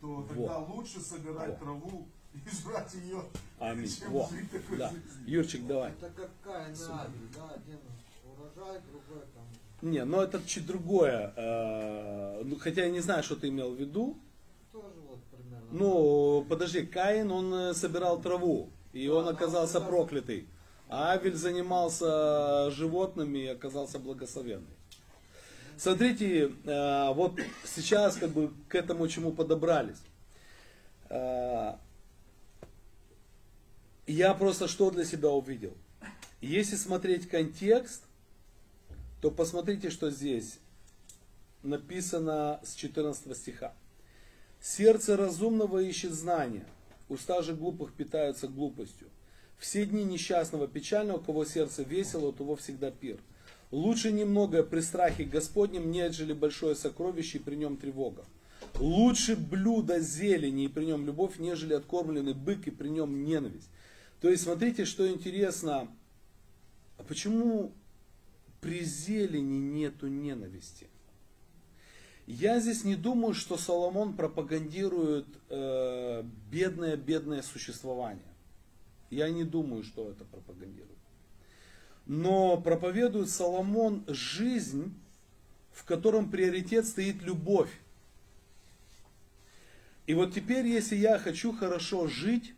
то 0.00 0.26
тогда 0.28 0.58
лучше 0.58 1.00
собирать 1.00 1.60
траву 1.60 2.08
и 2.34 2.38
жрать 2.50 2.94
ее, 2.94 3.22
Аминь. 3.58 3.88
чем 3.88 4.12
Во. 4.12 4.28
жить 4.30 4.50
такой 4.50 4.78
Да. 4.78 4.92
Юрчик, 5.26 5.66
давай. 5.66 5.90
Это 5.92 6.10
как 6.10 6.30
Каин 6.44 6.72
и 6.72 6.76
Авель, 6.76 7.28
да, 7.34 7.50
один 7.54 7.78
урожай, 8.24 8.80
другой 8.90 9.24
там. 9.34 9.44
Не, 9.90 10.04
но 10.04 10.22
это 10.22 10.40
чуть 10.46 10.66
другое. 10.66 11.32
э, 11.36 12.42
ну, 12.44 12.56
Хотя 12.58 12.84
я 12.84 12.90
не 12.90 13.00
знаю, 13.00 13.22
что 13.22 13.36
ты 13.36 13.48
имел 13.48 13.72
в 13.74 13.80
виду. 13.80 14.18
Тоже 14.72 14.86
вот 15.08 15.20
примерно. 15.30 15.66
Ну, 15.70 16.44
подожди, 16.48 16.84
Каин, 16.86 17.30
он 17.30 17.54
э, 17.54 17.74
собирал 17.74 18.20
траву, 18.20 18.70
и 18.92 19.08
он 19.08 19.28
оказался 19.28 19.80
проклятый. 19.80 20.48
А 20.88 21.12
Авель 21.12 21.34
занимался 21.36 22.70
животными 22.70 23.38
и 23.40 23.46
оказался 23.48 23.98
благословенный. 23.98 24.74
Смотрите, 25.76 26.50
э, 26.64 27.12
вот 27.12 27.38
сейчас 27.64 28.16
как 28.16 28.30
бы 28.30 28.52
к 28.68 28.74
этому 28.74 29.06
чему 29.06 29.32
подобрались. 29.32 29.98
Я 34.08 34.32
просто 34.32 34.68
что 34.68 34.90
для 34.90 35.04
себя 35.04 35.28
увидел? 35.28 35.74
Если 36.40 36.76
смотреть 36.76 37.28
контекст, 37.28 38.04
то 39.20 39.30
посмотрите, 39.30 39.90
что 39.90 40.10
здесь 40.10 40.60
написано 41.62 42.58
с 42.64 42.74
14 42.74 43.36
стиха. 43.36 43.74
Сердце 44.62 45.14
разумного 45.14 45.80
ищет 45.80 46.14
знания, 46.14 46.64
уста 47.10 47.42
же 47.42 47.54
глупых 47.54 47.92
питаются 47.92 48.48
глупостью. 48.48 49.08
Все 49.58 49.84
дни 49.84 50.04
несчастного 50.04 50.68
печального, 50.68 51.18
у 51.18 51.20
кого 51.20 51.44
сердце 51.44 51.82
весело, 51.82 52.28
у 52.28 52.32
того 52.32 52.56
всегда 52.56 52.90
пир. 52.90 53.18
Лучше 53.70 54.10
немногое 54.10 54.62
при 54.62 54.80
страхе 54.80 55.24
Господнем, 55.24 55.90
нежели 55.90 56.32
большое 56.32 56.76
сокровище, 56.76 57.36
и 57.36 57.42
при 57.42 57.56
нем 57.56 57.76
тревога. 57.76 58.24
Лучше 58.76 59.36
блюдо 59.36 60.00
зелени, 60.00 60.64
и 60.64 60.68
при 60.68 60.86
нем 60.86 61.04
любовь, 61.04 61.38
нежели 61.38 61.74
откормленный 61.74 62.32
бык, 62.32 62.66
и 62.68 62.70
при 62.70 62.88
нем 62.88 63.26
ненависть. 63.26 63.68
То 64.20 64.30
есть, 64.30 64.44
смотрите, 64.44 64.84
что 64.84 65.08
интересно, 65.08 65.88
а 66.96 67.02
почему 67.04 67.72
при 68.60 68.82
зелени 68.84 69.58
нету 69.58 70.08
ненависти? 70.08 70.88
Я 72.26 72.60
здесь 72.60 72.84
не 72.84 72.94
думаю, 72.94 73.32
что 73.32 73.56
Соломон 73.56 74.14
пропагандирует 74.14 75.26
э, 75.48 76.22
бедное-бедное 76.50 77.42
существование. 77.42 78.22
Я 79.08 79.30
не 79.30 79.44
думаю, 79.44 79.82
что 79.82 80.10
это 80.10 80.24
пропагандирует. 80.24 80.98
Но 82.04 82.60
проповедует 82.60 83.30
Соломон 83.30 84.04
жизнь, 84.08 84.92
в 85.72 85.84
котором 85.84 86.30
приоритет 86.30 86.86
стоит 86.86 87.22
любовь. 87.22 87.70
И 90.06 90.12
вот 90.12 90.34
теперь, 90.34 90.66
если 90.66 90.96
я 90.96 91.18
хочу 91.18 91.52
хорошо 91.54 92.08
жить, 92.08 92.54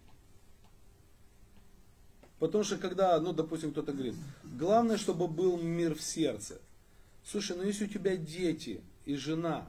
потому 2.40 2.64
что 2.64 2.78
когда, 2.78 3.20
ну, 3.20 3.32
допустим, 3.32 3.70
кто-то 3.70 3.92
говорит, 3.92 4.16
главное, 4.42 4.96
чтобы 4.96 5.28
был 5.28 5.56
мир 5.56 5.94
в 5.94 6.02
сердце. 6.02 6.60
Слушай, 7.24 7.56
ну 7.56 7.62
если 7.62 7.84
у 7.84 7.88
тебя 7.88 8.16
дети 8.16 8.80
и 9.04 9.14
жена, 9.14 9.68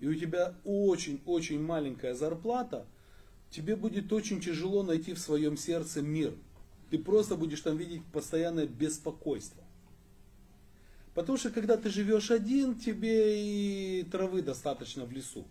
и 0.00 0.06
у 0.06 0.14
тебя 0.14 0.54
очень-очень 0.64 1.62
маленькая 1.62 2.14
зарплата, 2.14 2.84
тебе 3.50 3.76
будет 3.76 4.12
очень 4.12 4.40
тяжело 4.40 4.82
найти 4.82 5.14
в 5.14 5.18
своем 5.18 5.56
сердце 5.56 6.02
мир. 6.02 6.34
Ты 6.90 6.98
просто 6.98 7.36
будешь 7.36 7.60
там 7.60 7.76
видеть 7.76 8.02
постоянное 8.12 8.66
беспокойство. 8.66 9.62
Потому 11.14 11.38
что 11.38 11.50
когда 11.50 11.76
ты 11.76 11.90
живешь 11.90 12.30
один, 12.30 12.78
тебе 12.78 13.42
и 13.42 14.02
травы 14.04 14.42
достаточно 14.42 15.04
в 15.04 15.12
лесу. 15.12 15.46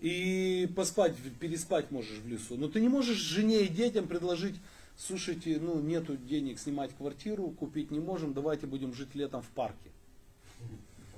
и 0.00 0.68
поспать, 0.76 1.14
переспать 1.40 1.90
можешь 1.90 2.18
в 2.18 2.28
лесу. 2.28 2.56
Но 2.56 2.68
ты 2.68 2.80
не 2.80 2.88
можешь 2.88 3.16
жене 3.16 3.62
и 3.62 3.68
детям 3.68 4.06
предложить, 4.06 4.56
слушайте, 4.96 5.58
ну 5.60 5.80
нету 5.80 6.16
денег 6.16 6.58
снимать 6.58 6.94
квартиру, 6.96 7.48
купить 7.50 7.90
не 7.90 8.00
можем, 8.00 8.32
давайте 8.32 8.66
будем 8.66 8.94
жить 8.94 9.14
летом 9.14 9.42
в 9.42 9.48
парке. 9.48 9.90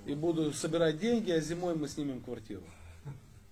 И 0.06 0.14
буду 0.14 0.52
собирать 0.52 0.98
деньги, 0.98 1.30
а 1.30 1.40
зимой 1.40 1.74
мы 1.74 1.88
снимем 1.88 2.20
квартиру 2.20 2.62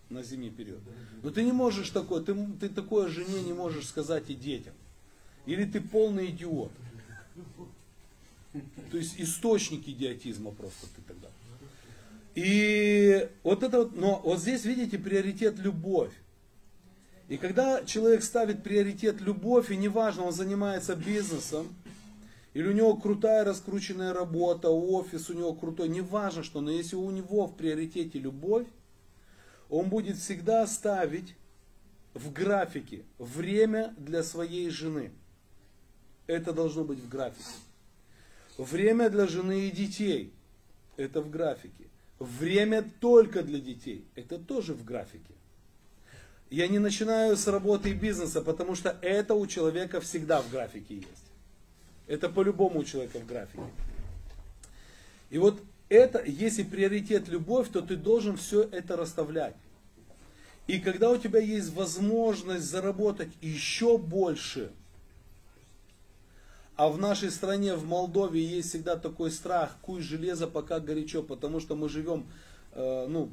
на 0.08 0.22
зимний 0.22 0.50
период. 0.50 0.80
Но 1.22 1.30
ты 1.30 1.42
не 1.42 1.52
можешь 1.52 1.90
такое, 1.90 2.22
ты, 2.22 2.34
ты 2.60 2.68
такое 2.68 3.08
жене 3.08 3.42
не 3.42 3.52
можешь 3.52 3.88
сказать 3.88 4.30
и 4.30 4.34
детям. 4.34 4.74
Или 5.46 5.64
ты 5.64 5.80
полный 5.80 6.26
идиот. 6.26 6.70
То 8.90 8.96
есть 8.96 9.20
источник 9.20 9.88
идиотизма 9.88 10.52
просто 10.52 10.86
ты 10.94 11.02
тогда. 11.02 11.28
И 12.34 13.28
вот 13.42 13.62
это 13.62 13.78
вот, 13.78 13.96
но 13.96 14.20
вот 14.24 14.40
здесь 14.40 14.64
видите 14.64 14.98
приоритет 14.98 15.58
любовь. 15.58 16.12
И 17.28 17.36
когда 17.38 17.84
человек 17.84 18.22
ставит 18.22 18.62
приоритет 18.62 19.20
любовь, 19.20 19.70
и 19.70 19.76
неважно, 19.76 20.24
он 20.24 20.32
занимается 20.32 20.94
бизнесом, 20.94 21.74
или 22.52 22.68
у 22.68 22.72
него 22.72 22.96
крутая 22.96 23.44
раскрученная 23.44 24.12
работа, 24.12 24.70
офис 24.70 25.30
у 25.30 25.34
него 25.34 25.54
крутой, 25.54 25.88
неважно 25.88 26.42
что, 26.42 26.60
но 26.60 26.70
если 26.70 26.96
у 26.96 27.10
него 27.10 27.46
в 27.46 27.56
приоритете 27.56 28.18
любовь, 28.18 28.66
он 29.70 29.88
будет 29.88 30.18
всегда 30.18 30.66
ставить 30.66 31.34
в 32.12 32.32
графике 32.32 33.04
время 33.18 33.94
для 33.98 34.22
своей 34.22 34.70
жены. 34.70 35.10
Это 36.26 36.52
должно 36.52 36.84
быть 36.84 37.00
в 37.00 37.08
графике. 37.08 37.44
Время 38.56 39.10
для 39.10 39.26
жены 39.26 39.66
и 39.66 39.70
детей. 39.70 40.32
Это 40.96 41.20
в 41.20 41.30
графике. 41.30 41.88
Время 42.20 42.88
только 43.00 43.42
для 43.42 43.58
детей. 43.58 44.06
Это 44.14 44.38
тоже 44.38 44.74
в 44.74 44.84
графике. 44.84 45.33
Я 46.54 46.68
не 46.68 46.78
начинаю 46.78 47.36
с 47.36 47.48
работы 47.48 47.90
и 47.90 47.94
бизнеса, 47.94 48.40
потому 48.40 48.76
что 48.76 48.96
это 49.02 49.34
у 49.34 49.44
человека 49.44 50.00
всегда 50.00 50.40
в 50.40 50.52
графике 50.52 50.94
есть. 50.98 51.24
Это 52.06 52.28
по-любому 52.28 52.78
у 52.78 52.84
человека 52.84 53.18
в 53.18 53.26
графике. 53.26 53.64
И 55.30 55.38
вот 55.38 55.60
это, 55.88 56.22
если 56.24 56.62
приоритет 56.62 57.26
любовь, 57.26 57.70
то 57.70 57.80
ты 57.80 57.96
должен 57.96 58.36
все 58.36 58.62
это 58.62 58.96
расставлять. 58.96 59.56
И 60.68 60.78
когда 60.78 61.10
у 61.10 61.16
тебя 61.16 61.40
есть 61.40 61.74
возможность 61.74 62.66
заработать 62.66 63.32
еще 63.40 63.98
больше, 63.98 64.70
а 66.76 66.88
в 66.88 66.98
нашей 66.98 67.32
стране, 67.32 67.74
в 67.74 67.84
Молдове, 67.84 68.40
есть 68.40 68.68
всегда 68.68 68.94
такой 68.94 69.32
страх, 69.32 69.76
куй 69.82 70.02
железо, 70.02 70.46
пока 70.46 70.78
горячо, 70.78 71.24
потому 71.24 71.58
что 71.58 71.74
мы 71.74 71.88
живем 71.88 72.28
э, 72.74 73.06
ну, 73.08 73.32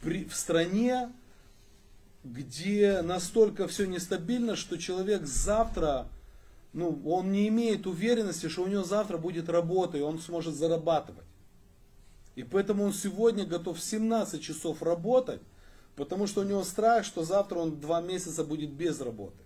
при, 0.00 0.24
в 0.24 0.34
стране, 0.34 1.12
где 2.32 3.02
настолько 3.02 3.68
все 3.68 3.86
нестабильно, 3.86 4.56
что 4.56 4.76
человек 4.78 5.26
завтра, 5.26 6.08
ну, 6.72 7.00
он 7.04 7.32
не 7.32 7.48
имеет 7.48 7.86
уверенности, 7.86 8.48
что 8.48 8.64
у 8.64 8.68
него 8.68 8.84
завтра 8.84 9.18
будет 9.18 9.48
работа, 9.48 9.98
и 9.98 10.02
он 10.02 10.18
сможет 10.18 10.54
зарабатывать. 10.54 11.26
И 12.36 12.44
поэтому 12.44 12.84
он 12.84 12.92
сегодня 12.92 13.44
готов 13.44 13.80
17 13.80 14.40
часов 14.42 14.82
работать, 14.82 15.40
Потому 15.98 16.28
что 16.28 16.42
у 16.42 16.44
него 16.44 16.62
страх, 16.62 17.04
что 17.04 17.24
завтра 17.24 17.58
он 17.58 17.80
два 17.80 18.00
месяца 18.00 18.44
будет 18.44 18.70
без 18.70 19.00
работы. 19.00 19.42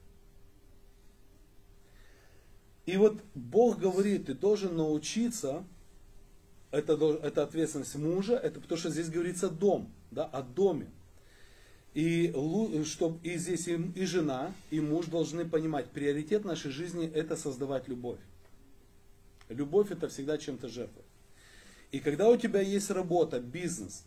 И 2.84 2.98
вот 2.98 3.22
Бог 3.34 3.78
говорит, 3.78 4.26
ты 4.26 4.34
должен 4.34 4.76
научиться, 4.76 5.64
это, 6.70 6.92
это 7.22 7.44
ответственность 7.44 7.94
мужа, 7.94 8.34
это 8.34 8.60
потому 8.60 8.78
что 8.78 8.90
здесь 8.90 9.08
говорится 9.08 9.48
дом, 9.48 9.90
да, 10.10 10.26
о 10.26 10.42
доме. 10.42 10.90
И, 11.94 12.32
что, 12.84 13.18
и 13.22 13.36
здесь 13.36 13.68
и, 13.68 13.74
и 13.94 14.06
жена, 14.06 14.54
и 14.70 14.80
муж 14.80 15.06
должны 15.06 15.44
понимать, 15.44 15.90
приоритет 15.90 16.44
нашей 16.44 16.70
жизни 16.70 17.06
это 17.06 17.36
создавать 17.36 17.86
любовь. 17.88 18.20
Любовь 19.50 19.90
это 19.90 20.08
всегда 20.08 20.38
чем-то 20.38 20.68
жертва. 20.68 21.02
И 21.90 22.00
когда 22.00 22.30
у 22.30 22.36
тебя 22.36 22.60
есть 22.60 22.90
работа, 22.90 23.40
бизнес, 23.40 24.04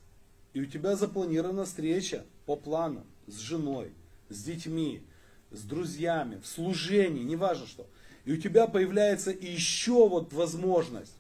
и 0.53 0.61
у 0.61 0.65
тебя 0.65 0.95
запланирована 0.95 1.65
встреча 1.65 2.25
по 2.47 2.55
плану 2.55 3.05
с 3.27 3.37
женой, 3.37 3.91
с 4.29 4.43
детьми, 4.43 5.03
с 5.51 5.61
друзьями, 5.63 6.39
в 6.41 6.47
служении, 6.47 7.23
неважно 7.23 7.67
что, 7.67 7.87
и 8.25 8.33
у 8.33 8.37
тебя 8.37 8.65
появляется 8.65 9.29
еще 9.29 10.09
вот 10.09 10.33
возможность, 10.33 11.15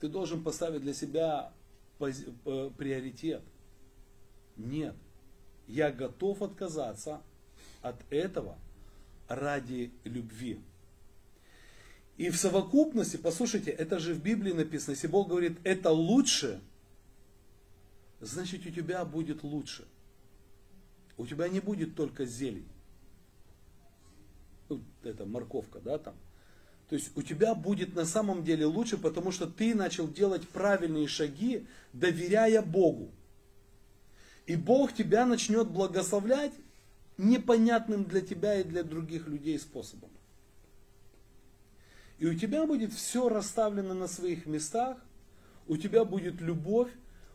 ты 0.00 0.08
должен 0.08 0.42
поставить 0.42 0.82
для 0.82 0.92
себя 0.92 1.52
э, 2.00 2.70
приоритет. 2.76 3.42
Нет, 4.56 4.96
я 5.66 5.90
готов 5.90 6.42
отказаться 6.42 7.20
от 7.82 7.96
этого 8.10 8.58
ради 9.28 9.90
любви. 10.04 10.60
И 12.16 12.30
в 12.30 12.36
совокупности, 12.36 13.16
послушайте, 13.16 13.70
это 13.70 13.98
же 13.98 14.14
в 14.14 14.22
Библии 14.22 14.52
написано, 14.52 14.92
если 14.92 15.06
Бог 15.06 15.28
говорит, 15.28 15.58
это 15.64 15.90
лучше– 15.90 16.60
значит 18.20 18.66
у 18.66 18.70
тебя 18.70 19.04
будет 19.04 19.42
лучше. 19.42 19.86
У 21.16 21.26
тебя 21.26 21.48
не 21.48 21.60
будет 21.60 21.94
только 21.94 22.26
зелень. 22.26 22.68
Ну, 24.68 24.82
это 25.02 25.24
морковка, 25.24 25.80
да, 25.80 25.98
там. 25.98 26.14
То 26.88 26.94
есть 26.94 27.16
у 27.16 27.22
тебя 27.22 27.54
будет 27.54 27.94
на 27.94 28.04
самом 28.04 28.44
деле 28.44 28.66
лучше, 28.66 28.96
потому 28.96 29.32
что 29.32 29.46
ты 29.46 29.74
начал 29.74 30.08
делать 30.08 30.48
правильные 30.48 31.08
шаги, 31.08 31.66
доверяя 31.92 32.62
Богу. 32.62 33.10
И 34.46 34.54
Бог 34.56 34.92
тебя 34.92 35.26
начнет 35.26 35.68
благословлять 35.68 36.52
непонятным 37.18 38.04
для 38.04 38.20
тебя 38.20 38.60
и 38.60 38.64
для 38.64 38.82
других 38.82 39.26
людей 39.26 39.58
способом. 39.58 40.10
И 42.18 42.26
у 42.26 42.34
тебя 42.34 42.66
будет 42.66 42.92
все 42.92 43.28
расставлено 43.28 43.94
на 43.94 44.08
своих 44.08 44.46
местах, 44.46 44.98
у 45.66 45.76
тебя 45.76 46.04
будет 46.04 46.40
любовь, 46.40 46.90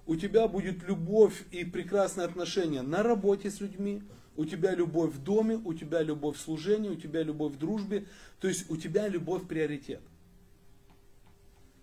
у 0.08 0.16
тебя 0.16 0.48
будет 0.48 0.84
любовь 0.84 1.44
и 1.52 1.64
прекрасные 1.66 2.26
отношения 2.26 2.82
на 2.82 3.04
работе 3.04 3.52
с 3.52 3.60
людьми, 3.60 4.02
у 4.38 4.46
тебя 4.46 4.74
любовь 4.74 5.14
в 5.14 5.24
доме, 5.24 5.58
у 5.58 5.74
тебя 5.74 6.02
любовь 6.02 6.38
в 6.38 6.42
служении, 6.42 6.90
у 6.90 6.96
тебя 6.96 7.22
любовь 7.22 7.54
в 7.54 7.58
дружбе, 7.58 8.08
то 8.40 8.48
есть 8.48 8.70
у 8.72 8.78
тебя 8.78 9.08
любовь 9.08 9.48
приоритет. 9.48 10.02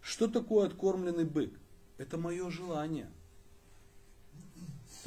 Что 0.00 0.26
такое 0.26 0.66
откормленный 0.66 1.24
бык? 1.24 1.52
Это 1.98 2.16
мое 2.16 2.50
желание. 2.50 3.10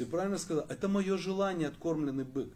Ты 0.02 0.06
правильно 0.06 0.38
сказал? 0.38 0.66
Это 0.68 0.88
мое 0.88 1.16
желание, 1.16 1.68
откормленный 1.68 2.24
бык. 2.24 2.48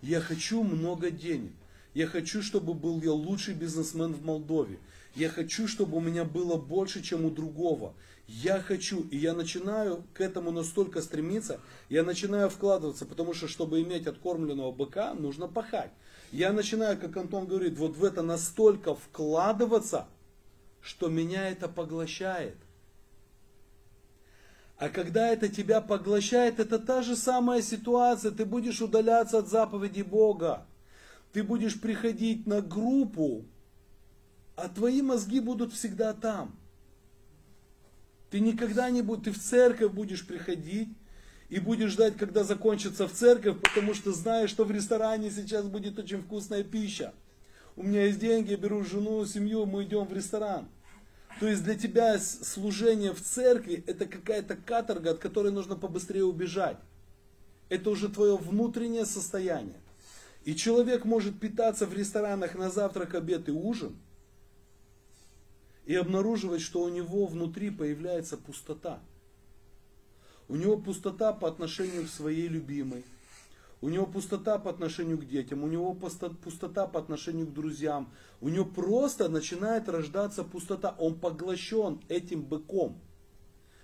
Я 0.00 0.22
хочу 0.22 0.62
много 0.62 1.10
денег. 1.10 1.52
Я 1.92 2.06
хочу, 2.06 2.40
чтобы 2.40 2.72
был 2.72 3.02
я 3.02 3.12
лучший 3.12 3.52
бизнесмен 3.52 4.14
в 4.14 4.24
Молдове. 4.24 4.78
Я 5.14 5.28
хочу, 5.28 5.68
чтобы 5.68 5.98
у 5.98 6.00
меня 6.00 6.24
было 6.24 6.56
больше, 6.56 7.02
чем 7.02 7.26
у 7.26 7.30
другого. 7.30 7.92
Я 8.26 8.62
хочу, 8.62 9.02
и 9.10 9.18
я 9.18 9.34
начинаю 9.34 10.04
к 10.14 10.22
этому 10.22 10.52
настолько 10.52 11.02
стремиться, 11.02 11.60
я 11.90 12.02
начинаю 12.02 12.48
вкладываться, 12.48 13.04
потому 13.04 13.34
что, 13.34 13.46
чтобы 13.46 13.82
иметь 13.82 14.06
откормленного 14.06 14.72
быка, 14.72 15.12
нужно 15.12 15.48
пахать. 15.48 15.90
Я 16.32 16.54
начинаю, 16.54 16.98
как 16.98 17.14
Антон 17.18 17.44
говорит, 17.44 17.76
вот 17.76 17.98
в 17.98 18.04
это 18.04 18.22
настолько 18.22 18.94
вкладываться, 18.94 20.08
что 20.80 21.08
меня 21.08 21.50
это 21.50 21.68
поглощает. 21.68 22.56
А 24.78 24.90
когда 24.90 25.28
это 25.28 25.48
тебя 25.48 25.80
поглощает, 25.80 26.60
это 26.60 26.78
та 26.78 27.02
же 27.02 27.16
самая 27.16 27.62
ситуация, 27.62 28.30
ты 28.30 28.44
будешь 28.44 28.82
удаляться 28.82 29.38
от 29.38 29.48
заповеди 29.48 30.02
Бога. 30.02 30.66
Ты 31.32 31.42
будешь 31.42 31.80
приходить 31.80 32.46
на 32.46 32.60
группу, 32.60 33.44
а 34.54 34.68
твои 34.68 35.00
мозги 35.00 35.40
будут 35.40 35.72
всегда 35.72 36.12
там. 36.12 36.54
Ты 38.30 38.40
никогда 38.40 38.90
не 38.90 39.00
будешь, 39.00 39.24
ты 39.24 39.30
в 39.32 39.38
церковь 39.38 39.92
будешь 39.92 40.26
приходить 40.26 40.88
и 41.48 41.58
будешь 41.58 41.92
ждать, 41.92 42.16
когда 42.16 42.44
закончится 42.44 43.08
в 43.08 43.12
церковь, 43.12 43.60
потому 43.62 43.94
что 43.94 44.12
знаешь, 44.12 44.50
что 44.50 44.64
в 44.64 44.70
ресторане 44.70 45.30
сейчас 45.30 45.66
будет 45.66 45.98
очень 45.98 46.22
вкусная 46.22 46.64
пища. 46.64 47.14
У 47.76 47.82
меня 47.82 48.04
есть 48.06 48.18
деньги, 48.18 48.50
я 48.50 48.56
беру 48.56 48.84
жену, 48.84 49.24
семью, 49.24 49.64
мы 49.64 49.84
идем 49.84 50.06
в 50.06 50.12
ресторан. 50.12 50.68
То 51.40 51.48
есть 51.48 51.64
для 51.64 51.74
тебя 51.74 52.18
служение 52.18 53.12
в 53.12 53.20
церкви 53.20 53.84
это 53.86 54.06
какая-то 54.06 54.56
каторга, 54.56 55.10
от 55.10 55.18
которой 55.18 55.52
нужно 55.52 55.76
побыстрее 55.76 56.24
убежать. 56.24 56.78
Это 57.68 57.90
уже 57.90 58.08
твое 58.08 58.36
внутреннее 58.36 59.04
состояние. 59.04 59.80
И 60.44 60.54
человек 60.54 61.04
может 61.04 61.38
питаться 61.40 61.86
в 61.86 61.92
ресторанах 61.92 62.54
на 62.54 62.70
завтрак, 62.70 63.14
обед 63.14 63.48
и 63.48 63.52
ужин– 63.52 63.96
и 65.86 65.94
обнаруживать, 65.94 66.60
что 66.60 66.82
у 66.82 66.88
него 66.88 67.26
внутри 67.26 67.70
появляется 67.70 68.36
пустота. 68.36 69.00
У 70.48 70.56
него 70.56 70.76
пустота 70.76 71.32
по 71.32 71.48
отношению 71.48 72.04
к 72.04 72.10
своей 72.10 72.48
любимой. 72.48 73.04
У 73.86 73.88
него 73.88 74.04
пустота 74.04 74.58
по 74.58 74.68
отношению 74.68 75.16
к 75.16 75.28
детям, 75.28 75.62
у 75.62 75.68
него 75.68 75.94
пустота 75.94 76.88
по 76.88 76.98
отношению 76.98 77.46
к 77.46 77.52
друзьям. 77.52 78.12
У 78.40 78.48
него 78.48 78.64
просто 78.64 79.28
начинает 79.28 79.88
рождаться 79.88 80.42
пустота. 80.42 80.96
Он 80.98 81.14
поглощен 81.14 82.00
этим 82.08 82.42
быком. 82.42 82.98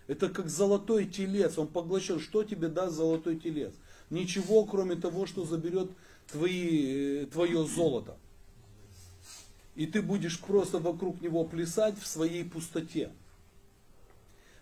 Это 0.09 0.29
как 0.29 0.49
золотой 0.49 1.07
телец, 1.07 1.57
он 1.57 1.69
поглощен. 1.69 2.19
Что 2.19 2.43
тебе 2.43 2.67
даст 2.67 2.97
золотой 2.97 3.39
телец? 3.39 3.75
ничего, 4.11 4.65
кроме 4.65 4.97
того, 4.97 5.25
что 5.25 5.45
заберет 5.45 5.93
твои, 6.27 7.23
э, 7.23 7.27
твое 7.27 7.65
золото. 7.65 8.17
И 9.77 9.87
ты 9.87 10.03
будешь 10.03 10.41
просто 10.41 10.81
вокруг 10.81 11.21
него 11.21 11.45
плясать 11.45 11.97
в 11.97 12.09
своей 12.09 12.45
пустоте. 12.45 13.13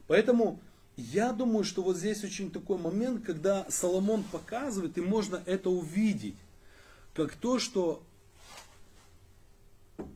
Поэтому 0.06 0.60
я 1.00 1.32
думаю, 1.32 1.64
что 1.64 1.82
вот 1.82 1.96
здесь 1.96 2.24
очень 2.24 2.50
такой 2.50 2.78
момент, 2.78 3.24
когда 3.24 3.66
Соломон 3.68 4.22
показывает, 4.24 4.98
и 4.98 5.00
можно 5.00 5.42
это 5.46 5.70
увидеть, 5.70 6.36
как 7.14 7.34
то, 7.34 7.58
что 7.58 8.02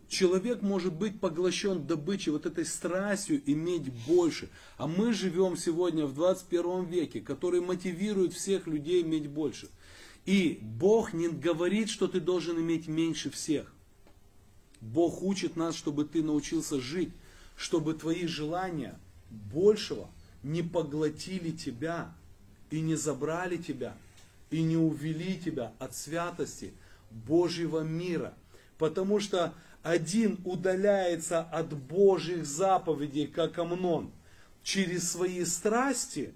человек 0.08 0.62
может 0.62 0.94
быть 0.94 1.20
поглощен 1.20 1.86
добычей, 1.86 2.32
вот 2.32 2.46
этой 2.46 2.64
страстью 2.64 3.42
иметь 3.46 3.92
больше. 4.06 4.48
А 4.76 4.86
мы 4.86 5.12
живем 5.12 5.56
сегодня 5.56 6.06
в 6.06 6.14
21 6.14 6.84
веке, 6.84 7.20
который 7.20 7.60
мотивирует 7.60 8.32
всех 8.32 8.66
людей 8.66 9.02
иметь 9.02 9.28
больше. 9.28 9.68
И 10.24 10.58
Бог 10.62 11.12
не 11.12 11.28
говорит, 11.28 11.90
что 11.90 12.06
ты 12.08 12.20
должен 12.20 12.58
иметь 12.58 12.88
меньше 12.88 13.30
всех. 13.30 13.72
Бог 14.80 15.22
учит 15.22 15.56
нас, 15.56 15.74
чтобы 15.74 16.04
ты 16.04 16.22
научился 16.22 16.80
жить, 16.80 17.10
чтобы 17.56 17.94
твои 17.94 18.26
желания 18.26 18.98
большего 19.30 20.08
не 20.44 20.62
поглотили 20.62 21.50
тебя 21.50 22.14
и 22.70 22.80
не 22.80 22.94
забрали 22.94 23.56
тебя 23.56 23.96
и 24.50 24.62
не 24.62 24.76
увели 24.76 25.36
тебя 25.36 25.72
от 25.80 25.96
святости 25.96 26.72
Божьего 27.10 27.80
мира. 27.80 28.34
Потому 28.78 29.18
что 29.18 29.52
один 29.82 30.38
удаляется 30.44 31.40
от 31.40 31.74
Божьих 31.74 32.46
заповедей, 32.46 33.26
как 33.26 33.58
Амнон, 33.58 34.12
через 34.62 35.10
свои 35.10 35.44
страсти 35.44 36.32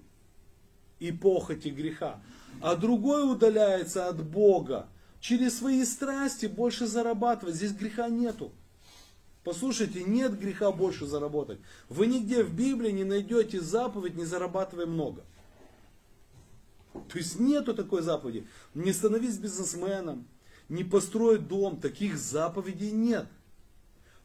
и 0.99 1.11
похоти 1.11 1.69
греха, 1.69 2.19
а 2.61 2.75
другой 2.75 3.31
удаляется 3.31 4.07
от 4.07 4.23
Бога 4.23 4.87
через 5.19 5.59
свои 5.59 5.85
страсти 5.85 6.47
больше 6.47 6.87
зарабатывать. 6.87 7.55
Здесь 7.55 7.71
греха 7.71 8.09
нету. 8.09 8.51
Послушайте, 9.49 10.03
нет 10.03 10.39
греха 10.39 10.71
больше 10.71 11.07
заработать. 11.07 11.57
Вы 11.89 12.05
нигде 12.05 12.43
в 12.43 12.53
Библии 12.53 12.91
не 12.91 13.03
найдете 13.03 13.59
заповедь 13.59 14.13
«не 14.13 14.23
зарабатывай 14.23 14.85
много». 14.85 15.25
То 16.93 17.17
есть 17.17 17.39
нету 17.39 17.73
такой 17.73 18.03
заповеди. 18.03 18.45
Не 18.75 18.93
становись 18.93 19.39
бизнесменом, 19.39 20.27
не 20.69 20.83
построй 20.83 21.39
дом. 21.39 21.79
Таких 21.79 22.15
заповедей 22.15 22.91
нет. 22.91 23.25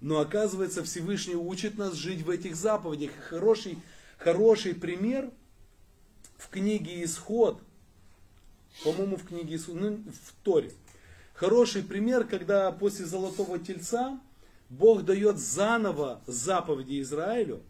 Но 0.02 0.18
оказывается 0.20 0.84
Всевышний 0.84 1.36
учит 1.36 1.78
нас 1.78 1.94
жить 1.94 2.20
в 2.20 2.28
этих 2.28 2.54
заповедях. 2.54 3.12
Хороший, 3.30 3.78
хороший 4.18 4.74
пример 4.74 5.30
в 6.36 6.50
книге 6.50 7.02
Исход, 7.02 7.62
по-моему, 8.84 9.16
в 9.16 9.24
книге 9.24 9.56
Исход, 9.56 9.74
ну, 9.76 10.04
в 10.22 10.44
Торе. 10.44 10.70
Хороший 11.32 11.82
пример, 11.82 12.24
когда 12.26 12.70
после 12.72 13.06
Золотого 13.06 13.58
Тельца 13.58 14.20
Бог 14.78 15.04
дает 15.04 15.38
заново 15.38 16.20
заповеди 16.26 17.00
Израилю 17.00 17.62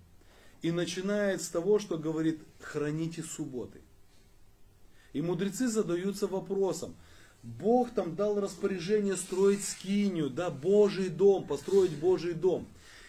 и 0.63 0.71
начинает 0.71 1.43
с 1.43 1.49
того, 1.49 1.79
что 1.79 1.99
говорит, 1.99 2.41
храните 2.61 3.23
субботы. 3.23 3.81
И 5.13 5.21
мудрецы 5.21 5.69
задаются 5.69 6.27
вопросом, 6.27 6.97
Бог 7.43 7.91
там 7.91 8.17
дал 8.17 8.41
распоряжение 8.41 9.17
строить 9.17 9.65
скинию, 9.65 10.31
да, 10.31 10.49
Божий 10.51 11.11
дом, 11.11 11.47
построить 11.47 11.95
Божий 11.95 12.33
дом. 12.33 12.67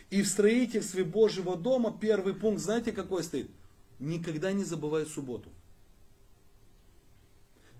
И 0.09 0.21
в 0.21 0.27
строительстве 0.27 1.05
Божьего 1.05 1.55
дома 1.55 1.97
первый 1.99 2.33
пункт, 2.33 2.61
знаете, 2.61 2.91
какой 2.91 3.23
стоит? 3.23 3.49
Никогда 3.99 4.51
не 4.51 4.65
забывай 4.65 5.05
субботу. 5.05 5.49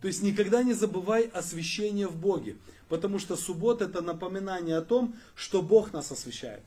То 0.06 0.10
есть 0.10 0.22
никогда 0.22 0.62
не 0.62 0.74
забывай 0.74 1.24
освящение 1.24 2.08
в 2.08 2.16
Боге. 2.16 2.58
Потому 2.90 3.18
что 3.18 3.36
суббота 3.36 3.86
это 3.86 4.02
напоминание 4.02 4.78
о 4.78 4.84
том, 4.84 5.16
что 5.34 5.64
Бог 5.64 5.94
нас 5.94 6.12
освящает. 6.12 6.62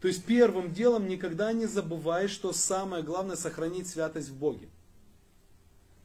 То 0.00 0.06
есть 0.06 0.24
первым 0.24 0.72
делом 0.72 1.08
никогда 1.08 1.52
не 1.52 1.66
забывай, 1.66 2.28
что 2.28 2.52
самое 2.52 3.02
главное 3.02 3.34
сохранить 3.34 3.88
святость 3.88 4.28
в 4.28 4.36
Боге. 4.36 4.68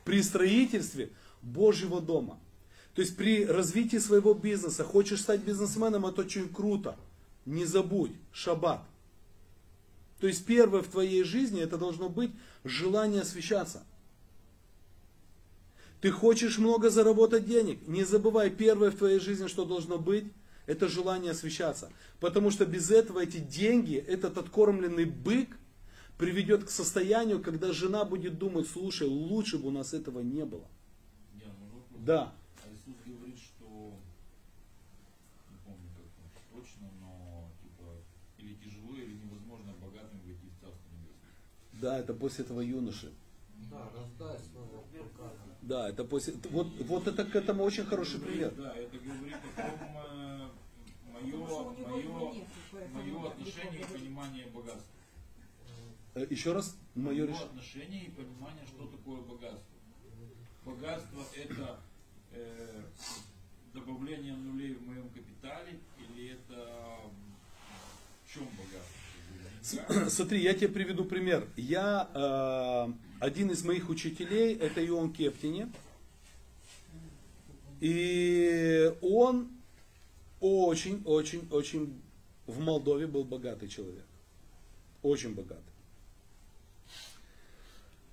При 0.05 0.23
строительстве 0.23 1.11
Божьего 1.43 2.01
дома. 2.01 2.39
То 2.95 3.03
есть 3.03 3.15
при 3.15 3.45
развитии 3.45 3.97
своего 3.97 4.33
бизнеса, 4.33 4.83
хочешь 4.83 5.21
стать 5.21 5.41
бизнесменом, 5.41 6.07
это 6.07 6.21
очень 6.21 6.49
круто. 6.49 6.95
Не 7.45 7.65
забудь, 7.65 8.13
шаббат. 8.31 8.81
То 10.19 10.25
есть 10.25 10.43
первое 10.47 10.81
в 10.81 10.87
твоей 10.87 11.23
жизни 11.23 11.61
это 11.61 11.77
должно 11.77 12.09
быть 12.09 12.31
желание 12.63 13.21
освящаться. 13.21 13.83
Ты 16.01 16.11
хочешь 16.11 16.57
много 16.57 16.89
заработать 16.89 17.45
денег. 17.45 17.87
Не 17.87 18.03
забывай, 18.03 18.49
первое 18.49 18.91
в 18.91 18.95
твоей 18.95 19.19
жизни, 19.19 19.47
что 19.47 19.65
должно 19.65 19.97
быть, 19.97 20.25
это 20.65 20.87
желание 20.87 21.31
освещаться. 21.31 21.91
Потому 22.19 22.51
что 22.51 22.65
без 22.65 22.91
этого 22.91 23.19
эти 23.19 23.37
деньги, 23.37 23.95
этот 23.95 24.37
откормленный 24.37 25.05
бык, 25.05 25.57
приведет 26.17 26.63
к 26.63 26.69
состоянию, 26.69 27.41
когда 27.41 27.71
жена 27.71 28.05
будет 28.05 28.37
думать, 28.37 28.67
слушай, 28.69 29.07
лучше 29.07 29.57
бы 29.57 29.67
у 29.67 29.71
нас 29.71 29.93
этого 29.93 30.21
не 30.21 30.45
было. 30.45 30.65
Я, 31.33 31.47
ну, 31.59 31.65
вопрос. 31.77 32.05
Да. 32.05 32.33
А 32.63 32.67
Иисус 32.73 32.95
говорит, 33.05 33.37
что, 33.37 33.99
не 35.51 35.57
помню 35.65 35.89
как 35.95 36.41
точно, 36.53 36.89
но 37.01 37.51
типа, 37.61 37.83
или 38.37 38.55
тяжело, 38.55 38.95
или 38.95 39.13
невозможно 39.13 39.73
богатым 39.81 40.19
войти 40.23 40.47
в 40.47 40.61
Царство 40.61 40.89
Небесное. 40.93 41.81
Да, 41.81 41.99
это 41.99 42.13
после 42.13 42.45
этого 42.45 42.61
юноши. 42.61 43.11
Да, 43.69 43.89
раздай 43.93 44.37
свое 44.39 44.54
руками. 44.54 44.54
Да, 45.65 45.89
это 45.89 46.03
после... 46.03 46.33
Вот, 46.51 46.67
вот 46.81 47.07
это 47.07 47.25
к 47.25 47.35
этому 47.35 47.63
очень 47.63 47.85
хороший 47.85 48.19
пример. 48.19 48.53
Да, 48.55 48.75
это 48.75 48.97
говорит 48.99 49.35
о 49.35 49.61
том, 49.61 49.97
э, 50.11 50.49
мое, 51.11 51.25
его 51.27 52.35
мое, 52.93 53.27
отношение 53.31 53.81
и 53.81 53.85
понимание 53.85 54.45
богатства. 54.47 54.93
Э, 56.13 56.27
Еще 56.29 56.53
раз, 56.53 56.77
мое 56.93 57.15
Мое 57.15 57.25
решение. 57.27 57.45
отношение 57.45 58.05
и 58.05 58.09
понимание, 58.11 58.63
что 58.67 58.85
такое 58.85 59.21
богатство. 59.21 59.75
Богатство 60.63 61.23
это 61.35 61.79
э, 62.31 62.83
добавление 63.73 64.35
нулей 64.35 64.75
в 64.75 64.83
моем 64.87 65.09
капитале 65.09 65.79
или 65.97 66.33
это 66.33 66.99
в 68.23 68.31
чем 68.31 68.43
богатство? 68.45 68.99
С- 69.41 69.54
Смотри, 70.09 70.41
я 70.41 70.53
тебе 70.53 70.67
приведу 70.67 71.05
пример. 71.05 71.47
Я, 71.55 72.09
э, 72.13 72.93
один 73.19 73.49
из 73.51 73.63
моих 73.63 73.89
учителей, 73.89 74.55
это 74.55 74.85
Ион 74.85 75.11
Кептине. 75.11 75.71
И 77.79 78.93
он 79.01 79.49
очень-очень-очень 80.39 82.01
в 82.45 82.59
Молдове 82.59 83.07
был 83.07 83.23
богатый 83.23 83.67
человек. 83.67 84.05
Очень 85.01 85.33
богатый. 85.33 85.61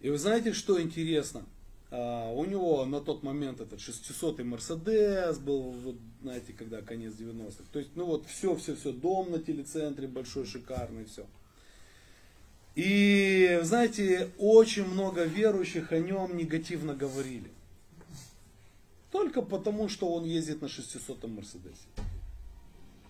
И 0.01 0.11
вы 0.11 0.19
знаете, 0.19 0.53
что 0.53 0.81
интересно? 0.81 1.45
А, 1.91 2.31
у 2.33 2.45
него 2.47 2.85
на 2.87 3.01
тот 3.01 3.23
момент 3.23 3.61
этот 3.61 3.79
600-й 3.79 4.43
Мерседес 4.43 5.39
был, 5.39 5.71
вот, 5.71 5.97
знаете, 6.23 6.55
когда 6.55 6.81
конец 6.81 7.13
90-х. 7.15 7.65
То 7.73 7.79
есть, 7.79 7.93
ну 7.95 8.07
вот 8.07 8.27
все, 8.27 8.57
все, 8.57 8.75
все, 8.75 8.93
дом 8.93 9.31
на 9.31 9.39
телецентре 9.39 10.09
большой, 10.09 10.47
шикарный, 10.47 11.05
все. 11.05 11.27
И, 12.75 13.61
знаете, 13.63 14.31
очень 14.39 14.87
много 14.87 15.25
верующих 15.25 15.93
о 15.93 15.99
нем 15.99 16.37
негативно 16.37 16.95
говорили. 16.95 17.51
Только 19.11 19.43
потому, 19.43 19.89
что 19.89 20.11
он 20.13 20.25
ездит 20.25 20.63
на 20.63 20.67
600-м 20.67 21.35
Мерседесе. 21.35 21.87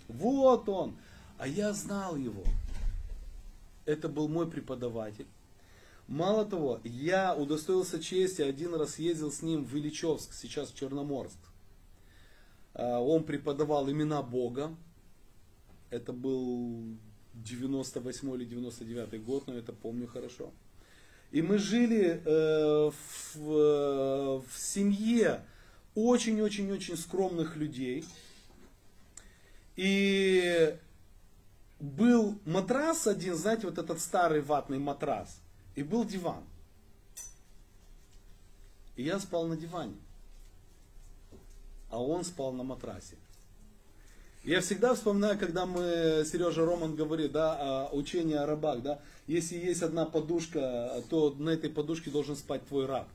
Вот 0.08 0.68
он. 0.68 0.96
А 1.38 1.46
я 1.46 1.72
знал 1.72 2.16
его. 2.16 2.42
Это 3.84 4.08
был 4.08 4.28
мой 4.28 4.50
преподаватель. 4.50 5.26
Мало 6.08 6.44
того, 6.44 6.80
я 6.82 7.34
удостоился 7.34 8.02
чести, 8.02 8.42
один 8.42 8.74
раз 8.74 8.98
ездил 8.98 9.30
с 9.30 9.42
ним 9.42 9.64
в 9.64 9.76
Ильичевск, 9.76 10.34
сейчас 10.34 10.70
в 10.70 10.74
Черноморск. 10.76 11.38
А, 12.74 12.98
Он 12.98 13.24
преподавал 13.24 13.90
имена 13.90 14.22
Бога. 14.22 14.74
Это 15.90 16.12
был 16.12 16.96
98 17.44 18.34
или 18.34 18.44
99 18.44 19.22
год, 19.24 19.46
но 19.46 19.54
это 19.54 19.72
помню 19.72 20.06
хорошо. 20.06 20.52
И 21.30 21.40
мы 21.40 21.58
жили 21.58 22.22
э, 22.24 22.90
в, 22.90 23.36
э, 23.36 24.42
в 24.46 24.58
семье 24.58 25.44
очень-очень-очень 25.94 26.96
скромных 26.96 27.56
людей. 27.56 28.04
И 29.76 30.76
был 31.80 32.38
матрас 32.44 33.06
один, 33.06 33.34
знаете, 33.34 33.66
вот 33.66 33.78
этот 33.78 34.00
старый 34.00 34.42
ватный 34.42 34.78
матрас. 34.78 35.40
И 35.74 35.82
был 35.82 36.04
диван. 36.04 36.44
И 38.96 39.02
я 39.02 39.18
спал 39.18 39.46
на 39.46 39.56
диване. 39.56 39.96
А 41.90 42.02
он 42.02 42.24
спал 42.24 42.52
на 42.52 42.62
матрасе. 42.62 43.16
Я 44.44 44.60
всегда 44.60 44.94
вспоминаю, 44.94 45.38
когда 45.38 45.66
мы, 45.66 46.24
Сережа 46.26 46.66
Роман 46.66 46.96
говорит, 46.96 47.30
да, 47.30 47.86
о 47.86 47.94
учении 47.94 48.34
о 48.34 48.44
рабах, 48.44 48.82
да, 48.82 48.98
если 49.28 49.56
есть 49.56 49.82
одна 49.82 50.04
подушка, 50.04 51.00
то 51.10 51.32
на 51.38 51.50
этой 51.50 51.70
подушке 51.70 52.10
должен 52.10 52.34
спать 52.34 52.66
твой 52.66 52.86
раб, 52.86 53.06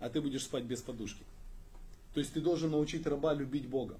а 0.00 0.08
ты 0.08 0.22
будешь 0.22 0.44
спать 0.44 0.64
без 0.64 0.80
подушки. 0.80 1.22
То 2.14 2.20
есть 2.20 2.32
ты 2.32 2.40
должен 2.40 2.70
научить 2.70 3.06
раба 3.06 3.34
любить 3.34 3.68
Бога. 3.68 3.98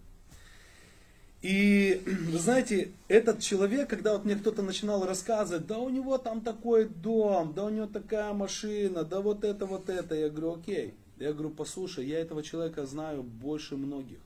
И 1.42 2.02
вы 2.06 2.38
знаете, 2.38 2.92
этот 3.08 3.40
человек, 3.40 3.90
когда 3.90 4.14
вот 4.14 4.24
мне 4.24 4.34
кто-то 4.34 4.62
начинал 4.62 5.04
рассказывать, 5.04 5.66
да 5.66 5.76
у 5.76 5.90
него 5.90 6.16
там 6.16 6.40
такой 6.40 6.86
дом, 6.88 7.52
да 7.52 7.66
у 7.66 7.68
него 7.68 7.86
такая 7.86 8.32
машина, 8.32 9.04
да 9.04 9.20
вот 9.20 9.44
это, 9.44 9.66
вот 9.66 9.90
это, 9.90 10.14
я 10.14 10.30
говорю, 10.30 10.54
окей. 10.54 10.94
Я 11.18 11.34
говорю, 11.34 11.50
послушай, 11.50 12.06
я 12.06 12.20
этого 12.20 12.42
человека 12.42 12.86
знаю 12.86 13.22
больше 13.22 13.76
многих. 13.76 14.18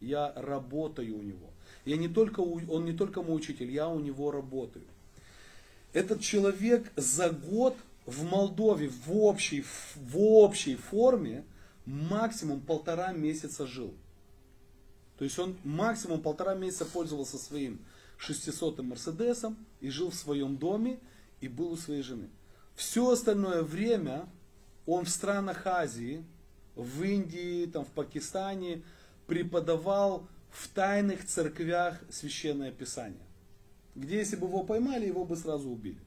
Я 0.00 0.32
работаю 0.36 1.16
у 1.16 1.22
него. 1.22 1.53
Я 1.84 1.96
не 1.96 2.08
только, 2.08 2.40
он 2.40 2.84
не 2.84 2.92
только 2.92 3.22
мой 3.22 3.36
учитель, 3.36 3.70
я 3.70 3.88
у 3.88 4.00
него 4.00 4.30
работаю. 4.30 4.84
Этот 5.92 6.20
человек 6.20 6.90
за 6.96 7.30
год 7.30 7.76
в 8.06 8.24
Молдове 8.24 8.88
в 8.88 9.16
общей, 9.16 9.64
в 9.94 10.18
общей 10.18 10.76
форме 10.76 11.44
максимум 11.86 12.60
полтора 12.60 13.12
месяца 13.12 13.66
жил. 13.66 13.94
То 15.18 15.24
есть 15.24 15.38
он 15.38 15.56
максимум 15.62 16.20
полтора 16.20 16.54
месяца 16.54 16.84
пользовался 16.84 17.38
своим 17.38 17.78
600-м 18.18 18.88
Мерседесом 18.88 19.56
и 19.80 19.90
жил 19.90 20.10
в 20.10 20.14
своем 20.14 20.56
доме 20.56 20.98
и 21.40 21.48
был 21.48 21.72
у 21.72 21.76
своей 21.76 22.02
жены. 22.02 22.28
Все 22.74 23.08
остальное 23.10 23.62
время 23.62 24.26
он 24.86 25.04
в 25.04 25.08
странах 25.08 25.66
Азии, 25.66 26.24
в 26.74 27.02
Индии, 27.02 27.66
там, 27.66 27.84
в 27.84 27.88
Пакистане 27.88 28.82
преподавал 29.26 30.26
в 30.54 30.68
тайных 30.68 31.26
церквях 31.26 32.00
священное 32.10 32.70
писание. 32.70 33.26
Где 33.96 34.18
если 34.18 34.36
бы 34.36 34.46
его 34.46 34.62
поймали, 34.62 35.06
его 35.06 35.24
бы 35.24 35.36
сразу 35.36 35.68
убили. 35.68 35.98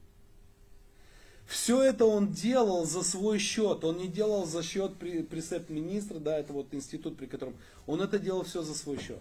Все 1.46 1.82
это 1.82 2.06
он 2.06 2.32
делал 2.32 2.84
за 2.86 3.02
свой 3.02 3.38
счет. 3.38 3.84
Он 3.84 3.98
не 3.98 4.08
делал 4.08 4.46
за 4.46 4.62
счет 4.62 4.96
пресеп-министра, 4.96 6.18
да, 6.18 6.38
это 6.38 6.52
вот 6.52 6.72
институт, 6.72 7.16
при 7.16 7.26
котором... 7.26 7.54
Он 7.86 8.00
это 8.00 8.18
делал 8.18 8.42
все 8.42 8.62
за 8.62 8.74
свой 8.74 8.98
счет. 8.98 9.20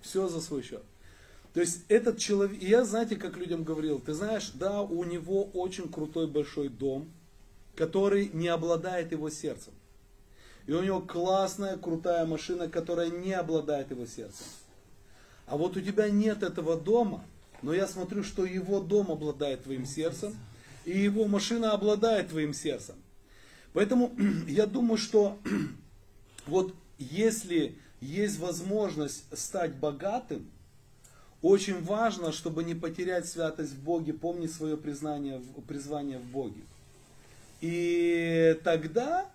Все 0.00 0.28
за 0.28 0.40
свой 0.40 0.62
счет. 0.62 0.82
То 1.52 1.60
есть 1.60 1.84
этот 1.88 2.18
человек, 2.18 2.62
я 2.62 2.84
знаете, 2.84 3.16
как 3.16 3.36
людям 3.36 3.64
говорил, 3.64 3.98
ты 3.98 4.12
знаешь, 4.12 4.50
да, 4.54 4.82
у 4.82 5.04
него 5.04 5.44
очень 5.44 5.90
крутой 5.90 6.26
большой 6.26 6.68
дом, 6.68 7.10
который 7.74 8.30
не 8.32 8.48
обладает 8.48 9.12
его 9.12 9.30
сердцем. 9.30 9.72
И 10.66 10.72
у 10.72 10.82
него 10.82 11.00
классная, 11.00 11.76
крутая 11.76 12.26
машина, 12.26 12.68
которая 12.68 13.08
не 13.08 13.32
обладает 13.32 13.90
его 13.90 14.06
сердцем. 14.06 14.46
А 15.46 15.56
вот 15.56 15.76
у 15.76 15.80
тебя 15.80 16.10
нет 16.10 16.42
этого 16.42 16.76
дома, 16.76 17.24
но 17.62 17.72
я 17.72 17.86
смотрю, 17.86 18.24
что 18.24 18.44
его 18.44 18.80
дом 18.80 19.12
обладает 19.12 19.62
твоим 19.62 19.86
сердцем, 19.86 20.36
и 20.84 20.98
его 20.98 21.26
машина 21.26 21.72
обладает 21.72 22.30
твоим 22.30 22.52
сердцем. 22.52 22.96
Поэтому 23.72 24.12
я 24.48 24.66
думаю, 24.66 24.98
что 24.98 25.38
вот 26.46 26.74
если 26.98 27.78
есть 28.00 28.38
возможность 28.38 29.24
стать 29.36 29.74
богатым, 29.76 30.50
очень 31.42 31.82
важно, 31.82 32.32
чтобы 32.32 32.64
не 32.64 32.74
потерять 32.74 33.26
святость 33.26 33.72
в 33.72 33.82
Боге, 33.82 34.12
помнить 34.12 34.52
свое 34.52 34.76
признание, 34.76 35.40
призвание 35.68 36.18
в 36.18 36.24
Боге. 36.24 36.62
И 37.60 38.58
тогда, 38.64 39.26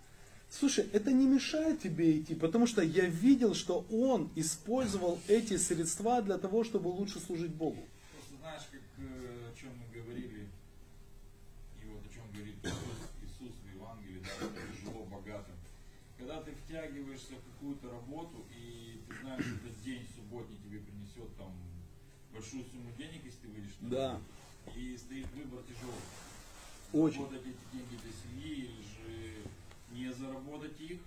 слушай, 0.52 0.88
это 0.94 1.12
не 1.12 1.26
мешает 1.26 1.82
тебе 1.82 2.20
идти, 2.20 2.36
потому 2.36 2.68
что 2.68 2.82
я 2.82 3.06
видел, 3.06 3.56
что 3.56 3.86
он 3.92 4.30
использовал 4.36 5.20
эти 5.28 5.58
средства 5.58 6.22
для 6.22 6.38
того, 6.38 6.64
чтобы 6.64 6.90
лучше 6.90 7.20
служить 7.20 7.52
Богу. 7.54 7.84
Просто 8.12 8.36
знаешь, 8.40 8.64
как 8.72 8.82
э, 9.00 9.50
о 9.52 9.60
чем 9.60 9.70
мы 9.80 10.00
говорили, 10.02 10.48
и 11.82 11.86
вот 11.88 12.02
о 12.06 12.14
чем 12.14 12.24
говорит 12.34 12.56
Иисус, 12.64 13.00
Иисус 13.24 13.54
в 13.64 13.74
Евангелии, 13.76 14.22
да, 14.24 14.48
тяжело 14.76 15.06
богатым. 15.06 15.56
Когда 16.18 16.42
ты 16.44 16.52
втягиваешься 16.66 17.34
в 17.34 17.44
какую-то 17.54 17.90
работу, 17.90 18.46
и 18.56 19.02
ты 19.08 19.16
знаешь, 19.22 19.44
что 19.44 19.56
этот 19.56 19.82
день 19.84 20.06
субботний 20.16 20.58
тебе 20.64 20.80
принесет 20.80 21.36
там 21.38 21.52
большую 22.32 22.64
сумму 22.66 22.92
денег, 22.98 23.22
если 23.26 23.40
ты 23.42 23.48
выйдешь 23.48 23.76
на 23.82 23.90
Да. 23.90 24.20
и 24.76 24.96
стоит 24.98 25.26
выбор 25.36 25.64
тяжелый. 25.64 26.06
Очень. 26.94 27.22
Заработать 27.24 27.48
эти 27.48 27.76
деньги 27.76 27.96
для 28.04 28.12
семьи 28.12 28.54
или 28.66 28.81
не 30.02 30.14
заработать 30.14 30.80
их. 30.80 31.00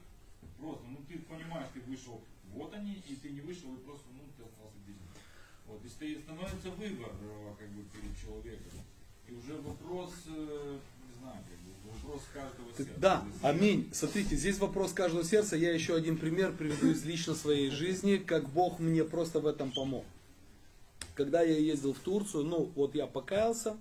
Просто, 0.58 0.84
ну 0.88 0.98
ты 1.08 1.18
понимаешь, 1.18 1.68
ты 1.74 1.80
вышел, 1.80 2.20
вот 2.52 2.72
они, 2.74 3.02
и 3.08 3.16
ты 3.16 3.30
не 3.30 3.40
вышел, 3.40 3.74
и 3.74 3.78
просто, 3.78 4.06
ну, 4.12 4.20
ты 4.36 4.44
остался 4.44 4.76
без 4.86 4.94
них. 4.94 5.10
Вот, 5.66 5.84
и 5.84 5.88
стоит, 5.88 6.20
становится 6.22 6.70
выбор, 6.70 7.10
э, 7.20 7.54
как 7.58 7.68
бы, 7.70 7.82
перед 7.92 8.16
человеком. 8.20 8.80
И 9.28 9.32
уже 9.32 9.54
вопрос, 9.60 10.12
э, 10.26 10.78
не 11.08 11.18
знаю, 11.18 11.38
как 11.48 11.58
бы, 11.58 11.90
вопрос 11.92 12.22
каждого 12.32 12.72
сердца. 12.76 12.92
Да, 12.98 13.24
аминь. 13.42 13.90
Смотрите, 13.92 14.36
здесь 14.36 14.58
вопрос 14.58 14.92
каждого 14.92 15.24
сердца. 15.24 15.56
Я 15.56 15.72
еще 15.72 15.96
один 15.96 16.18
пример 16.18 16.52
приведу 16.52 16.90
из 16.90 17.04
лично 17.04 17.34
своей 17.34 17.70
жизни, 17.70 18.16
как 18.16 18.48
Бог 18.50 18.78
мне 18.78 19.04
просто 19.04 19.40
в 19.40 19.46
этом 19.46 19.72
помог. 19.72 20.04
Когда 21.14 21.42
я 21.42 21.56
ездил 21.56 21.94
в 21.94 21.98
Турцию, 21.98 22.44
ну 22.44 22.70
вот 22.74 22.94
я 22.94 23.06
покаялся, 23.06 23.76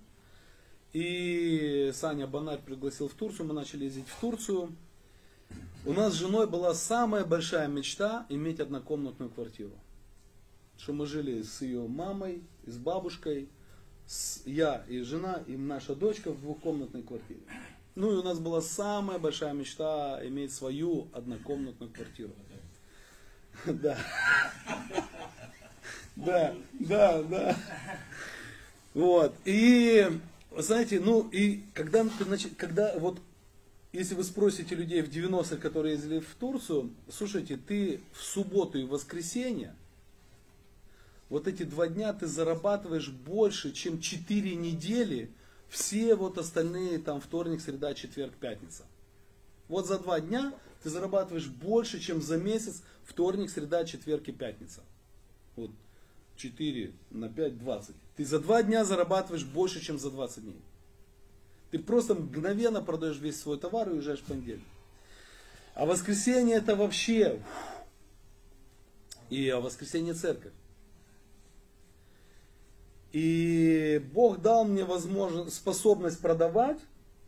и 0.93 1.91
Саня 1.93 2.27
Банарь 2.27 2.61
пригласил 2.61 3.09
в 3.09 3.13
Турцию, 3.13 3.47
мы 3.47 3.53
начали 3.53 3.85
ездить 3.85 4.07
в 4.07 4.19
Турцию. 4.19 4.75
У 5.85 5.91
нас 5.93 6.13
с 6.13 6.17
женой 6.17 6.47
была 6.47 6.73
самая 6.73 7.25
большая 7.25 7.67
мечта 7.67 8.25
иметь 8.29 8.59
однокомнатную 8.59 9.29
квартиру. 9.29 9.73
Что 10.77 10.93
мы 10.93 11.05
жили 11.05 11.41
с 11.43 11.61
ее 11.61 11.87
мамой, 11.87 12.41
с 12.65 12.77
бабушкой, 12.77 13.49
с- 14.07 14.41
я 14.45 14.83
и 14.87 15.01
жена, 15.01 15.43
и 15.47 15.57
наша 15.57 15.95
дочка 15.95 16.31
в 16.31 16.39
двухкомнатной 16.41 17.03
квартире. 17.03 17.41
Ну 17.95 18.11
и 18.11 18.15
у 18.15 18.23
нас 18.23 18.39
была 18.39 18.61
самая 18.61 19.19
большая 19.19 19.53
мечта 19.53 20.19
иметь 20.25 20.53
свою 20.53 21.07
однокомнатную 21.13 21.91
квартиру. 21.91 22.31
Да. 23.65 23.97
Да, 26.15 26.55
да, 26.79 27.23
да. 27.23 27.57
Вот. 28.93 29.35
И, 29.45 30.07
знаете, 30.57 30.99
ну 30.99 31.27
и 31.29 31.63
когда, 31.73 32.05
когда 32.57 32.97
вот, 32.97 33.19
если 33.93 34.15
вы 34.15 34.23
спросите 34.23 34.73
людей 34.73 35.03
в 35.03 35.09
90-х, 35.09 35.57
которые 35.57 35.93
ездили 35.93 36.19
в 36.19 36.35
Турцию, 36.39 36.91
слушайте, 37.09 37.57
ты 37.57 38.01
в 38.11 38.23
субботу 38.23 38.79
и 38.79 38.83
воскресенье, 38.83 39.75
вот 41.29 41.47
эти 41.47 41.63
два 41.63 41.87
дня 41.87 42.11
ты 42.11 42.25
зарабатываешь 42.25 43.09
больше, 43.09 43.71
чем 43.71 44.01
4 44.01 44.55
недели, 44.55 45.31
все 45.69 46.15
вот 46.15 46.39
остальные, 46.39 46.99
там, 46.99 47.21
вторник, 47.21 47.61
среда, 47.61 47.93
четверг, 47.93 48.33
пятница. 48.33 48.83
Вот 49.67 49.87
за 49.87 49.99
два 49.99 50.19
дня 50.19 50.53
ты 50.81 50.89
зарабатываешь 50.89 51.47
больше, 51.47 51.99
чем 51.99 52.21
за 52.21 52.37
месяц, 52.37 52.81
вторник, 53.03 53.49
среда, 53.49 53.85
четверг 53.85 54.27
и 54.27 54.31
пятница. 54.31 54.81
Вот 55.55 55.71
4 56.35 56.93
на 57.11 57.29
5, 57.29 57.59
20. 57.59 57.95
Ты 58.15 58.25
за 58.25 58.39
два 58.39 58.63
дня 58.63 58.85
зарабатываешь 58.85 59.45
больше, 59.45 59.81
чем 59.81 59.99
за 59.99 60.09
20 60.09 60.43
дней. 60.43 60.61
Ты 61.73 61.79
просто 61.79 62.13
мгновенно 62.13 62.83
продаешь 62.83 63.17
весь 63.17 63.41
свой 63.41 63.57
товар 63.57 63.89
и 63.89 63.93
уезжаешь 63.93 64.19
в 64.19 64.25
понедельник. 64.25 64.67
А 65.73 65.87
воскресенье 65.87 66.57
это 66.57 66.75
вообще... 66.75 67.41
И 69.31 69.49
а 69.49 69.59
воскресенье 69.59 70.13
церковь. 70.13 70.53
И 73.11 74.05
Бог 74.13 74.39
дал 74.39 74.65
мне 74.65 74.83
возможность, 74.83 75.55
способность 75.55 76.21
продавать, 76.21 76.77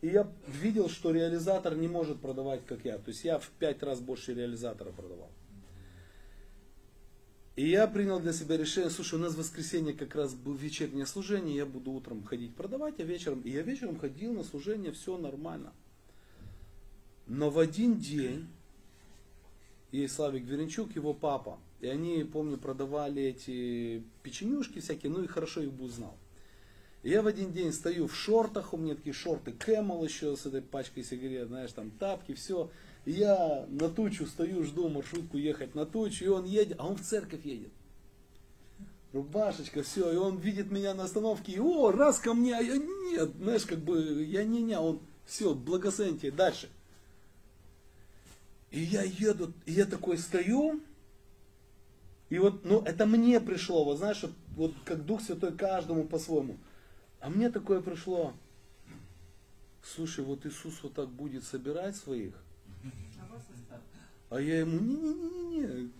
и 0.00 0.10
я 0.10 0.32
видел, 0.46 0.88
что 0.88 1.10
реализатор 1.10 1.74
не 1.74 1.88
может 1.88 2.20
продавать, 2.20 2.64
как 2.66 2.84
я. 2.84 2.98
То 2.98 3.08
есть 3.08 3.24
я 3.24 3.40
в 3.40 3.48
пять 3.48 3.82
раз 3.82 3.98
больше 3.98 4.32
реализатора 4.32 4.92
продавал. 4.92 5.30
И 7.56 7.70
я 7.70 7.86
принял 7.86 8.20
для 8.20 8.34
себя 8.34 8.58
решение, 8.58 8.90
слушай, 8.90 9.14
у 9.14 9.18
нас 9.18 9.32
в 9.32 9.38
воскресенье 9.38 9.94
как 9.94 10.14
раз 10.14 10.34
был 10.34 10.52
вечернее 10.52 11.06
служение, 11.06 11.56
я 11.56 11.64
буду 11.64 11.90
утром 11.90 12.22
ходить 12.22 12.54
продавать, 12.54 13.00
а 13.00 13.02
вечером... 13.02 13.40
И 13.40 13.50
я 13.50 13.62
вечером 13.62 13.98
ходил 13.98 14.34
на 14.34 14.44
служение, 14.44 14.92
все 14.92 15.16
нормально. 15.16 15.72
Но 17.26 17.48
в 17.48 17.58
один 17.58 17.98
день, 17.98 18.46
и 19.90 20.06
Славик 20.06 20.44
Веренчук, 20.44 20.94
его 20.94 21.14
папа, 21.14 21.58
и 21.80 21.86
они, 21.86 22.24
помню, 22.24 22.58
продавали 22.58 23.22
эти 23.22 24.02
печенюшки 24.22 24.80
всякие, 24.80 25.10
ну 25.10 25.22
и 25.22 25.26
хорошо 25.26 25.62
их 25.62 25.72
бы 25.72 25.86
узнал. 25.86 26.14
И 27.02 27.08
я 27.08 27.22
в 27.22 27.26
один 27.26 27.52
день 27.52 27.72
стою 27.72 28.06
в 28.06 28.14
шортах, 28.14 28.74
у 28.74 28.76
меня 28.76 28.94
такие 28.94 29.14
шорты 29.14 29.52
Camel 29.52 30.04
еще 30.04 30.36
с 30.36 30.44
этой 30.44 30.60
пачкой 30.60 31.04
сигарет, 31.04 31.48
знаешь, 31.48 31.72
там 31.72 31.90
тапки, 31.90 32.34
все. 32.34 32.70
Я 33.06 33.66
на 33.68 33.88
тучу 33.88 34.26
стою, 34.26 34.64
жду 34.64 34.88
маршрутку 34.88 35.38
ехать 35.38 35.76
на 35.76 35.86
тучу, 35.86 36.24
и 36.24 36.28
он 36.28 36.44
едет, 36.44 36.76
а 36.80 36.88
он 36.88 36.96
в 36.96 37.02
церковь 37.02 37.46
едет. 37.46 37.70
Рубашечка, 39.12 39.84
все, 39.84 40.12
и 40.12 40.16
он 40.16 40.38
видит 40.38 40.72
меня 40.72 40.92
на 40.92 41.04
остановке, 41.04 41.52
и 41.52 41.60
о, 41.60 41.92
раз 41.92 42.18
ко 42.18 42.34
мне, 42.34 42.56
а 42.56 42.60
я 42.60 42.76
нет, 42.76 43.30
знаешь, 43.40 43.64
как 43.64 43.78
бы, 43.78 44.24
я 44.24 44.44
не 44.44 44.60
не, 44.60 44.76
он, 44.76 45.00
все, 45.24 45.54
благословен 45.54 46.18
тебе, 46.18 46.32
дальше. 46.32 46.68
И 48.72 48.80
я 48.80 49.02
еду, 49.02 49.52
и 49.66 49.72
я 49.72 49.86
такой 49.86 50.18
стою, 50.18 50.80
и 52.28 52.40
вот, 52.40 52.64
ну, 52.64 52.80
это 52.80 53.06
мне 53.06 53.40
пришло, 53.40 53.84
вот 53.84 53.98
знаешь, 53.98 54.20
вот, 54.22 54.32
вот 54.56 54.74
как 54.84 55.06
Дух 55.06 55.22
Святой 55.22 55.56
каждому 55.56 56.04
по-своему. 56.04 56.56
А 57.20 57.30
мне 57.30 57.50
такое 57.50 57.80
пришло, 57.80 58.34
слушай, 59.84 60.24
вот 60.24 60.44
Иисус 60.44 60.82
вот 60.82 60.94
так 60.94 61.08
будет 61.08 61.44
собирать 61.44 61.94
своих, 61.94 62.34
А 64.36 64.40
я 64.40 64.60
ему, 64.60 64.78
не-не-не-не. 64.78 65.90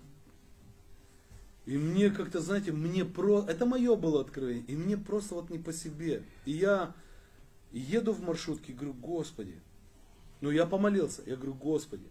И 1.64 1.78
мне 1.78 2.10
как-то, 2.10 2.40
знаете, 2.40 2.70
мне 2.70 3.02
про... 3.06 3.46
Это 3.48 3.64
мое 3.64 3.96
было 3.96 4.20
откровение. 4.20 4.62
И 4.66 4.76
мне 4.76 4.98
просто 4.98 5.36
вот 5.36 5.48
не 5.48 5.58
по 5.58 5.72
себе. 5.72 6.22
И 6.44 6.52
я 6.52 6.94
еду 7.72 8.12
в 8.12 8.20
маршрутке, 8.22 8.74
говорю, 8.74 8.92
Господи. 8.92 9.58
Ну, 10.42 10.50
я 10.50 10.66
помолился. 10.66 11.22
Я 11.24 11.36
говорю, 11.36 11.54
Господи, 11.54 12.06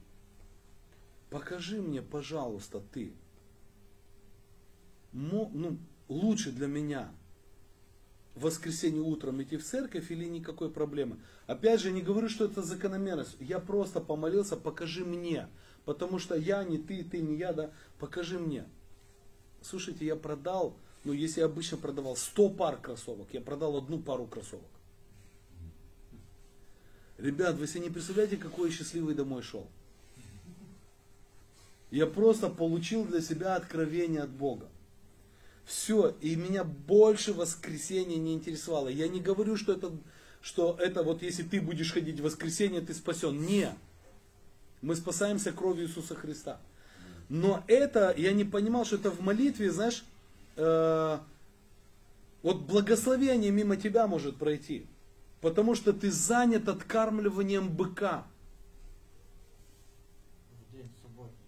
покажи 1.30 1.80
мне, 1.80 2.02
пожалуйста, 2.02 2.82
ты. 2.92 3.14
Мо, 5.12 5.52
ну, 5.54 5.78
лучше 6.08 6.52
для 6.52 6.66
меня 6.66 7.12
в 8.34 8.42
воскресенье 8.42 9.04
утром 9.04 9.44
идти 9.44 9.58
в 9.58 9.64
церковь 9.64 10.10
или 10.10 10.26
никакой 10.26 10.72
проблемы. 10.72 11.20
Опять 11.46 11.82
же, 11.82 11.92
не 11.92 12.02
говорю, 12.02 12.30
что 12.30 12.46
это 12.46 12.64
закономерность. 12.64 13.38
Я 13.40 13.60
просто 13.60 14.02
помолился, 14.02 14.58
покажи 14.58 15.06
мне. 15.06 15.48
Потому 15.86 16.20
что 16.20 16.36
я 16.36 16.64
не 16.64 16.78
ты, 16.78 17.04
ты 17.04 17.20
не 17.20 17.38
я, 17.38 17.54
да, 17.54 17.72
покажи 18.00 18.40
мне. 18.40 18.66
Слушайте, 19.62 20.06
я 20.06 20.16
продал, 20.16 20.76
ну 21.04 21.14
если 21.14 21.40
я 21.40 21.46
обычно 21.46 21.78
продавал 21.78 22.16
100 22.16 22.50
пар 22.50 22.78
кроссовок, 22.78 23.28
я 23.32 23.42
продал 23.42 23.78
одну 23.78 24.00
пару 24.00 24.26
кроссовок. 24.26 24.66
Ребят, 27.18 27.56
вы 27.56 27.68
себе 27.68 27.82
не 27.82 27.90
представляете, 27.90 28.38
какой 28.38 28.70
я 28.70 28.76
счастливый 28.76 29.16
домой 29.16 29.42
шел. 29.42 29.68
Я 31.92 32.08
просто 32.08 32.50
получил 32.50 33.06
для 33.06 33.22
себя 33.22 33.56
откровение 33.56 34.24
от 34.24 34.30
Бога. 34.30 34.68
Все, 35.66 36.16
и 36.22 36.36
меня 36.36 36.64
больше 36.64 37.34
воскресенье 37.34 38.18
не 38.18 38.34
интересовало. 38.34 38.90
Я 38.90 39.08
не 39.08 39.22
говорю, 39.22 39.56
что 39.56 39.74
это, 39.74 39.92
что 40.42 40.76
это 40.80 41.04
вот 41.04 41.24
если 41.24 41.44
ты 41.44 41.62
будешь 41.62 41.94
ходить 41.94 42.20
в 42.20 42.24
воскресенье, 42.24 42.82
ты 42.82 42.94
спасен. 42.94 43.46
Нет. 43.46 43.76
Мы 44.82 44.96
спасаемся 44.96 45.52
кровью 45.52 45.88
Иисуса 45.88 46.16
Христа. 46.16 46.60
Но 47.30 47.64
это, 47.68 48.14
я 48.18 48.34
не 48.34 48.44
понимал, 48.44 48.86
что 48.86 48.98
это 48.98 49.10
в 49.10 49.22
молитве, 49.22 49.72
знаешь, 49.72 50.06
э, 50.58 51.18
вот 52.44 52.62
благословение 52.62 53.52
мимо 53.52 53.78
тебя 53.78 54.06
может 54.06 54.38
пройти. 54.38 54.86
Потому 55.42 55.76
что 55.76 55.94
ты 55.94 56.12
занят 56.12 56.70
откармливанием 56.70 57.70
быка. 57.70 58.26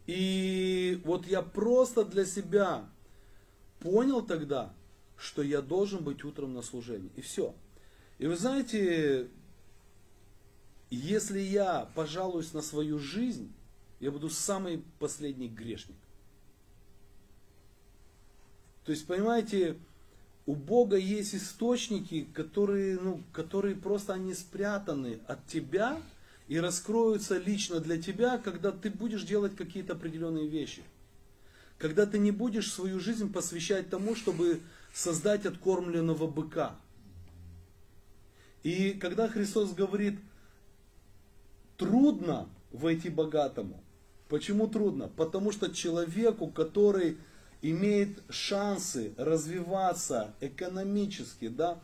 И 0.08 1.02
вот 1.04 1.28
я 1.28 1.42
просто 1.42 2.06
для 2.06 2.26
себя 2.26 2.86
понял 3.80 4.22
тогда, 4.22 4.74
что 5.18 5.42
я 5.42 5.62
должен 5.62 6.04
быть 6.04 6.24
утром 6.24 6.54
на 6.54 6.62
служении. 6.62 7.12
И 7.16 7.22
все. 7.22 7.54
И 8.18 8.26
вы 8.26 8.36
знаете, 8.36 9.28
если 10.96 11.40
я 11.40 11.90
пожалуюсь 11.96 12.54
на 12.54 12.62
свою 12.62 13.00
жизнь, 13.00 13.52
я 14.00 14.12
буду 14.12 14.30
самый 14.30 14.84
последний 15.00 15.50
грешник. 15.50 15.98
То 18.86 18.92
есть, 18.92 19.06
понимаете, 19.06 19.78
у 20.46 20.56
Бога 20.56 20.96
есть 20.96 21.36
источники, 21.36 22.26
которые, 22.34 22.98
ну, 23.00 23.22
которые 23.34 23.76
просто 23.76 24.14
они 24.14 24.34
спрятаны 24.34 25.20
от 25.28 25.46
тебя 25.46 26.02
и 26.48 26.58
раскроются 26.58 27.38
лично 27.38 27.82
для 27.82 28.02
тебя, 28.02 28.38
когда 28.38 28.72
ты 28.72 28.90
будешь 28.90 29.24
делать 29.24 29.58
какие-то 29.58 29.94
определенные 29.94 30.48
вещи. 30.48 30.84
Когда 31.78 32.06
ты 32.06 32.18
не 32.18 32.32
будешь 32.32 32.72
свою 32.72 33.02
жизнь 33.02 33.32
посвящать 33.32 33.90
тому, 33.90 34.16
чтобы 34.16 34.62
создать 34.94 35.46
откормленного 35.46 36.28
быка. 36.28 36.76
И 38.64 38.94
когда 38.94 39.28
Христос 39.28 39.74
говорит, 39.74 40.18
трудно 41.78 42.50
войти 42.72 43.10
богатому, 43.10 43.84
Почему 44.30 44.68
трудно? 44.68 45.08
Потому 45.08 45.52
что 45.52 45.74
человеку, 45.74 46.48
который 46.48 47.18
имеет 47.62 48.22
шансы 48.30 49.14
развиваться 49.18 50.36
экономически, 50.42 51.48
да, 51.48 51.80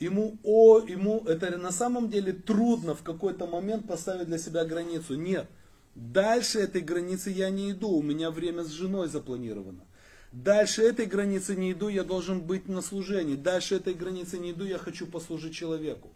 ему, 0.00 0.38
о, 0.42 0.80
ему 0.80 1.22
это 1.26 1.56
на 1.58 1.70
самом 1.70 2.08
деле 2.08 2.32
трудно 2.32 2.94
в 2.94 3.02
какой-то 3.02 3.46
момент 3.46 3.86
поставить 3.86 4.26
для 4.26 4.38
себя 4.38 4.64
границу. 4.64 5.16
Нет, 5.16 5.48
дальше 5.94 6.60
этой 6.60 6.80
границы 6.80 7.30
я 7.30 7.50
не 7.50 7.72
иду, 7.72 7.90
у 7.90 8.02
меня 8.02 8.30
время 8.30 8.64
с 8.64 8.70
женой 8.70 9.08
запланировано. 9.08 9.84
Дальше 10.32 10.82
этой 10.82 11.04
границы 11.04 11.54
не 11.56 11.72
иду, 11.72 11.88
я 11.88 12.04
должен 12.04 12.40
быть 12.40 12.66
на 12.66 12.80
служении. 12.80 13.36
Дальше 13.36 13.76
этой 13.76 13.92
границы 13.92 14.38
не 14.38 14.52
иду, 14.52 14.64
я 14.64 14.78
хочу 14.78 15.06
послужить 15.06 15.54
человеку. 15.54 16.08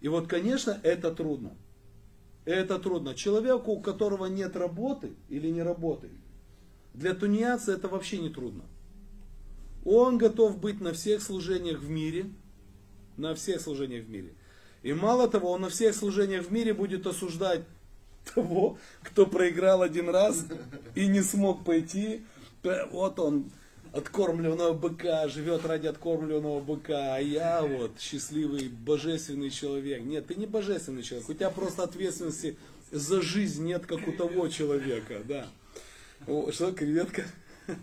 И 0.00 0.08
вот, 0.08 0.26
конечно, 0.26 0.80
это 0.82 1.14
трудно. 1.14 1.56
Это 2.44 2.78
трудно. 2.78 3.14
Человеку, 3.14 3.72
у 3.72 3.80
которого 3.80 4.26
нет 4.26 4.56
работы 4.56 5.12
или 5.28 5.48
не 5.48 5.62
работы, 5.62 6.10
для 6.94 7.14
тунеядца 7.14 7.72
это 7.72 7.88
вообще 7.88 8.18
не 8.18 8.30
трудно. 8.30 8.64
Он 9.84 10.18
готов 10.18 10.58
быть 10.58 10.80
на 10.80 10.92
всех 10.92 11.22
служениях 11.22 11.80
в 11.80 11.88
мире, 11.88 12.26
на 13.16 13.34
всех 13.34 13.60
служениях 13.60 14.04
в 14.06 14.10
мире. 14.10 14.34
И 14.82 14.92
мало 14.92 15.28
того, 15.28 15.52
он 15.52 15.62
на 15.62 15.68
всех 15.68 15.94
служениях 15.94 16.46
в 16.46 16.52
мире 16.52 16.74
будет 16.74 17.06
осуждать 17.06 17.62
того, 18.34 18.78
кто 19.02 19.26
проиграл 19.26 19.82
один 19.82 20.08
раз 20.08 20.46
и 20.94 21.06
не 21.06 21.22
смог 21.22 21.64
пойти. 21.64 22.24
Вот 22.90 23.18
он, 23.18 23.50
откормленного 23.92 24.72
быка, 24.72 25.28
живет 25.28 25.64
ради 25.66 25.86
откормленного 25.86 26.60
быка, 26.60 27.16
а 27.16 27.18
я 27.18 27.62
вот 27.62 28.00
счастливый, 28.00 28.68
божественный 28.68 29.50
человек. 29.50 30.02
Нет, 30.02 30.26
ты 30.26 30.34
не 30.34 30.46
божественный 30.46 31.02
человек, 31.02 31.28
у 31.28 31.34
тебя 31.34 31.50
просто 31.50 31.82
ответственности 31.82 32.56
за 32.90 33.20
жизнь 33.22 33.64
нет, 33.64 33.86
как 33.86 34.06
у 34.06 34.12
того 34.12 34.48
человека, 34.48 35.20
да. 35.24 35.46
О, 36.26 36.50
что, 36.52 36.72
креветка? 36.72 37.24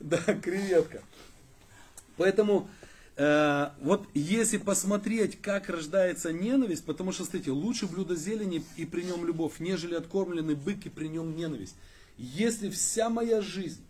Да, 0.00 0.18
креветка. 0.18 1.02
Поэтому, 2.16 2.68
э, 3.16 3.70
вот 3.80 4.06
если 4.14 4.56
посмотреть, 4.56 5.40
как 5.40 5.68
рождается 5.68 6.32
ненависть, 6.32 6.84
потому 6.84 7.12
что, 7.12 7.24
смотрите, 7.24 7.50
лучше 7.50 7.86
блюдо 7.86 8.14
зелени 8.16 8.64
и 8.76 8.86
при 8.86 9.02
нем 9.02 9.26
любовь, 9.26 9.54
нежели 9.58 9.94
откормленный 9.94 10.54
бык 10.54 10.86
и 10.86 10.88
при 10.88 11.08
нем 11.08 11.36
ненависть. 11.36 11.74
Если 12.16 12.70
вся 12.70 13.10
моя 13.10 13.40
жизнь 13.40 13.80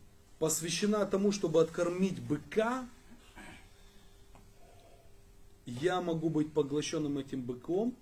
посвящена 0.44 1.06
тому, 1.06 1.32
чтобы 1.32 1.62
откормить 1.62 2.20
быка, 2.20 2.86
я 5.64 6.02
могу 6.02 6.28
быть 6.28 6.52
поглощенным 6.52 7.16
этим 7.16 7.40
быком 7.40 7.96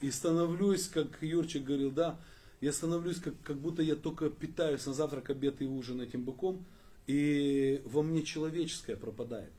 и 0.00 0.12
становлюсь, 0.12 0.86
как 0.86 1.20
Юрчик 1.20 1.64
говорил, 1.64 1.90
да, 1.90 2.16
я 2.60 2.72
становлюсь, 2.72 3.18
как, 3.18 3.34
как 3.42 3.56
будто 3.56 3.82
я 3.82 3.96
только 3.96 4.30
питаюсь 4.30 4.86
на 4.86 4.94
завтрак, 4.94 5.30
обед 5.30 5.60
и 5.62 5.64
ужин 5.64 6.00
этим 6.00 6.22
быком, 6.22 6.64
и 7.08 7.82
во 7.86 8.04
мне 8.04 8.22
человеческое 8.22 8.94
пропадает, 8.94 9.50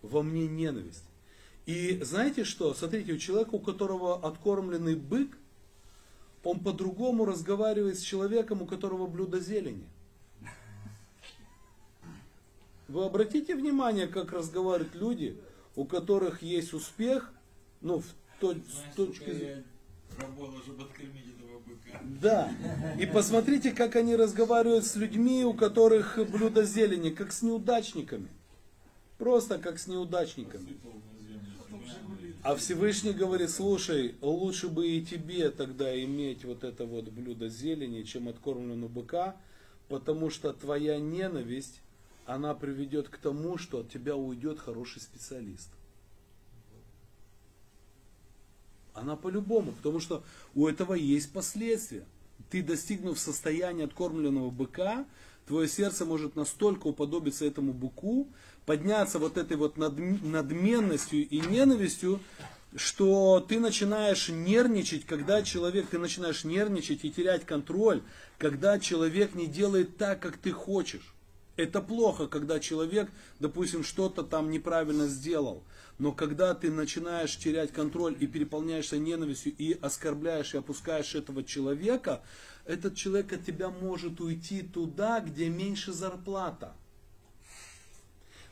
во 0.00 0.22
мне 0.22 0.48
ненависть. 0.48 1.04
И 1.66 2.00
знаете 2.02 2.44
что? 2.44 2.72
Смотрите, 2.72 3.12
у 3.12 3.18
человека, 3.18 3.50
у 3.56 3.58
которого 3.58 4.26
откормленный 4.26 4.94
бык, 4.94 5.36
он 6.44 6.60
по-другому 6.60 7.26
разговаривает 7.26 7.98
с 7.98 8.02
человеком, 8.02 8.62
у 8.62 8.66
которого 8.66 9.06
блюдо 9.06 9.38
зелени. 9.38 9.84
Вы 12.88 13.04
обратите 13.04 13.54
внимание, 13.54 14.06
как 14.06 14.32
разговаривают 14.32 14.94
люди, 14.94 15.36
у 15.74 15.84
которых 15.84 16.42
есть 16.42 16.72
успех, 16.72 17.32
ну, 17.80 18.00
в 18.00 18.06
то, 18.40 18.54
с 18.54 18.96
точки 18.96 19.30
зрения... 19.30 19.64
Да. 22.20 22.50
И 22.98 23.06
посмотрите, 23.06 23.72
как 23.72 23.96
они 23.96 24.16
разговаривают 24.16 24.86
с 24.86 24.96
людьми, 24.96 25.44
у 25.44 25.52
которых 25.52 26.18
блюдо 26.30 26.62
зелени, 26.64 27.10
как 27.10 27.32
с 27.32 27.42
неудачниками. 27.42 28.28
Просто 29.18 29.58
как 29.58 29.78
с 29.78 29.86
неудачниками. 29.86 30.78
А 32.42 32.54
Всевышний 32.54 33.12
говорит, 33.12 33.50
слушай, 33.50 34.14
лучше 34.20 34.68
бы 34.68 34.86
и 34.86 35.04
тебе 35.04 35.50
тогда 35.50 35.92
иметь 36.04 36.44
вот 36.44 36.62
это 36.62 36.86
вот 36.86 37.08
блюдо 37.08 37.48
зелени, 37.48 38.04
чем 38.04 38.28
откормленного 38.28 38.88
быка, 38.88 39.36
потому 39.88 40.30
что 40.30 40.52
твоя 40.52 41.00
ненависть 41.00 41.80
она 42.26 42.54
приведет 42.54 43.08
к 43.08 43.18
тому, 43.18 43.56
что 43.56 43.80
от 43.80 43.90
тебя 43.90 44.16
уйдет 44.16 44.58
хороший 44.58 45.00
специалист. 45.00 45.70
Она 48.94 49.14
по-любому, 49.14 49.72
потому 49.72 50.00
что 50.00 50.24
у 50.54 50.66
этого 50.66 50.94
есть 50.94 51.32
последствия. 51.32 52.04
Ты 52.50 52.62
достигнув 52.62 53.18
состояния 53.18 53.84
откормленного 53.84 54.50
быка, 54.50 55.06
твое 55.46 55.68
сердце 55.68 56.04
может 56.04 56.34
настолько 56.34 56.88
уподобиться 56.88 57.44
этому 57.44 57.72
быку, 57.72 58.28
подняться 58.64 59.18
вот 59.18 59.36
этой 59.36 59.56
вот 59.56 59.76
надменностью 59.76 61.28
и 61.28 61.40
ненавистью, 61.40 62.20
что 62.74 63.44
ты 63.46 63.60
начинаешь 63.60 64.28
нервничать, 64.28 65.04
когда 65.04 65.42
человек, 65.42 65.86
ты 65.88 65.98
начинаешь 65.98 66.44
нервничать 66.44 67.04
и 67.04 67.10
терять 67.10 67.44
контроль, 67.44 68.02
когда 68.38 68.78
человек 68.78 69.34
не 69.34 69.46
делает 69.46 69.96
так, 69.96 70.20
как 70.20 70.36
ты 70.36 70.50
хочешь. 70.52 71.14
Это 71.56 71.80
плохо, 71.80 72.26
когда 72.26 72.60
человек, 72.60 73.10
допустим, 73.40 73.82
что-то 73.82 74.22
там 74.22 74.50
неправильно 74.50 75.06
сделал. 75.06 75.64
Но 75.98 76.12
когда 76.12 76.54
ты 76.54 76.70
начинаешь 76.70 77.38
терять 77.38 77.72
контроль 77.72 78.14
и 78.20 78.26
переполняешься 78.26 78.98
ненавистью 78.98 79.54
и 79.56 79.72
оскорбляешь 79.72 80.54
и 80.54 80.58
опускаешь 80.58 81.14
этого 81.14 81.42
человека, 81.42 82.22
этот 82.66 82.94
человек 82.94 83.32
от 83.32 83.46
тебя 83.46 83.70
может 83.70 84.20
уйти 84.20 84.60
туда, 84.60 85.20
где 85.20 85.48
меньше 85.48 85.92
зарплата. 85.92 86.74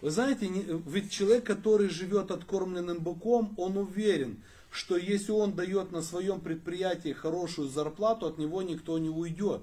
Вы 0.00 0.10
знаете, 0.10 0.46
ведь 0.86 1.10
человек, 1.10 1.44
который 1.44 1.88
живет 1.88 2.30
откормленным 2.30 2.98
быком, 2.98 3.54
он 3.58 3.76
уверен, 3.76 4.42
что 4.70 4.96
если 4.96 5.32
он 5.32 5.54
дает 5.54 5.92
на 5.92 6.00
своем 6.00 6.40
предприятии 6.40 7.12
хорошую 7.12 7.68
зарплату, 7.68 8.26
от 8.26 8.38
него 8.38 8.62
никто 8.62 8.98
не 8.98 9.10
уйдет. 9.10 9.62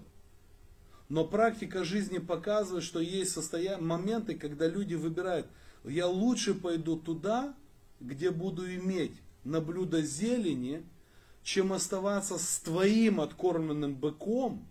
Но 1.11 1.25
практика 1.25 1.83
жизни 1.83 2.19
показывает, 2.19 2.85
что 2.85 3.01
есть 3.01 3.31
состоя... 3.33 3.77
моменты, 3.77 4.33
когда 4.35 4.69
люди 4.69 4.93
выбирают, 4.93 5.45
я 5.83 6.07
лучше 6.07 6.53
пойду 6.53 6.95
туда, 6.95 7.53
где 7.99 8.31
буду 8.31 8.73
иметь 8.75 9.11
на 9.43 9.59
блюдо 9.59 10.01
зелени, 10.01 10.85
чем 11.43 11.73
оставаться 11.73 12.37
с 12.37 12.59
твоим 12.59 13.19
откормленным 13.19 13.93
быком 13.93 14.65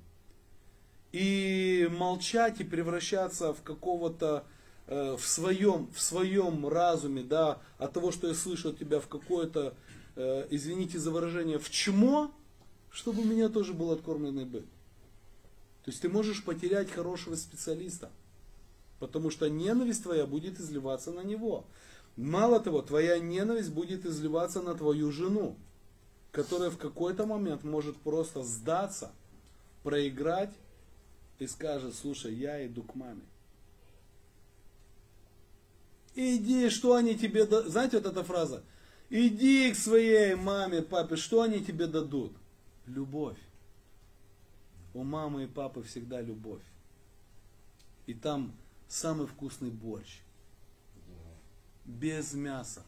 и 1.12 1.86
молчать 1.92 2.58
и 2.60 2.64
превращаться 2.64 3.52
в 3.52 3.60
какого-то 3.60 4.46
э, 4.86 5.16
в 5.18 5.26
своем 5.26 5.92
в 5.92 6.00
своем 6.00 6.66
разуме, 6.66 7.22
да, 7.22 7.60
от 7.76 7.92
того, 7.92 8.12
что 8.12 8.28
я 8.28 8.32
слышу 8.32 8.70
от 8.70 8.78
тебя 8.78 9.00
в 9.00 9.08
какое-то, 9.08 9.74
э, 10.16 10.46
извините 10.48 10.98
за 10.98 11.10
выражение, 11.10 11.58
в 11.58 11.68
чмо, 11.68 12.30
чтобы 12.90 13.20
у 13.20 13.26
меня 13.26 13.50
тоже 13.50 13.74
был 13.74 13.90
откормленный 13.90 14.46
бык. 14.46 14.64
То 15.84 15.90
есть 15.90 16.02
ты 16.02 16.08
можешь 16.08 16.44
потерять 16.44 16.90
хорошего 16.90 17.34
специалиста, 17.36 18.10
потому 18.98 19.30
что 19.30 19.48
ненависть 19.48 20.02
твоя 20.02 20.26
будет 20.26 20.60
изливаться 20.60 21.10
на 21.10 21.20
него. 21.20 21.64
Мало 22.16 22.60
того, 22.60 22.82
твоя 22.82 23.18
ненависть 23.18 23.70
будет 23.70 24.04
изливаться 24.04 24.60
на 24.60 24.74
твою 24.74 25.10
жену, 25.10 25.56
которая 26.32 26.70
в 26.70 26.76
какой-то 26.76 27.24
момент 27.26 27.64
может 27.64 27.96
просто 27.96 28.42
сдаться, 28.42 29.12
проиграть 29.82 30.52
и 31.38 31.46
скажет, 31.46 31.94
слушай, 31.94 32.34
я 32.34 32.66
иду 32.66 32.82
к 32.82 32.94
маме. 32.94 33.22
Иди, 36.14 36.68
что 36.68 36.94
они 36.94 37.16
тебе 37.16 37.46
дадут? 37.46 37.72
Знаете 37.72 37.98
вот 37.98 38.06
эта 38.06 38.22
фраза? 38.22 38.62
Иди 39.08 39.72
к 39.72 39.76
своей 39.76 40.34
маме, 40.34 40.82
папе, 40.82 41.16
что 41.16 41.42
они 41.42 41.64
тебе 41.64 41.86
дадут? 41.86 42.32
Любовь. 42.86 43.38
У 44.94 45.02
мамы 45.02 45.44
и 45.44 45.46
папы 45.46 45.82
всегда 45.82 46.20
любовь. 46.20 46.62
И 48.06 48.14
там 48.14 48.52
самый 48.88 49.26
вкусный 49.26 49.70
борщ. 49.70 50.20
Без 51.84 52.34
мяса. 52.34 52.82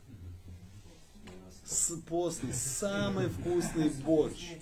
С, 1.64 1.96
постный, 2.08 2.52
самый 2.52 3.28
вкусный 3.28 3.88
борщ. 3.88 4.52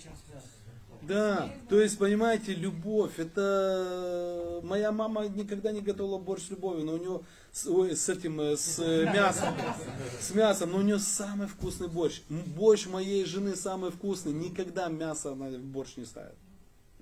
Да, 1.01 1.51
то 1.67 1.81
есть, 1.81 1.97
понимаете, 1.97 2.53
любовь, 2.53 3.17
это 3.17 4.61
моя 4.63 4.91
мама 4.91 5.27
никогда 5.27 5.71
не 5.71 5.81
готовила 5.81 6.19
борщ 6.19 6.43
с 6.43 6.49
любовью, 6.51 6.85
но 6.85 6.93
у 6.93 6.97
нее 6.97 7.21
с, 7.51 7.65
ой, 7.65 7.95
с 7.95 8.07
этим, 8.07 8.39
э, 8.39 8.55
с 8.55 8.77
мясом, 8.77 9.55
с 10.19 10.31
мясом, 10.35 10.71
но 10.71 10.77
у 10.77 10.81
нее 10.81 10.99
самый 10.99 11.47
вкусный 11.47 11.87
борщ. 11.87 12.21
Борщ 12.29 12.85
моей 12.85 13.25
жены 13.25 13.55
самый 13.55 13.89
вкусный, 13.89 14.31
никогда 14.31 14.89
мясо 14.89 15.31
она 15.31 15.47
в 15.49 15.63
борщ 15.63 15.97
не 15.97 16.05
ставит. 16.05 16.35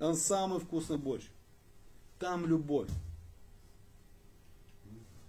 Он 0.00 0.16
самый 0.16 0.60
вкусный 0.60 0.96
борщ. 0.96 1.24
Там 2.18 2.46
любовь. 2.46 2.88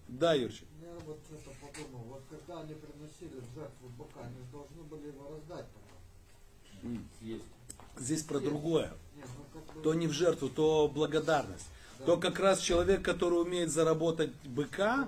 Да, 0.07 0.33
Юрчик? 0.33 0.67
Я 0.81 0.93
вот 1.05 1.19
что-то 1.25 1.55
подумал. 1.61 2.05
Вот 2.05 2.23
когда 2.29 2.61
они 2.61 2.73
приносили 2.73 3.39
в 3.39 3.53
жертву 3.53 3.89
быка, 3.97 4.21
они 4.21 4.37
же 4.37 4.45
должны 4.51 4.83
были 4.83 5.07
его 5.07 5.29
раздать 5.29 5.65
потом. 5.67 7.07
Есть. 7.21 7.45
Здесь 7.97 8.23
про 8.23 8.39
другое. 8.39 8.93
Нет, 9.15 9.27
ну 9.37 9.61
как 9.61 9.75
бы... 9.75 9.81
То 9.81 9.93
не 9.93 10.07
в 10.07 10.13
жертву, 10.13 10.49
то 10.49 10.91
благодарность. 10.93 11.67
То 12.05 12.17
как 12.17 12.39
раз 12.39 12.59
человек, 12.59 13.03
который 13.03 13.41
умеет 13.41 13.71
заработать 13.71 14.33
быка, 14.43 15.07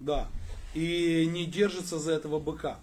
да, 0.00 0.28
и 0.74 1.26
не 1.26 1.46
держится 1.46 1.98
за 1.98 2.12
этого 2.12 2.40
быка. 2.40 2.80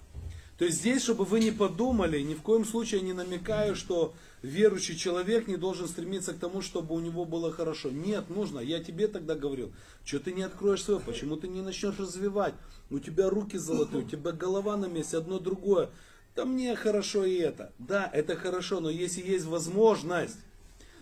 То 0.63 0.67
есть 0.67 0.79
здесь, 0.79 1.03
чтобы 1.03 1.25
вы 1.25 1.41
не 1.41 1.51
подумали, 1.51 2.21
ни 2.21 2.35
в 2.35 2.41
коем 2.41 2.63
случае 2.63 3.01
не 3.01 3.11
намекаю, 3.11 3.75
что 3.75 4.13
верующий 4.41 4.95
человек 4.95 5.45
не 5.45 5.57
должен 5.57 5.89
стремиться 5.89 6.33
к 6.33 6.37
тому, 6.37 6.61
чтобы 6.61 6.95
у 6.95 7.01
него 7.01 7.25
было 7.25 7.51
хорошо. 7.51 7.89
Нет, 7.89 8.29
нужно. 8.29 8.61
Я 8.61 8.81
тебе 8.81 9.09
тогда 9.09 9.35
говорил, 9.35 9.73
что 10.05 10.21
ты 10.21 10.31
не 10.31 10.41
откроешь 10.41 10.81
свое, 10.81 11.01
почему 11.01 11.35
ты 11.35 11.49
не 11.49 11.61
начнешь 11.61 11.99
развивать. 11.99 12.53
У 12.89 12.99
тебя 12.99 13.29
руки 13.29 13.57
золотые, 13.57 14.05
у 14.05 14.07
тебя 14.07 14.31
голова 14.31 14.77
на 14.77 14.85
месте, 14.85 15.17
одно 15.17 15.37
другое. 15.37 15.89
Да 16.33 16.45
мне 16.45 16.73
хорошо 16.77 17.25
и 17.25 17.35
это. 17.35 17.73
Да, 17.77 18.09
это 18.13 18.37
хорошо, 18.37 18.79
но 18.79 18.89
если 18.89 19.21
есть 19.21 19.43
возможность 19.43 20.37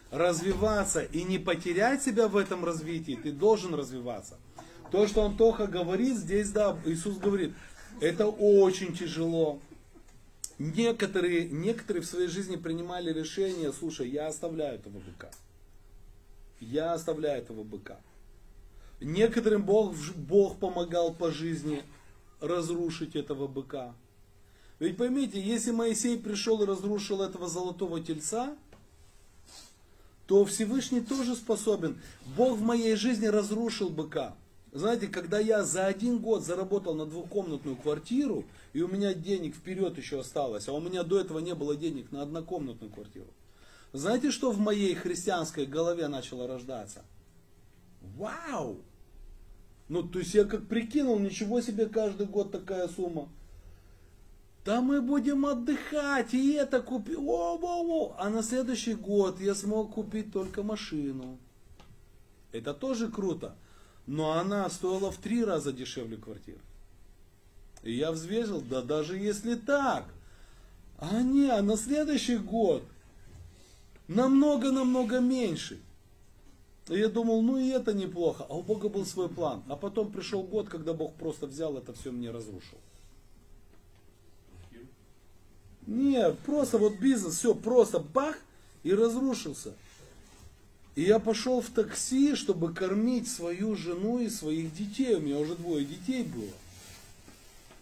развиваться 0.10 1.04
и 1.04 1.22
не 1.22 1.38
потерять 1.38 2.02
себя 2.02 2.28
в 2.28 2.36
этом 2.36 2.66
развитии, 2.66 3.20
ты 3.22 3.32
должен 3.32 3.76
развиваться. 3.76 4.40
То, 4.92 5.08
что 5.08 5.24
Антоха 5.24 5.68
говорит, 5.68 6.18
здесь, 6.18 6.50
да, 6.50 6.78
Иисус 6.86 7.18
говорит, 7.18 7.54
это 8.02 8.28
очень 8.28 8.94
тяжело. 8.94 9.60
Некоторые, 10.58 11.48
некоторые 11.48 12.04
в 12.04 12.06
своей 12.06 12.28
жизни 12.28 12.56
принимали 12.56 13.14
решение, 13.14 13.72
слушай, 13.72 14.10
я 14.10 14.28
оставляю 14.28 14.76
этого 14.76 15.00
быка. 15.00 15.32
Я 16.60 16.94
оставляю 16.94 17.42
этого 17.42 17.64
быка. 17.64 18.00
Некоторым 19.00 19.64
Бог, 19.64 19.96
Бог 20.16 20.58
помогал 20.58 21.14
по 21.14 21.32
жизни 21.32 21.84
разрушить 22.40 23.16
этого 23.16 23.48
быка. 23.48 23.94
Ведь 24.80 24.98
поймите, 24.98 25.40
если 25.40 25.72
Моисей 25.72 26.18
пришел 26.18 26.62
и 26.62 26.66
разрушил 26.66 27.22
этого 27.22 27.48
золотого 27.48 28.00
тельца, 28.02 28.56
то 30.26 30.44
Всевышний 30.46 31.02
тоже 31.02 31.36
способен. 31.36 32.00
Бог 32.36 32.58
в 32.58 32.62
моей 32.62 32.96
жизни 32.96 33.28
разрушил 33.28 33.90
быка. 33.90 34.36
Знаете, 34.74 35.08
когда 35.08 35.38
я 35.38 35.64
за 35.64 35.86
один 35.86 36.20
год 36.20 36.46
заработал 36.46 36.96
на 36.96 37.06
двухкомнатную 37.06 37.76
квартиру, 37.76 38.46
и 38.72 38.82
у 38.82 38.88
меня 38.88 39.14
денег 39.14 39.54
вперед 39.56 39.98
еще 39.98 40.22
осталось, 40.22 40.70
а 40.70 40.74
у 40.74 40.80
меня 40.80 41.04
до 41.04 41.20
этого 41.20 41.40
не 41.40 41.54
было 41.54 41.76
денег 41.76 42.12
на 42.12 42.22
однокомнатную 42.22 42.92
квартиру. 42.92 43.28
Знаете, 43.92 44.32
что 44.32 44.52
в 44.52 44.60
моей 44.60 44.96
христианской 44.96 45.66
голове 45.66 46.08
начало 46.08 46.48
рождаться? 46.48 47.04
Вау! 48.16 48.78
Ну, 49.90 50.04
то 50.04 50.20
есть 50.20 50.34
я 50.34 50.46
как 50.46 50.66
прикинул, 50.68 51.20
ничего 51.20 51.60
себе 51.60 51.88
каждый 51.88 52.28
год 52.28 52.54
такая 52.54 52.88
сумма. 52.88 53.28
Да 54.64 54.80
мы 54.80 55.02
будем 55.02 55.46
отдыхать, 55.46 56.34
и 56.34 56.54
это 56.54 56.82
купить. 56.82 57.18
О, 57.18 57.60
о, 57.62 57.84
о. 57.84 58.16
А 58.18 58.30
на 58.30 58.42
следующий 58.42 58.94
год 58.94 59.42
я 59.42 59.54
смог 59.54 59.96
купить 59.96 60.32
только 60.32 60.64
машину. 60.64 61.38
Это 62.54 62.74
тоже 62.74 63.10
круто 63.10 63.58
но 64.12 64.34
она 64.34 64.70
стоила 64.70 65.10
в 65.10 65.16
три 65.16 65.42
раза 65.42 65.72
дешевле 65.72 66.18
квартиры. 66.18 66.60
И 67.82 67.94
я 67.94 68.12
взвесил, 68.12 68.60
да 68.60 68.82
даже 68.82 69.18
если 69.18 69.56
так, 69.56 70.06
а 70.98 71.22
не, 71.22 71.48
а 71.50 71.62
на 71.62 71.78
следующий 71.78 72.36
год 72.36 72.84
намного-намного 74.10 75.22
меньше. 75.22 75.80
И 76.90 76.98
я 76.98 77.08
думал, 77.08 77.42
ну 77.42 77.58
и 77.58 77.70
это 77.70 77.94
неплохо. 77.94 78.46
А 78.50 78.58
у 78.58 78.64
Бога 78.64 78.90
был 78.90 79.06
свой 79.06 79.30
план. 79.30 79.64
А 79.70 79.78
потом 79.78 80.12
пришел 80.12 80.44
год, 80.44 80.68
когда 80.68 80.94
Бог 80.94 81.14
просто 81.14 81.48
взял 81.48 81.78
это 81.78 81.94
все 81.94 82.12
мне 82.12 82.32
разрушил. 82.32 82.80
Нет, 85.88 86.38
просто 86.40 86.78
вот 86.78 87.00
бизнес, 87.00 87.38
все, 87.38 87.56
просто 87.56 88.00
бах 88.00 88.38
и 88.84 88.94
разрушился. 88.94 89.74
И 90.96 91.04
я 91.04 91.20
пошел 91.20 91.62
в 91.62 91.70
такси, 91.70 92.36
чтобы 92.36 92.74
кормить 92.74 93.30
свою 93.30 93.76
жену 93.76 94.20
и 94.20 94.30
своих 94.30 94.74
детей. 94.74 95.16
У 95.16 95.22
меня 95.22 95.40
уже 95.40 95.56
двое 95.56 95.86
детей 95.86 96.24
было. 96.24 96.52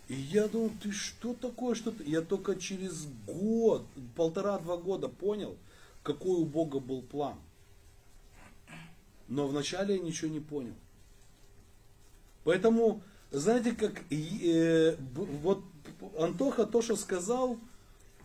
И 0.10 0.16
я 0.16 0.48
думал, 0.48 0.72
ты 0.82 0.92
что 0.92 1.34
такое, 1.34 1.76
что 1.76 1.92
ты? 1.92 2.04
Я 2.04 2.22
только 2.22 2.56
через 2.56 3.08
год, 3.28 3.86
полтора-два 4.16 4.78
года 4.78 5.08
понял, 5.08 5.56
какой 6.04 6.38
у 6.42 6.46
Бога 6.46 6.80
был 6.80 7.02
план. 7.02 7.36
Но 9.28 9.48
вначале 9.48 9.96
я 9.96 10.02
ничего 10.02 10.32
не 10.32 10.40
понял. 10.40 10.74
Поэтому, 12.44 13.02
знаете, 13.32 13.74
как 13.74 14.02
э, 14.12 14.96
вот 15.00 15.64
Антоха 16.18 16.66
то, 16.66 16.82
что 16.82 16.96
сказал, 16.96 17.60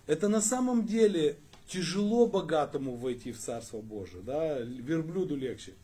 это 0.06 0.28
на 0.28 0.40
самом 0.40 0.86
деле 0.86 1.36
тяжело 1.66 2.26
богатому 2.26 2.96
войти 2.96 3.32
в 3.32 3.38
Царство 3.38 3.80
Божие, 3.80 4.22
да, 4.22 4.58
верблюду 4.60 5.36
легче. 5.36 5.74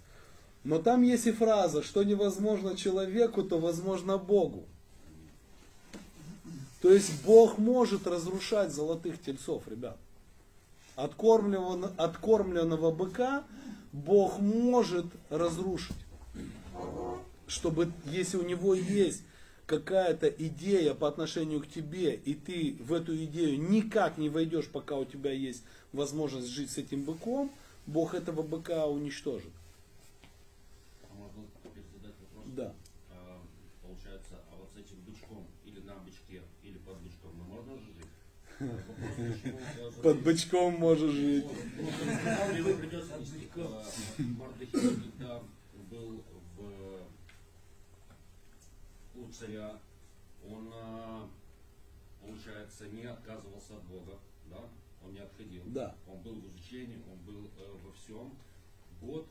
Но 0.62 0.78
там 0.78 1.02
есть 1.02 1.26
и 1.26 1.32
фраза, 1.32 1.82
что 1.82 2.02
невозможно 2.02 2.76
человеку, 2.76 3.42
то 3.42 3.58
возможно 3.58 4.18
Богу. 4.18 4.64
То 6.82 6.92
есть 6.92 7.24
Бог 7.24 7.58
может 7.58 8.06
разрушать 8.06 8.72
золотых 8.72 9.20
тельцов, 9.20 9.66
ребят. 9.68 9.96
Откормленного, 10.96 11.92
откормленного 11.96 12.90
быка 12.90 13.44
Бог 13.92 14.38
может 14.38 15.06
разрушить. 15.30 15.96
чтобы 17.50 17.92
если 18.04 18.36
у 18.36 18.44
него 18.44 18.74
есть 18.74 19.22
какая-то 19.70 20.28
идея 20.28 20.94
по 20.94 21.06
отношению 21.06 21.60
к 21.60 21.68
тебе, 21.68 22.16
и 22.16 22.34
ты 22.34 22.76
в 22.80 22.92
эту 22.92 23.14
идею 23.24 23.56
никак 23.70 24.18
не 24.18 24.28
войдешь, 24.28 24.66
пока 24.66 24.96
у 24.96 25.04
тебя 25.04 25.30
есть 25.30 25.62
возможность 25.92 26.48
жить 26.48 26.72
с 26.72 26.78
этим 26.78 27.04
быком, 27.04 27.52
Бог 27.86 28.14
этого 28.14 28.42
быка 28.42 28.88
уничтожит. 28.88 29.52
А 31.08 31.14
можно 31.14 31.44
теперь 31.62 31.84
задать 31.94 32.16
вопрос? 32.20 32.52
Да. 32.56 32.74
А, 33.12 33.40
получается, 33.80 34.40
а 34.50 34.56
вот 34.56 34.70
с 34.74 34.76
этим 34.76 34.96
бычком 35.06 35.46
или 35.64 35.78
на 35.82 35.94
бычке, 35.98 36.42
или 36.64 36.78
под 36.78 36.98
бычком 37.02 37.30
мы 37.38 37.44
можно 37.44 37.74
жить? 37.78 37.94
Под 40.02 40.20
бычком 40.22 40.74
можешь 40.80 41.12
жить. 41.12 41.46
Ну, 41.46 42.74
придется 42.74 43.18
нести. 43.20 43.48
А, 43.54 43.84
Мардахей, 44.18 44.96
когда 45.16 45.42
был 45.88 46.24
в 46.56 47.00
у 49.30 49.32
царя, 49.32 49.78
он, 50.44 50.68
а, 50.72 51.28
получается, 52.20 52.88
не 52.88 53.04
отказывался 53.04 53.76
от 53.76 53.84
Бога, 53.84 54.18
да? 54.50 54.68
Он 55.04 55.12
не 55.14 55.20
отходил. 55.20 55.62
Да. 55.66 55.96
Он 56.06 56.20
был 56.20 56.34
в 56.34 56.46
изучении, 56.48 57.02
он 57.10 57.18
был 57.20 57.46
э, 57.56 57.76
во 57.84 57.92
всем. 57.92 58.36
Год, 59.00 59.26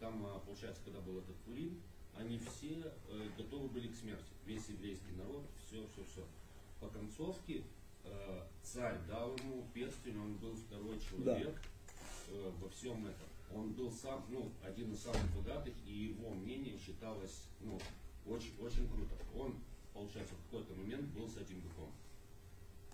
там, 0.00 0.24
а, 0.26 0.40
получается, 0.40 0.82
когда 0.84 1.00
был 1.00 1.18
этот 1.18 1.36
Пурим, 1.44 1.80
они 2.16 2.38
все 2.38 2.92
э, 3.08 3.28
готовы 3.36 3.68
были 3.68 3.88
к 3.88 3.94
смерти. 3.94 4.32
Весь 4.46 4.68
еврейский 4.68 5.12
народ, 5.12 5.44
все, 5.66 5.86
все, 5.92 6.04
все. 6.10 6.26
По 6.80 6.88
концовке 6.88 7.62
э, 8.04 8.42
царь 8.62 8.98
дал 9.06 9.36
ему 9.36 9.64
перстень, 9.74 10.18
он 10.18 10.34
был 10.36 10.56
второй 10.56 10.98
человек 10.98 11.54
э, 12.28 12.52
во 12.60 12.68
всем 12.70 13.06
этом. 13.06 13.28
Он 13.54 13.70
был 13.72 13.92
сам, 13.92 14.24
ну, 14.30 14.50
один 14.64 14.92
из 14.92 15.02
самых 15.02 15.30
богатых, 15.36 15.74
и 15.86 15.92
его 15.92 16.30
мнение 16.30 16.78
считалось, 16.78 17.44
ну, 17.60 17.78
очень, 18.26 18.52
очень 18.60 18.88
круто. 18.88 19.14
Он, 19.38 19.54
получается, 19.92 20.34
в 20.34 20.50
какой-то 20.50 20.74
момент 20.74 21.04
был 21.14 21.28
с 21.28 21.36
этим 21.36 21.60
быком. 21.60 21.90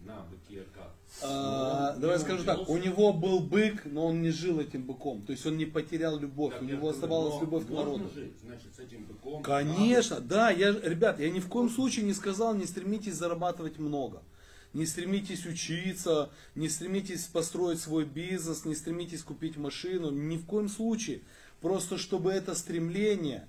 На 0.00 0.20
быке 0.22 0.64
как? 0.72 0.94
А, 1.22 1.96
давай 1.96 2.16
он 2.16 2.22
скажу 2.22 2.44
так, 2.44 2.68
у 2.68 2.76
него 2.76 3.12
был 3.12 3.40
бык, 3.40 3.84
но 3.84 4.06
он 4.06 4.22
не 4.22 4.30
жил 4.30 4.60
этим 4.60 4.84
быком. 4.84 5.22
То 5.22 5.32
есть 5.32 5.44
он 5.44 5.56
не 5.56 5.66
потерял 5.66 6.16
любовь, 6.18 6.52
Как 6.52 6.62
у 6.62 6.64
него 6.66 6.90
оставалась 6.90 7.34
но 7.34 7.40
любовь 7.40 7.66
к 7.66 7.70
народу. 7.70 8.08
жить, 8.14 8.34
значит, 8.44 8.74
с 8.76 8.78
этим 8.78 9.04
быком. 9.06 9.42
Конечно, 9.42 10.20
да, 10.20 10.50
я, 10.50 10.70
ребят, 10.70 11.18
я 11.18 11.28
ни 11.30 11.40
в 11.40 11.48
коем 11.48 11.68
случае 11.68 12.04
не 12.04 12.14
сказал, 12.14 12.54
не 12.54 12.66
стремитесь 12.66 13.14
зарабатывать 13.14 13.78
много. 13.78 14.22
Не 14.72 14.86
стремитесь 14.86 15.46
учиться, 15.46 16.30
не 16.54 16.68
стремитесь 16.68 17.24
построить 17.24 17.80
свой 17.80 18.04
бизнес, 18.04 18.64
не 18.64 18.76
стремитесь 18.76 19.22
купить 19.22 19.56
машину, 19.56 20.10
ни 20.10 20.36
в 20.36 20.44
коем 20.46 20.68
случае. 20.68 21.22
Просто 21.60 21.98
чтобы 21.98 22.30
это 22.30 22.54
стремление 22.54 23.48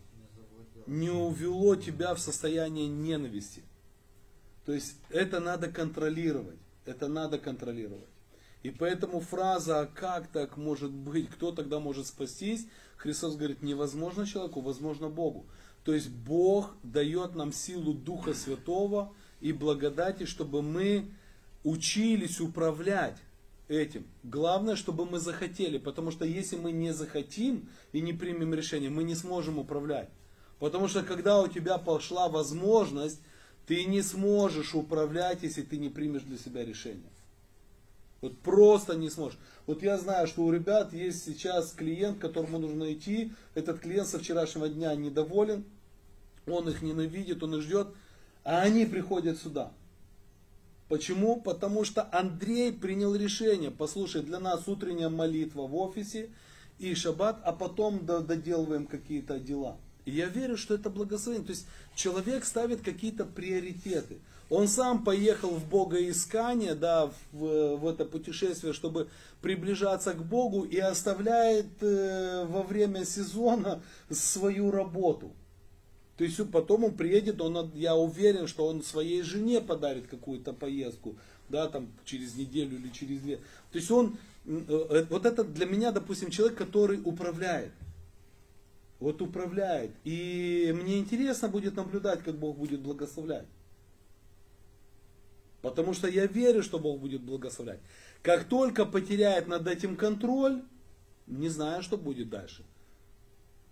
не 0.90 1.10
увело 1.12 1.76
тебя 1.76 2.14
в 2.16 2.20
состояние 2.20 2.88
ненависти. 2.88 3.64
То 4.66 4.74
есть 4.74 4.96
это 5.10 5.40
надо 5.40 5.72
контролировать. 5.72 6.60
Это 6.86 7.08
надо 7.08 7.38
контролировать. 7.38 8.10
И 8.64 8.72
поэтому 8.72 9.22
фраза 9.22 9.82
«А 9.82 9.86
как 9.86 10.28
так 10.28 10.58
может 10.58 10.92
быть? 10.92 11.30
Кто 11.30 11.52
тогда 11.52 11.80
может 11.80 12.08
спастись?» 12.08 12.68
Христос 12.98 13.36
говорит, 13.36 13.62
невозможно 13.62 14.26
человеку, 14.26 14.60
возможно 14.60 15.08
Богу. 15.08 15.46
То 15.86 15.94
есть 15.94 16.10
Бог 16.10 16.76
дает 16.84 17.36
нам 17.36 17.54
силу 17.54 17.94
Духа 17.94 18.34
Святого 18.34 19.14
и 19.40 19.54
благодати, 19.54 20.26
чтобы 20.26 20.62
мы 20.62 21.10
учились 21.64 22.42
управлять 22.42 23.18
этим. 23.70 24.06
Главное, 24.24 24.76
чтобы 24.76 25.06
мы 25.06 25.20
захотели, 25.20 25.78
потому 25.78 26.12
что 26.12 26.26
если 26.26 26.58
мы 26.58 26.74
не 26.74 26.92
захотим 26.92 27.70
и 27.94 28.02
не 28.02 28.12
примем 28.12 28.54
решение, 28.54 28.90
мы 28.90 29.04
не 29.04 29.16
сможем 29.16 29.60
управлять. 29.60 30.10
Потому 30.60 30.88
что 30.88 31.04
когда 31.04 31.42
у 31.42 31.48
тебя 31.48 31.78
пошла 31.78 32.28
возможность, 32.28 33.20
ты 33.66 33.86
не 33.86 34.02
сможешь 34.02 34.76
управлять, 34.76 35.44
если 35.44 35.62
ты 35.62 35.78
не 35.78 35.90
примешь 35.90 36.24
для 36.24 36.38
себя 36.38 36.66
решение. 36.66 37.10
Вот 38.22 38.38
просто 38.40 38.96
не 38.96 39.10
сможешь. 39.10 39.40
Вот 39.66 39.82
я 39.84 39.98
знаю, 39.98 40.28
что 40.28 40.44
у 40.44 40.52
ребят 40.52 40.94
есть 40.94 41.24
сейчас 41.24 41.72
клиент, 41.72 42.18
к 42.18 42.22
которому 42.22 42.60
нужно 42.60 42.92
идти. 42.92 43.32
Этот 43.56 43.80
клиент 43.80 44.08
со 44.08 44.20
вчерашнего 44.20 44.68
дня 44.68 44.94
недоволен, 44.96 45.64
он 46.46 46.68
их 46.68 46.82
ненавидит, 46.82 47.42
он 47.44 47.56
их 47.56 47.62
ждет, 47.62 47.88
а 48.44 48.62
они 48.62 48.86
приходят 48.86 49.40
сюда. 49.40 49.72
Почему? 50.90 51.40
Потому 51.40 51.86
что 51.86 52.10
Андрей 52.12 52.74
принял 52.74 53.16
решение, 53.16 53.70
послушай, 53.70 54.24
для 54.24 54.40
нас 54.40 54.68
утренняя 54.68 55.10
молитва 55.10 55.68
в 55.68 55.76
офисе 55.76 56.32
и 56.80 56.96
шаббат, 56.96 57.40
а 57.44 57.54
потом 57.54 58.06
до- 58.06 58.22
доделываем 58.22 58.88
какие-то 58.88 59.40
дела. 59.40 59.78
И 60.10 60.16
я 60.16 60.26
верю, 60.26 60.58
что 60.58 60.74
это 60.74 60.90
благословение. 60.90 61.46
То 61.46 61.54
есть 61.54 61.68
человек 61.96 62.44
ставит 62.44 62.82
какие-то 62.82 63.26
приоритеты. 63.26 64.18
Он 64.50 64.68
сам 64.68 65.04
поехал 65.04 65.52
в 65.52 65.70
богоискание, 65.70 66.74
да, 66.74 67.12
в, 67.32 67.78
в 67.78 67.88
это 67.88 68.06
путешествие, 68.06 68.74
чтобы 68.74 69.08
приближаться 69.42 70.14
к 70.14 70.26
Богу 70.26 70.64
и 70.64 70.80
оставляет 70.80 71.68
э, 71.82 72.46
во 72.46 72.64
время 72.64 73.06
сезона 73.06 73.84
свою 74.10 74.72
работу. 74.72 75.32
То 76.18 76.24
есть 76.24 76.40
потом 76.52 76.84
он 76.84 76.96
приедет, 76.96 77.40
он, 77.42 77.72
я 77.76 77.96
уверен, 77.96 78.48
что 78.48 78.66
он 78.66 78.82
своей 78.82 79.22
жене 79.22 79.62
подарит 79.62 80.08
какую-то 80.08 80.52
поездку, 80.52 81.16
да, 81.48 81.68
там 81.68 81.88
через 82.04 82.36
неделю 82.36 82.78
или 82.78 82.90
через 82.90 83.22
две. 83.22 83.38
То 83.72 83.78
есть 83.78 83.92
он, 83.92 84.18
э, 84.48 85.06
вот 85.12 85.28
это 85.28 85.44
для 85.44 85.68
меня, 85.68 85.92
допустим, 85.92 86.32
человек, 86.32 86.58
который 86.58 87.00
управляет. 87.06 87.72
Вот 89.00 89.22
управляет. 89.22 89.92
И 90.04 90.74
мне 90.76 91.00
интересно 91.00 91.48
будет 91.48 91.76
наблюдать, 91.76 92.24
как 92.24 92.38
Бог 92.38 92.58
будет 92.58 92.82
благословлять. 92.82 93.48
Потому 95.62 95.94
что 95.94 96.08
я 96.08 96.26
верю, 96.26 96.64
что 96.64 96.80
Бог 96.80 97.00
будет 97.00 97.22
благословлять. 97.22 97.80
Как 98.22 98.46
только 98.46 98.86
потеряет 98.86 99.48
над 99.48 99.68
этим 99.68 99.96
контроль, 99.96 100.62
не 101.28 101.50
знаю, 101.50 101.84
что 101.84 101.98
будет 101.98 102.30
дальше. 102.30 102.64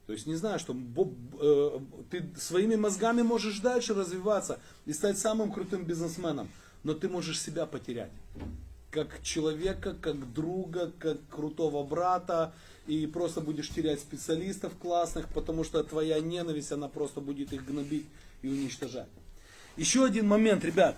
То 0.05 0.13
есть 0.13 0.25
не 0.25 0.36
знаю, 0.36 0.59
что 0.59 0.73
Бог- 0.73 1.13
э, 1.41 1.80
ты 2.09 2.30
своими 2.38 2.75
мозгами 2.75 3.23
можешь 3.23 3.59
дальше 3.59 3.93
развиваться 3.93 4.59
и 4.86 4.93
стать 4.93 5.17
самым 5.17 5.51
крутым 5.51 5.84
бизнесменом, 5.84 6.49
но 6.84 6.93
ты 6.93 7.09
можешь 7.09 7.41
себя 7.41 7.65
потерять. 7.65 8.11
Как 8.91 9.21
человека, 9.21 9.93
как 9.93 10.33
друга, 10.33 10.91
как 10.99 11.17
крутого 11.29 11.83
брата, 11.83 12.53
и 12.88 13.05
просто 13.05 13.41
будешь 13.41 13.69
терять 13.69 13.99
специалистов 13.99 14.77
классных, 14.77 15.27
потому 15.29 15.63
что 15.63 15.83
твоя 15.83 16.19
ненависть, 16.21 16.71
она 16.71 16.88
просто 16.88 17.19
будет 17.19 17.51
их 17.51 17.65
гнобить 17.65 18.05
и 18.41 18.47
уничтожать. 18.47 19.09
Еще 19.75 20.05
один 20.05 20.27
момент, 20.27 20.63
ребят. 20.63 20.97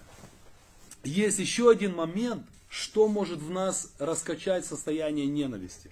Есть 1.04 1.40
еще 1.40 1.70
один 1.70 1.96
момент, 1.96 2.46
что 2.70 3.08
может 3.08 3.40
в 3.40 3.50
нас 3.50 3.92
раскачать 3.98 4.66
состояние 4.66 5.26
ненависти. 5.26 5.92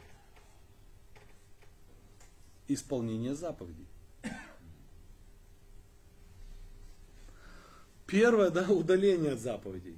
Исполнение 2.67 3.33
заповедей. 3.33 3.87
Первое, 8.05 8.51
да, 8.51 8.63
удаление 8.69 9.33
от 9.33 9.39
заповедей. 9.39 9.97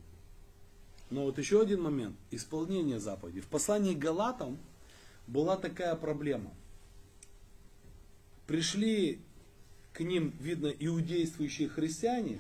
Но 1.09 1.23
вот 1.23 1.37
еще 1.37 1.61
один 1.61 1.81
момент, 1.81 2.15
исполнение 2.31 2.99
заповедей. 2.99 3.41
В 3.41 3.47
послании 3.47 3.95
к 3.95 3.99
Галатам 3.99 4.57
была 5.27 5.57
такая 5.57 5.95
проблема. 5.95 6.53
Пришли 8.45 9.19
к 9.93 10.01
ним, 10.01 10.33
видно, 10.39 10.67
иудействующие 10.67 11.67
христиане, 11.67 12.39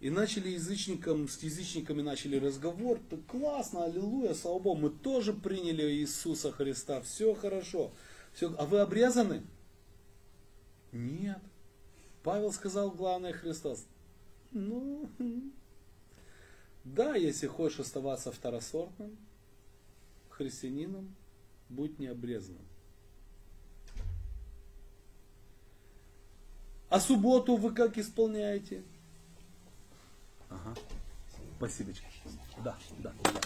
и 0.00 0.10
начали 0.10 0.50
язычникам, 0.50 1.28
с 1.28 1.42
язычниками 1.42 2.02
начали 2.02 2.36
разговор. 2.36 3.00
Так 3.10 3.24
классно, 3.26 3.84
аллилуйя, 3.84 4.34
слава 4.34 4.58
Богу, 4.58 4.80
мы 4.82 4.90
тоже 4.90 5.32
приняли 5.32 5.90
Иисуса 5.92 6.52
Христа, 6.52 7.00
все 7.00 7.34
хорошо. 7.34 7.90
Все, 8.32 8.54
а 8.58 8.66
вы 8.66 8.78
обрезаны? 8.78 9.42
Нет. 10.92 11.40
Павел 12.22 12.52
сказал 12.52 12.90
главное 12.90 13.32
Христос. 13.32 13.86
Ну, 14.52 15.10
да, 16.94 17.14
если 17.14 17.46
хочешь 17.46 17.80
оставаться 17.80 18.32
второсортным 18.32 19.16
христианином, 20.30 21.14
будь 21.68 21.98
необрезанным. 21.98 22.62
А 26.88 27.00
субботу 27.00 27.56
вы 27.56 27.74
как 27.74 27.98
исполняете? 27.98 28.82
Ага. 30.48 30.74
Спасибо. 31.58 31.92
Да, 32.64 32.78
да, 32.98 33.12
да. 33.24 33.40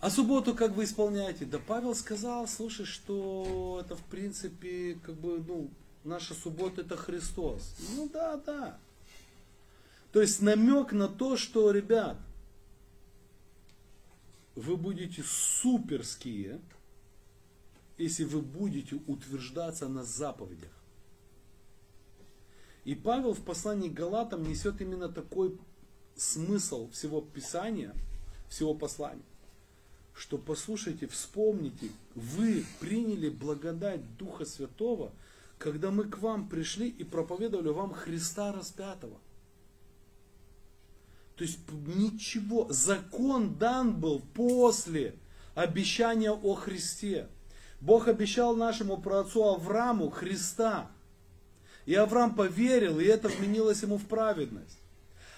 А 0.00 0.10
субботу 0.10 0.54
как 0.54 0.72
вы 0.72 0.84
исполняете? 0.84 1.44
Да 1.44 1.58
Павел 1.58 1.94
сказал, 1.94 2.46
слушай, 2.46 2.84
что 2.84 3.80
это 3.84 3.96
в 3.96 4.02
принципе, 4.04 4.98
как 5.02 5.14
бы, 5.14 5.42
ну, 5.46 5.70
наша 6.04 6.34
суббота 6.34 6.82
это 6.82 6.96
Христос. 6.96 7.74
Ну 7.96 8.08
да, 8.12 8.36
да. 8.36 8.78
То 10.12 10.20
есть 10.20 10.42
намек 10.42 10.92
на 10.92 11.08
то, 11.08 11.36
что, 11.36 11.70
ребят, 11.70 12.16
вы 14.54 14.76
будете 14.76 15.22
суперские, 15.22 16.60
если 17.98 18.24
вы 18.24 18.40
будете 18.40 18.96
утверждаться 19.06 19.88
на 19.88 20.02
заповедях. 20.04 20.72
И 22.84 22.94
Павел 22.94 23.32
в 23.32 23.44
послании 23.44 23.88
к 23.88 23.94
Галатам 23.94 24.42
несет 24.42 24.80
именно 24.80 25.08
такой 25.08 25.56
смысл 26.16 26.90
всего 26.90 27.20
Писания, 27.20 27.94
всего 28.48 28.74
послания. 28.74 29.22
Что 30.14 30.36
послушайте, 30.36 31.06
вспомните, 31.06 31.90
вы 32.14 32.64
приняли 32.80 33.30
благодать 33.30 34.16
Духа 34.18 34.44
Святого, 34.44 35.12
когда 35.58 35.90
мы 35.90 36.04
к 36.04 36.18
вам 36.18 36.48
пришли 36.48 36.88
и 36.88 37.04
проповедовали 37.04 37.68
вам 37.68 37.94
Христа 37.94 38.52
распятого. 38.52 39.18
То 41.36 41.44
есть 41.44 41.58
ничего, 41.86 42.66
закон 42.70 43.54
дан 43.54 43.98
был 43.98 44.20
после 44.34 45.14
обещания 45.54 46.30
о 46.30 46.54
Христе. 46.54 47.28
Бог 47.80 48.08
обещал 48.08 48.54
нашему 48.54 48.96
праотцу 48.98 49.44
Аврааму 49.44 50.10
Христа. 50.10 50.90
И 51.84 51.94
Авраам 51.94 52.34
поверил, 52.34 53.00
и 53.00 53.04
это 53.04 53.28
вменилось 53.28 53.82
ему 53.82 53.98
в 53.98 54.06
праведность. 54.06 54.78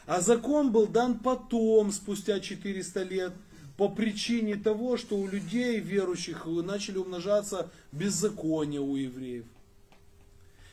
А 0.07 0.21
закон 0.21 0.73
был 0.73 0.87
дан 0.87 1.19
потом, 1.19 1.91
спустя 1.91 2.41
400 2.41 3.03
лет, 3.05 3.33
по 3.79 3.89
причине 3.89 4.57
того, 4.57 4.97
что 4.97 5.17
у 5.17 5.27
людей 5.27 5.81
верующих 5.81 6.47
начали 6.47 6.99
умножаться 6.99 7.71
беззакония 7.93 8.81
у 8.81 8.95
евреев. 8.95 9.47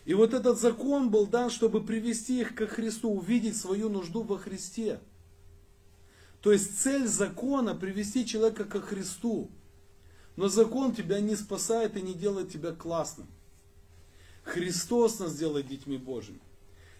И 0.06 0.14
вот 0.14 0.34
этот 0.34 0.60
закон 0.60 1.10
был 1.10 1.26
дан, 1.26 1.50
чтобы 1.50 1.82
привести 1.82 2.42
их 2.42 2.56
ко 2.56 2.68
Христу, 2.68 3.12
увидеть 3.12 3.56
свою 3.56 3.88
нужду 3.88 4.24
во 4.24 4.38
Христе. 4.38 5.00
То 6.42 6.52
есть 6.52 6.80
цель 6.80 7.08
закона 7.08 7.76
привести 7.76 8.26
человека 8.26 8.66
ко 8.66 8.82
Христу. 8.82 9.50
Но 10.36 10.48
закон 10.48 10.94
тебя 10.94 11.20
не 11.20 11.36
спасает 11.36 11.98
и 11.98 12.02
не 12.02 12.14
делает 12.14 12.52
тебя 12.52 12.72
классным. 12.72 13.28
Христос 14.44 15.20
нас 15.20 15.38
делает 15.38 15.68
детьми 15.68 15.98
Божьими. 15.98 16.40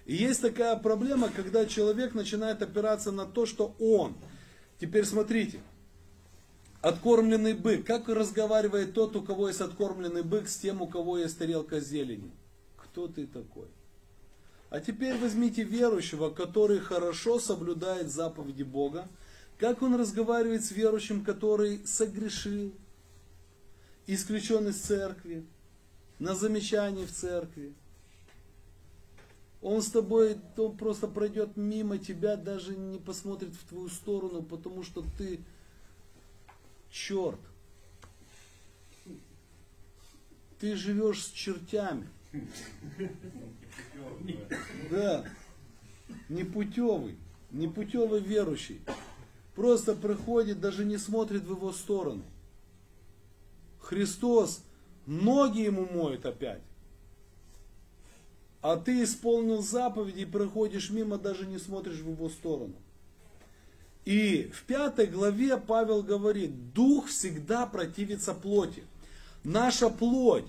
И 0.06 0.16
есть 0.16 0.42
такая 0.42 0.76
проблема, 0.78 1.30
когда 1.30 1.66
человек 1.66 2.14
начинает 2.14 2.62
опираться 2.62 3.12
на 3.12 3.26
то, 3.26 3.46
что 3.46 3.76
он. 3.80 4.16
Теперь 4.80 5.06
смотрите. 5.06 5.60
Откормленный 6.82 7.54
бык. 7.54 7.86
Как 7.86 8.10
разговаривает 8.10 8.94
тот, 8.94 9.16
у 9.16 9.22
кого 9.22 9.48
есть 9.48 9.62
откормленный 9.62 10.24
бык, 10.24 10.48
с 10.48 10.58
тем, 10.58 10.82
у 10.82 10.88
кого 10.88 11.18
есть 11.18 11.38
тарелка 11.38 11.80
зелени? 11.80 12.32
Кто 12.76 13.08
ты 13.08 13.28
такой? 13.28 13.68
А 14.70 14.80
теперь 14.80 15.18
возьмите 15.18 15.64
верующего, 15.64 16.30
который 16.30 16.80
хорошо 16.80 17.40
соблюдает 17.40 18.10
заповеди 18.10 18.64
Бога. 18.64 19.08
Как 19.62 19.84
он 19.84 19.94
разговаривает 19.94 20.66
с 20.66 20.72
верующим, 20.72 21.24
который 21.24 21.86
согрешил, 21.86 22.74
исключен 24.08 24.68
из 24.68 24.78
церкви, 24.78 25.46
на 26.18 26.34
замечании 26.34 27.06
в 27.06 27.12
церкви. 27.12 27.72
Он 29.62 29.84
с 29.84 29.92
тобой, 29.92 30.40
он 30.58 30.76
просто 30.76 31.08
пройдет 31.08 31.58
мимо 31.58 32.00
тебя, 32.00 32.38
даже 32.38 32.76
не 32.76 32.98
посмотрит 32.98 33.54
в 33.54 33.70
твою 33.70 33.90
сторону, 33.90 34.42
потому 34.42 34.82
что 34.82 35.06
ты 35.20 35.40
черт. 36.90 37.40
Ты 40.60 40.76
живешь 40.76 41.24
с 41.24 41.30
чертями. 41.30 42.10
Да. 44.90 45.24
Непутевый. 46.30 47.16
Непутевый 47.52 48.22
верующий. 48.22 48.82
Просто 49.56 49.96
проходит, 49.96 50.62
даже 50.62 50.86
не 50.86 50.98
смотрит 50.98 51.44
в 51.44 51.52
его 51.52 51.72
сторону. 51.72 52.24
Христос 53.80 54.64
ноги 55.06 55.62
ему 55.62 55.86
моет 55.86 56.26
опять. 56.26 56.62
А 58.62 58.78
ты 58.78 59.04
исполнил 59.04 59.62
заповеди 59.62 60.22
и 60.22 60.26
проходишь 60.26 60.92
мимо, 60.92 61.18
даже 61.18 61.48
не 61.48 61.58
смотришь 61.58 62.00
в 62.00 62.10
его 62.10 62.30
сторону. 62.30 62.76
И 64.06 64.52
в 64.54 64.64
пятой 64.64 65.08
главе 65.08 65.58
Павел 65.58 66.04
говорит, 66.04 66.74
дух 66.74 67.08
всегда 67.08 67.66
противится 67.66 68.34
плоти. 68.34 68.84
Наша 69.44 69.90
плоть 69.90 70.48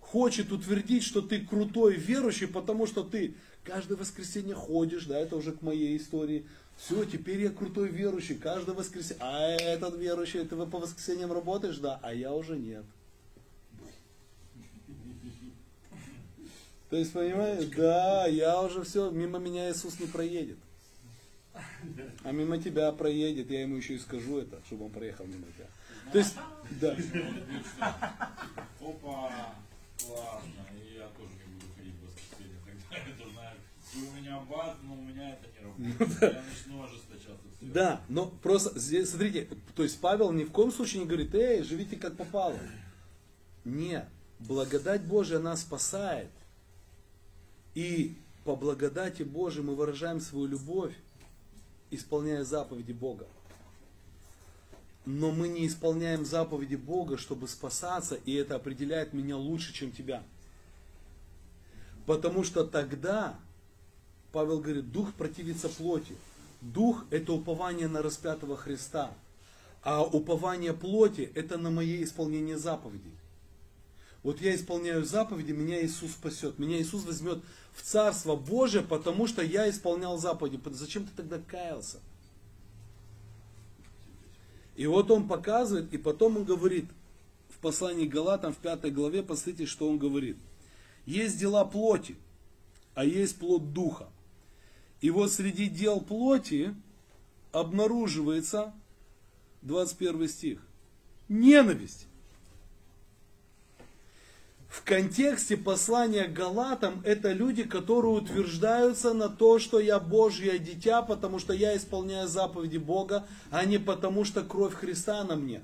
хочет 0.00 0.52
утвердить, 0.52 1.04
что 1.04 1.20
ты 1.22 1.40
крутой 1.40 1.94
верующий, 1.94 2.46
потому 2.46 2.86
что 2.86 3.02
ты 3.02 3.34
каждое 3.64 3.96
воскресенье 3.96 4.54
ходишь, 4.54 5.06
да, 5.06 5.18
это 5.18 5.36
уже 5.36 5.52
к 5.52 5.62
моей 5.62 5.96
истории. 5.96 6.46
Все, 6.76 7.04
теперь 7.04 7.40
я 7.40 7.50
крутой 7.50 7.88
верующий, 7.88 8.36
каждое 8.36 8.74
воскресенье. 8.74 9.22
А 9.22 9.48
этот 9.48 9.96
верующий, 9.96 10.44
ты 10.44 10.56
по 10.56 10.78
воскресеньям 10.78 11.32
работаешь, 11.32 11.78
да, 11.78 11.98
а 12.02 12.12
я 12.12 12.32
уже 12.32 12.56
нет. 12.56 12.84
То 16.90 16.96
есть, 16.96 17.12
понимаете, 17.12 17.74
да, 17.76 18.26
я 18.26 18.60
уже 18.60 18.82
все, 18.84 19.10
мимо 19.10 19.38
меня 19.38 19.70
Иисус 19.70 19.98
не 19.98 20.06
проедет. 20.06 20.58
А 22.22 22.32
мимо 22.32 22.58
тебя 22.58 22.92
проедет, 22.92 23.50
я 23.50 23.62
ему 23.62 23.76
еще 23.76 23.94
и 23.94 23.98
скажу 23.98 24.38
это, 24.38 24.60
чтобы 24.66 24.86
он 24.86 24.90
проехал 24.90 25.24
мимо 25.26 25.46
тебя. 25.56 25.66
То 26.12 26.18
есть, 26.18 26.36
да. 26.80 26.96
Опа, 28.80 29.54
классно, 29.98 30.64
и 30.74 30.96
я 30.96 31.08
тоже 31.16 31.32
не 31.46 31.54
буду 31.54 31.66
ходить 31.76 31.94
в 31.94 32.04
воскресенье, 32.04 32.58
тогда 32.66 33.52
это 33.52 33.83
у 33.96 34.16
меня 34.16 34.40
бат, 34.40 34.76
но 34.82 34.94
у 34.94 35.02
меня 35.02 35.34
это 35.34 35.48
не 35.52 35.64
работает. 35.64 36.22
Я 36.22 36.42
начну 36.42 36.82
ожесточаться. 36.82 37.48
Все. 37.56 37.66
Да, 37.66 38.00
но 38.08 38.26
просто 38.26 38.78
здесь, 38.78 39.10
смотрите, 39.10 39.48
то 39.74 39.82
есть 39.82 40.00
Павел 40.00 40.32
ни 40.32 40.44
в 40.44 40.50
коем 40.50 40.72
случае 40.72 41.02
не 41.02 41.06
говорит, 41.06 41.34
эй, 41.34 41.62
живите 41.62 41.96
как 41.96 42.16
попало. 42.16 42.58
Нет, 43.64 44.08
благодать 44.38 45.04
Божия 45.04 45.38
нас 45.38 45.62
спасает. 45.62 46.30
И 47.74 48.16
по 48.44 48.56
благодати 48.56 49.22
Божией 49.22 49.64
мы 49.64 49.74
выражаем 49.74 50.20
свою 50.20 50.46
любовь, 50.46 50.94
исполняя 51.90 52.44
заповеди 52.44 52.92
Бога. 52.92 53.26
Но 55.06 55.32
мы 55.32 55.48
не 55.48 55.66
исполняем 55.66 56.24
заповеди 56.24 56.76
Бога, 56.76 57.18
чтобы 57.18 57.48
спасаться, 57.48 58.14
и 58.14 58.34
это 58.34 58.56
определяет 58.56 59.12
меня 59.12 59.36
лучше, 59.36 59.72
чем 59.72 59.92
тебя. 59.92 60.22
Потому 62.06 62.42
что 62.44 62.64
тогда, 62.64 63.38
Павел 64.34 64.58
говорит, 64.58 64.90
дух 64.90 65.14
противится 65.14 65.68
плоти. 65.68 66.16
Дух 66.60 67.04
это 67.10 67.32
упование 67.32 67.86
на 67.86 68.02
распятого 68.02 68.56
Христа. 68.56 69.14
А 69.80 70.02
упование 70.02 70.72
плоти 70.72 71.30
это 71.36 71.56
на 71.56 71.70
мое 71.70 72.02
исполнение 72.02 72.58
заповедей. 72.58 73.12
Вот 74.24 74.40
я 74.40 74.56
исполняю 74.56 75.04
заповеди, 75.04 75.52
меня 75.52 75.84
Иисус 75.84 76.10
спасет. 76.12 76.58
Меня 76.58 76.82
Иисус 76.82 77.04
возьмет 77.04 77.44
в 77.74 77.82
Царство 77.82 78.34
Божие, 78.34 78.82
потому 78.82 79.28
что 79.28 79.40
я 79.40 79.70
исполнял 79.70 80.18
заповеди. 80.18 80.60
Зачем 80.72 81.04
ты 81.04 81.12
тогда 81.14 81.38
каялся? 81.38 82.00
И 84.74 84.84
вот 84.88 85.12
он 85.12 85.28
показывает, 85.28 85.94
и 85.94 85.98
потом 85.98 86.38
он 86.38 86.44
говорит, 86.44 86.86
в 87.50 87.58
послании 87.58 88.08
Галатам, 88.08 88.52
в 88.52 88.56
пятой 88.56 88.90
главе, 88.90 89.22
посмотрите, 89.22 89.66
что 89.66 89.88
он 89.88 89.98
говорит. 89.98 90.38
Есть 91.06 91.38
дела 91.38 91.64
плоти, 91.64 92.16
а 92.94 93.04
есть 93.04 93.38
плод 93.38 93.72
духа. 93.72 94.08
И 95.04 95.10
вот 95.10 95.30
среди 95.30 95.68
дел 95.68 96.00
плоти 96.00 96.74
обнаруживается 97.52 98.72
21 99.60 100.28
стих. 100.30 100.60
Ненависть 101.28 102.06
в 104.66 104.82
контексте 104.82 105.58
послания 105.58 106.26
Галатам 106.26 107.02
это 107.04 107.32
люди, 107.32 107.64
которые 107.64 108.12
утверждаются 108.14 109.12
на 109.12 109.28
то, 109.28 109.58
что 109.58 109.78
я 109.78 110.00
Божье 110.00 110.58
дитя, 110.58 111.02
потому 111.02 111.38
что 111.38 111.52
я 111.52 111.76
исполняю 111.76 112.26
заповеди 112.26 112.78
Бога, 112.78 113.26
а 113.50 113.66
не 113.66 113.76
потому 113.76 114.24
что 114.24 114.42
кровь 114.42 114.72
Христа 114.72 115.22
на 115.24 115.36
мне. 115.36 115.60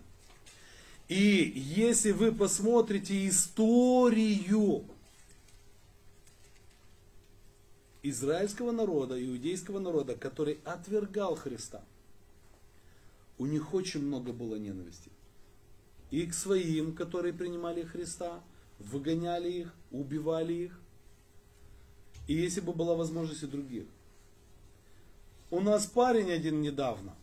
И 1.08 1.50
если 1.56 2.10
вы 2.10 2.30
посмотрите 2.30 3.26
историю 3.26 4.84
израильского 8.02 8.72
народа, 8.72 9.22
иудейского 9.22 9.78
народа, 9.78 10.14
который 10.14 10.58
отвергал 10.64 11.36
Христа, 11.36 11.82
у 13.38 13.46
них 13.46 13.74
очень 13.74 14.02
много 14.02 14.32
было 14.32 14.56
ненависти. 14.56 15.10
И 16.10 16.26
к 16.26 16.34
своим, 16.34 16.94
которые 16.94 17.32
принимали 17.32 17.82
Христа, 17.82 18.42
выгоняли 18.78 19.50
их, 19.50 19.74
убивали 19.90 20.52
их. 20.54 20.80
И 22.26 22.34
если 22.34 22.60
бы 22.60 22.72
была 22.72 22.94
возможность 22.94 23.42
и 23.42 23.46
других. 23.46 23.84
У 25.50 25.60
нас 25.60 25.86
парень 25.86 26.30
один 26.30 26.60
недавно 26.60 27.14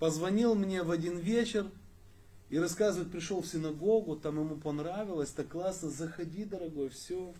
позвонил 0.00 0.54
мне 0.54 0.82
в 0.82 0.90
один 0.90 1.18
вечер 1.18 1.66
и 2.48 2.58
рассказывает, 2.58 3.12
пришел 3.12 3.42
в 3.42 3.46
синагогу, 3.46 4.16
там 4.16 4.40
ему 4.40 4.56
понравилось, 4.56 5.30
так 5.30 5.48
классно, 5.48 5.90
заходи, 5.90 6.44
дорогой, 6.44 6.88
все. 6.88 7.32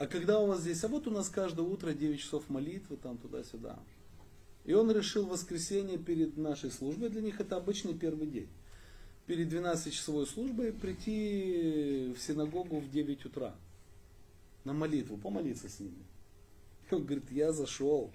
А 0.00 0.06
когда 0.06 0.40
у 0.40 0.46
вас 0.46 0.62
здесь? 0.62 0.82
А 0.82 0.88
вот 0.88 1.06
у 1.06 1.10
нас 1.10 1.28
каждое 1.28 1.60
утро 1.60 1.92
9 1.92 2.18
часов 2.18 2.48
молитвы, 2.48 2.96
там 2.96 3.18
туда-сюда. 3.18 3.78
И 4.64 4.72
он 4.72 4.90
решил 4.90 5.26
воскресенье 5.26 5.98
перед 5.98 6.38
нашей 6.38 6.70
службой, 6.70 7.10
для 7.10 7.20
них 7.20 7.38
это 7.38 7.56
обычный 7.56 7.92
первый 7.92 8.26
день 8.26 8.48
перед 9.26 9.52
12-часовой 9.52 10.26
службой 10.26 10.72
прийти 10.72 12.14
в 12.16 12.18
синагогу 12.18 12.80
в 12.80 12.90
9 12.90 13.26
утра 13.26 13.54
на 14.64 14.72
молитву, 14.72 15.18
помолиться 15.18 15.68
с 15.68 15.80
ними. 15.80 16.02
Он 16.90 17.04
говорит, 17.04 17.30
я 17.30 17.52
зашел. 17.52 18.10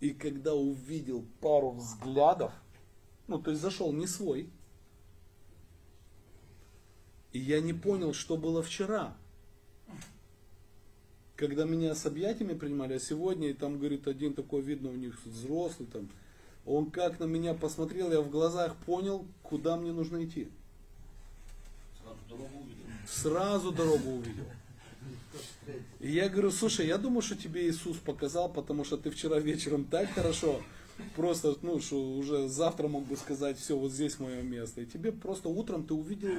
И 0.00 0.10
когда 0.10 0.52
увидел 0.52 1.24
пару 1.40 1.70
взглядов, 1.70 2.52
ну, 3.28 3.40
то 3.40 3.52
есть 3.52 3.62
зашел 3.62 3.92
не 3.92 4.08
свой, 4.08 4.50
и 7.32 7.38
я 7.38 7.60
не 7.60 7.72
понял, 7.72 8.12
что 8.14 8.36
было 8.36 8.64
вчера. 8.64 9.16
Когда 11.42 11.64
меня 11.64 11.96
с 11.96 12.06
объятиями 12.06 12.54
принимали, 12.54 12.94
а 12.94 13.00
сегодня, 13.00 13.50
и 13.50 13.52
там, 13.52 13.76
говорит, 13.76 14.06
один 14.06 14.32
такой, 14.32 14.62
видно, 14.62 14.90
у 14.90 14.94
них 14.94 15.20
взрослый 15.26 15.88
там, 15.92 16.08
он 16.64 16.92
как 16.92 17.18
на 17.18 17.24
меня 17.24 17.52
посмотрел, 17.52 18.12
я 18.12 18.20
в 18.20 18.30
глазах 18.30 18.76
понял, 18.86 19.26
куда 19.42 19.76
мне 19.76 19.90
нужно 19.90 20.24
идти. 20.24 20.46
Сразу 22.00 22.20
дорогу 22.28 22.58
увидел. 22.60 22.84
Сразу 23.08 23.72
дорогу 23.72 24.10
увидел. 24.10 24.44
И 25.98 26.12
я 26.12 26.28
говорю, 26.28 26.52
слушай, 26.52 26.86
я 26.86 26.96
думаю, 26.96 27.22
что 27.22 27.34
тебе 27.34 27.68
Иисус 27.68 27.96
показал, 27.96 28.48
потому 28.48 28.84
что 28.84 28.96
ты 28.96 29.10
вчера 29.10 29.40
вечером 29.40 29.84
так 29.84 30.12
хорошо, 30.12 30.62
просто, 31.16 31.56
ну, 31.62 31.80
что 31.80 32.00
уже 32.14 32.46
завтра 32.46 32.86
мог 32.86 33.04
бы 33.04 33.16
сказать, 33.16 33.58
все, 33.58 33.76
вот 33.76 33.90
здесь 33.90 34.20
мое 34.20 34.42
место. 34.42 34.82
И 34.82 34.86
тебе 34.86 35.10
просто 35.10 35.48
утром 35.48 35.82
ты 35.88 35.92
увидел, 35.92 36.30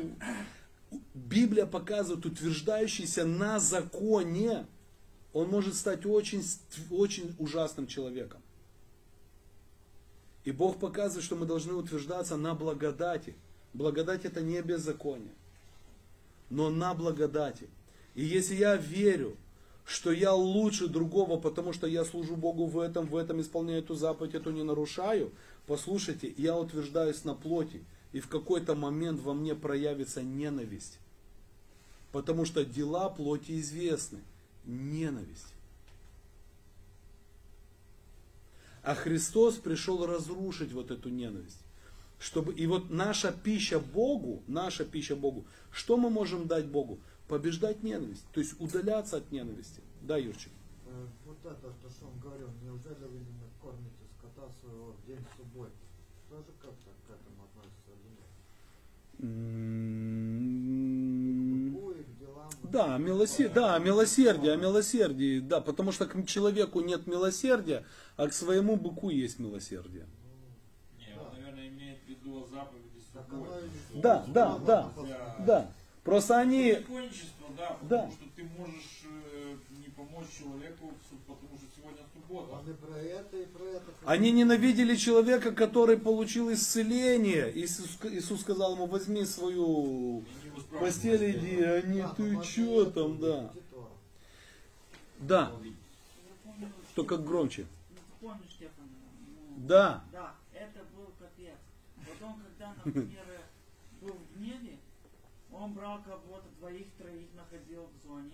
Библия 1.13 1.65
показывает, 1.65 2.25
утверждающийся 2.25 3.25
на 3.25 3.59
законе, 3.59 4.65
он 5.33 5.49
может 5.49 5.75
стать 5.75 6.05
очень, 6.05 6.43
очень 6.91 7.35
ужасным 7.39 7.87
человеком. 7.87 8.41
И 10.43 10.51
Бог 10.51 10.79
показывает, 10.79 11.25
что 11.25 11.35
мы 11.35 11.45
должны 11.45 11.73
утверждаться 11.73 12.37
на 12.37 12.53
благодати. 12.53 13.35
Благодать 13.73 14.25
это 14.25 14.41
не 14.41 14.61
беззаконие, 14.61 15.33
но 16.49 16.69
на 16.69 16.93
благодати. 16.93 17.67
И 18.13 18.23
если 18.23 18.55
я 18.55 18.75
верю, 18.75 19.35
что 19.85 20.11
я 20.11 20.33
лучше 20.33 20.87
другого, 20.87 21.39
потому 21.39 21.73
что 21.73 21.87
я 21.87 22.05
служу 22.05 22.35
Богу 22.35 22.67
в 22.67 22.79
этом, 22.79 23.07
в 23.07 23.15
этом 23.15 23.41
исполняю 23.41 23.79
эту 23.79 23.95
заповедь, 23.95 24.35
эту 24.35 24.51
не 24.51 24.63
нарушаю, 24.63 25.31
послушайте, 25.65 26.33
я 26.37 26.55
утверждаюсь 26.57 27.23
на 27.23 27.33
плоти, 27.33 27.83
и 28.11 28.19
в 28.19 28.27
какой-то 28.27 28.75
момент 28.75 29.19
во 29.21 29.33
мне 29.33 29.55
проявится 29.55 30.21
ненависть. 30.21 30.99
Потому 32.11 32.45
что 32.45 32.63
дела 32.63 33.09
плоти 33.09 33.59
известны. 33.59 34.19
Ненависть. 34.65 35.53
А 38.83 38.95
Христос 38.95 39.55
пришел 39.55 40.05
разрушить 40.05 40.73
вот 40.73 40.91
эту 40.91 41.09
ненависть. 41.09 41.59
Чтобы, 42.19 42.53
и 42.53 42.67
вот 42.67 42.89
наша 42.89 43.31
пища 43.31 43.79
Богу, 43.79 44.43
наша 44.47 44.85
пища 44.85 45.15
Богу, 45.15 45.45
что 45.71 45.97
мы 45.97 46.09
можем 46.09 46.47
дать 46.47 46.65
Богу? 46.65 46.99
Побеждать 47.27 47.83
ненависть, 47.83 48.25
то 48.33 48.39
есть 48.39 48.59
удаляться 48.59 49.17
от 49.17 49.31
ненависти. 49.31 49.81
Да, 50.01 50.17
Юрчик? 50.17 50.51
Э, 50.87 51.07
Вот 51.25 51.37
это, 51.45 51.73
то, 51.81 51.89
что 51.89 52.05
он 52.05 52.19
говорил, 52.19 52.49
неужели 52.61 53.05
вы 53.05 53.19
не 53.19 53.49
кормите 53.61 54.03
скота 54.17 54.49
своего 54.59 54.91
в 54.93 55.05
день 55.07 55.25
субботы? 55.37 55.71
Тоже 56.29 56.51
как-то 56.61 56.91
к 57.07 57.09
этому 57.09 57.43
относится 57.43 57.91
или 57.91 58.09
нет? 58.17 58.27
Да, 62.73 62.97
милосердие, 62.97 63.49
да, 63.53 63.77
милосердие, 63.77 64.53
о 64.53 64.55
милосердии, 64.55 65.39
да, 65.39 65.61
потому 65.61 65.91
что 65.91 66.07
к 66.07 66.25
человеку 66.25 66.81
нет 66.81 67.05
милосердия, 67.05 67.85
а 68.17 68.27
к 68.27 68.33
своему 68.33 68.77
быку 68.77 69.11
есть 69.11 69.37
милосердие. 69.37 70.07
Не, 70.97 71.13
он, 71.19 71.27
наверное, 71.37 71.67
имеет 71.67 71.99
в 72.03 72.09
виду 72.09 72.47
заповеди 72.51 72.89
что 73.11 74.01
Да, 74.01 74.25
да, 74.27 74.57
да, 74.57 74.91
нельзя- 74.97 75.35
да. 75.45 75.71
Просто 76.03 76.37
они, 76.39 76.73
Законничество, 76.73 77.47
да, 77.55 77.77
потому 77.79 78.07
Да. 78.07 78.11
что 78.11 78.25
ты 78.35 78.43
можешь 78.57 79.03
э, 79.05 79.55
не 79.77 79.89
помочь 79.91 80.25
человеку, 80.37 80.91
потому 81.27 81.57
что 81.57 81.67
сегодня 81.77 82.01
суббота. 82.13 82.53
Он 82.55 82.69
и 82.69 82.73
про 82.73 82.97
это, 82.97 83.37
и 83.37 83.45
про 83.45 83.63
это. 83.65 83.83
они 84.05 84.31
ненавидели 84.31 84.95
человека, 84.95 85.51
который 85.51 85.97
получил 85.97 86.51
исцеление. 86.51 87.51
Иисус, 87.55 87.99
Иисус 88.11 88.41
сказал 88.41 88.73
ему, 88.73 88.87
возьми 88.87 89.23
свою 89.25 90.23
Воспрашивай. 90.73 91.17
постель, 91.19 91.37
иди, 91.37 91.61
они, 91.61 92.01
Да, 92.01 92.13
ты 92.15 92.35
это 92.35 92.91
там, 92.91 93.19
да. 93.19 93.53
Да, 95.19 95.51
только 96.95 97.17
громче. 97.17 97.65
Ну, 97.91 97.97
помнишь, 98.27 98.51
Стефан? 98.51 98.89
ну, 99.49 99.67
Да. 99.67 100.03
Да, 100.11 100.35
это 100.53 100.79
был 100.95 101.07
капец. 101.19 101.57
Потом, 101.97 102.41
когда, 102.41 102.73
например, 102.85 103.25
был 104.01 104.13
в 104.13 104.37
гневе, 104.37 104.77
он 105.51 105.73
брал 105.73 106.01
кого-то, 106.03 106.49
двоих-троих 106.59 107.29
находил 107.35 107.87
в 107.87 108.07
зоне, 108.07 108.33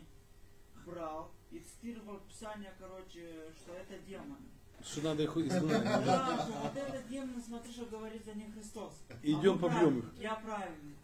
брал 0.85 1.31
и 1.51 1.59
цитировал 1.59 2.19
Писание, 2.19 2.73
короче, 2.79 3.51
что 3.57 3.73
это 3.73 3.97
демоны. 4.07 4.37
Что 4.83 5.01
надо 5.01 5.23
их 5.23 5.35
изгнать. 5.35 5.83
Да, 5.83 6.45
что 6.45 6.53
вот 6.53 6.75
это 6.75 7.03
демоны, 7.09 7.41
смотри, 7.45 7.71
что 7.71 7.85
говорит 7.85 8.23
за 8.23 8.33
них 8.33 8.53
Христос. 8.53 8.93
Идем 9.21 9.55
А 9.55 9.57
побьем 9.57 9.99
их. 9.99 10.05
Я 10.19 10.35
правильный. 10.35 10.95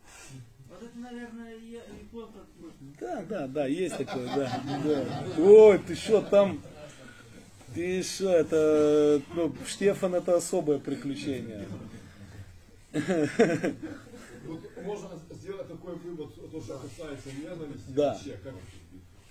Вот 0.76 0.90
это, 0.90 0.98
наверное, 0.98 1.54
и, 1.56 1.76
и 1.76 2.04
был 2.12 2.28
тот 2.28 2.48
путь. 2.54 2.74
Да, 3.00 3.24
да, 3.30 3.48
да, 3.48 3.66
есть 3.66 3.98
такое, 3.98 4.26
да. 4.36 4.62
да. 4.84 5.42
Ой, 5.42 5.80
ты 5.80 5.96
что 5.96 6.22
там? 6.22 6.62
Ты 7.74 8.04
что, 8.04 8.30
это, 8.30 9.22
ну, 9.36 9.56
Штефан 9.66 10.16
это 10.16 10.36
особое 10.36 10.80
приключение. 10.80 11.66
Вот 12.92 14.62
можно 14.84 15.10
сделать 15.32 15.68
такой 15.68 15.96
вывод, 15.96 16.36
то, 16.36 16.62
что 16.62 16.78
касается 16.78 17.30
ненависти 17.32 17.90
Да. 17.90 18.14
вообще, 18.14 18.38
как, 18.44 18.54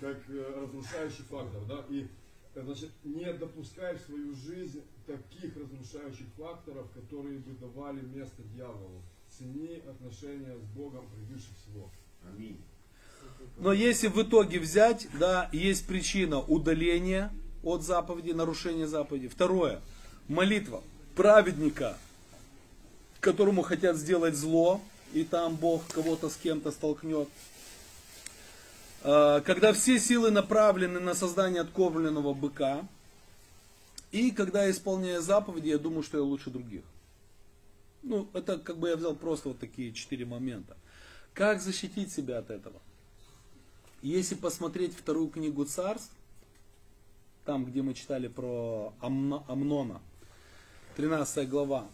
как 0.00 0.16
э, 0.28 0.60
разрушающий 0.60 1.24
фактор, 1.30 1.62
да, 1.68 1.84
и 1.88 2.08
э, 2.54 2.62
значит, 2.62 2.90
не 3.04 3.32
допускай 3.32 3.96
в 3.96 4.00
свою 4.00 4.34
жизнь 4.34 4.82
таких 5.06 5.56
разрушающих 5.56 6.26
факторов, 6.36 6.90
которые 6.90 7.38
бы 7.38 7.52
давали 7.52 8.00
место 8.00 8.42
дьяволу. 8.42 9.02
Цени 9.36 9.82
отношения 9.88 10.56
с 10.56 10.76
Богом 10.76 11.04
превыше 11.08 11.48
всего. 11.60 11.90
Аминь. 12.28 12.60
Но 13.58 13.72
если 13.72 14.08
в 14.08 14.22
итоге 14.22 14.60
взять, 14.60 15.08
да, 15.18 15.48
есть 15.52 15.86
причина 15.86 16.38
удаления 16.40 17.32
от 17.64 17.82
заповеди, 17.82 18.30
нарушения 18.30 18.86
заповеди. 18.86 19.28
Второе, 19.28 19.80
молитва 20.28 20.82
праведника, 21.16 21.96
которому 23.20 23.62
хотят 23.62 23.96
сделать 23.96 24.36
зло, 24.36 24.80
и 25.12 25.24
там 25.24 25.56
Бог 25.56 25.84
кого-то 25.88 26.28
с 26.28 26.36
кем-то 26.36 26.70
столкнет. 26.70 27.28
А, 29.02 29.40
Когда 29.40 29.72
все 29.72 29.98
силы 29.98 30.30
направлены 30.30 31.00
на 31.00 31.14
создание 31.14 31.62
откормленного 31.62 32.34
быка, 32.34 32.86
и 34.12 34.30
когда 34.30 34.64
я 34.64 34.70
исполняю 34.70 35.22
заповеди, 35.22 35.68
я 35.68 35.78
думаю, 35.78 36.04
что 36.04 36.18
я 36.18 36.22
лучше 36.22 36.50
других. 36.50 36.82
Ну, 38.04 38.28
это 38.34 38.58
как 38.58 38.76
бы 38.78 38.90
я 38.90 38.96
взял 38.96 39.14
просто 39.16 39.48
вот 39.48 39.58
такие 39.58 39.92
четыре 39.92 40.26
момента. 40.26 40.76
Как 41.32 41.60
защитить 41.62 42.12
себя 42.12 42.38
от 42.38 42.50
этого? 42.50 42.80
Если 44.02 44.34
посмотреть 44.34 44.94
вторую 44.94 45.28
книгу 45.28 45.64
царств, 45.64 46.12
там, 47.46 47.64
где 47.64 47.80
мы 47.80 47.94
читали 47.94 48.28
про 48.28 48.92
Амно- 49.00 49.44
Амнона, 49.48 50.02
13 50.96 51.48
глава, 51.48 51.86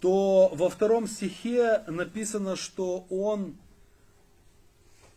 то 0.00 0.50
во 0.54 0.68
втором 0.68 1.06
стихе 1.06 1.84
написано, 1.86 2.56
что 2.56 3.06
он 3.08 3.56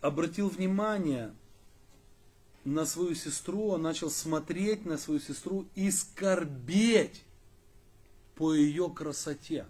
обратил 0.01 0.49
внимание 0.49 1.33
на 2.63 2.85
свою 2.85 3.15
сестру, 3.15 3.69
он 3.69 3.81
начал 3.81 4.11
смотреть 4.11 4.85
на 4.85 4.99
свою 4.99 5.19
сестру 5.19 5.65
и 5.73 5.89
скорбеть 5.89 7.23
по 8.35 8.53
ее 8.53 8.89
красоте, 8.89 9.65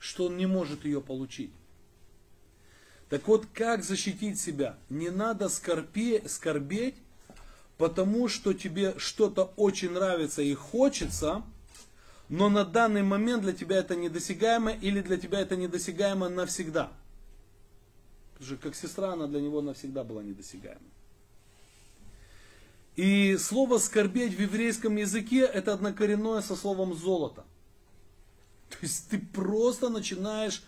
что 0.00 0.26
он 0.26 0.36
не 0.36 0.46
может 0.46 0.84
ее 0.84 1.00
получить. 1.00 1.52
Так 3.08 3.28
вот, 3.28 3.46
как 3.52 3.84
защитить 3.84 4.40
себя? 4.40 4.76
Не 4.88 5.10
надо 5.10 5.48
скорпе, 5.48 6.26
скорбеть, 6.26 6.96
потому 7.76 8.28
что 8.28 8.54
тебе 8.54 8.98
что-то 8.98 9.52
очень 9.56 9.90
нравится 9.90 10.42
и 10.42 10.54
хочется, 10.54 11.42
но 12.28 12.48
на 12.48 12.64
данный 12.64 13.02
момент 13.02 13.42
для 13.42 13.52
тебя 13.52 13.76
это 13.76 13.94
недосягаемо 13.94 14.72
или 14.72 15.00
для 15.00 15.16
тебя 15.16 15.40
это 15.40 15.56
недосягаемо 15.56 16.28
навсегда. 16.28 16.92
Потому 18.34 18.56
что 18.56 18.68
как 18.68 18.74
сестра, 18.74 19.12
она 19.12 19.26
для 19.26 19.40
него 19.40 19.60
навсегда 19.60 20.02
была 20.02 20.22
недосягаема. 20.22 20.80
И 22.96 23.36
слово 23.38 23.78
скорбеть 23.78 24.34
в 24.34 24.40
еврейском 24.40 24.96
языке 24.96 25.40
это 25.40 25.74
однокоренное 25.74 26.40
со 26.42 26.56
словом 26.56 26.94
золото. 26.94 27.44
То 28.70 28.76
есть 28.82 29.10
ты 29.10 29.18
просто 29.18 29.88
начинаешь 29.88 30.62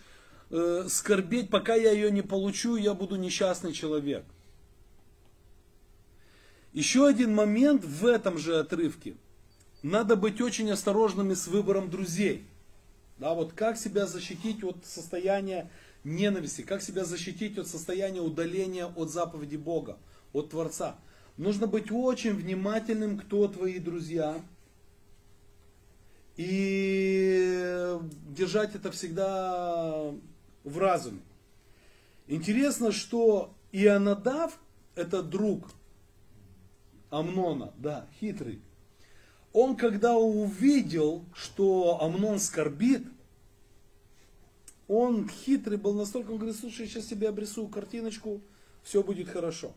э, 0.51 0.87
скорбеть, 0.89 1.51
пока 1.51 1.75
я 1.75 1.93
ее 1.93 2.11
не 2.11 2.23
получу, 2.23 2.77
я 2.77 2.95
буду 2.95 3.17
несчастный 3.17 3.73
человек. 3.73 4.25
Еще 6.73 7.07
один 7.07 7.35
момент 7.35 7.85
в 7.85 8.07
этом 8.07 8.39
же 8.39 8.59
отрывке. 8.59 9.15
Надо 9.83 10.17
быть 10.17 10.41
очень 10.41 10.71
осторожными 10.71 11.35
с 11.35 11.47
выбором 11.47 11.91
друзей. 11.91 12.45
Да, 13.19 13.35
вот 13.35 13.53
как 13.53 13.77
себя 13.77 14.07
защитить 14.07 14.65
от 14.65 14.85
состояния 14.85 15.71
ненависти, 16.03 16.63
как 16.63 16.83
себя 16.83 17.05
защитить 17.05 17.59
от 17.59 17.67
состояния 17.67 18.21
удаления 18.21 18.87
от 18.87 19.11
заповеди 19.11 19.57
Бога, 19.57 19.99
от 20.33 20.51
Творца. 20.51 20.97
Нужно 21.37 21.67
быть 21.67 21.91
очень 21.91 22.35
внимательным, 22.35 23.19
кто 23.19 23.49
твои 23.49 23.79
друзья. 23.79 24.41
И 26.37 27.99
держать 28.29 28.75
это 28.75 28.91
всегда 28.91 30.13
в 30.65 30.79
разуме. 30.79 31.21
Интересно, 32.27 32.93
что 32.93 33.55
Ионадав, 33.73 34.59
это 34.95 35.23
друг 35.23 35.71
Амнона, 37.11 37.73
да, 37.77 38.07
хитрый. 38.21 38.63
Он 39.53 39.77
когда 39.77 40.17
увидел, 40.17 41.27
что 41.35 42.03
Амнон 42.03 42.39
скорбит, 42.39 43.07
он 44.89 45.29
хитрый 45.29 45.77
был 45.77 45.95
настолько, 45.95 46.31
он 46.31 46.39
говорит, 46.39 46.59
слушай, 46.59 46.83
я 46.83 46.87
сейчас 46.87 47.07
тебе 47.07 47.29
обрисую 47.29 47.69
картиночку, 47.69 48.41
все 48.83 49.03
будет 49.03 49.29
хорошо. 49.29 49.75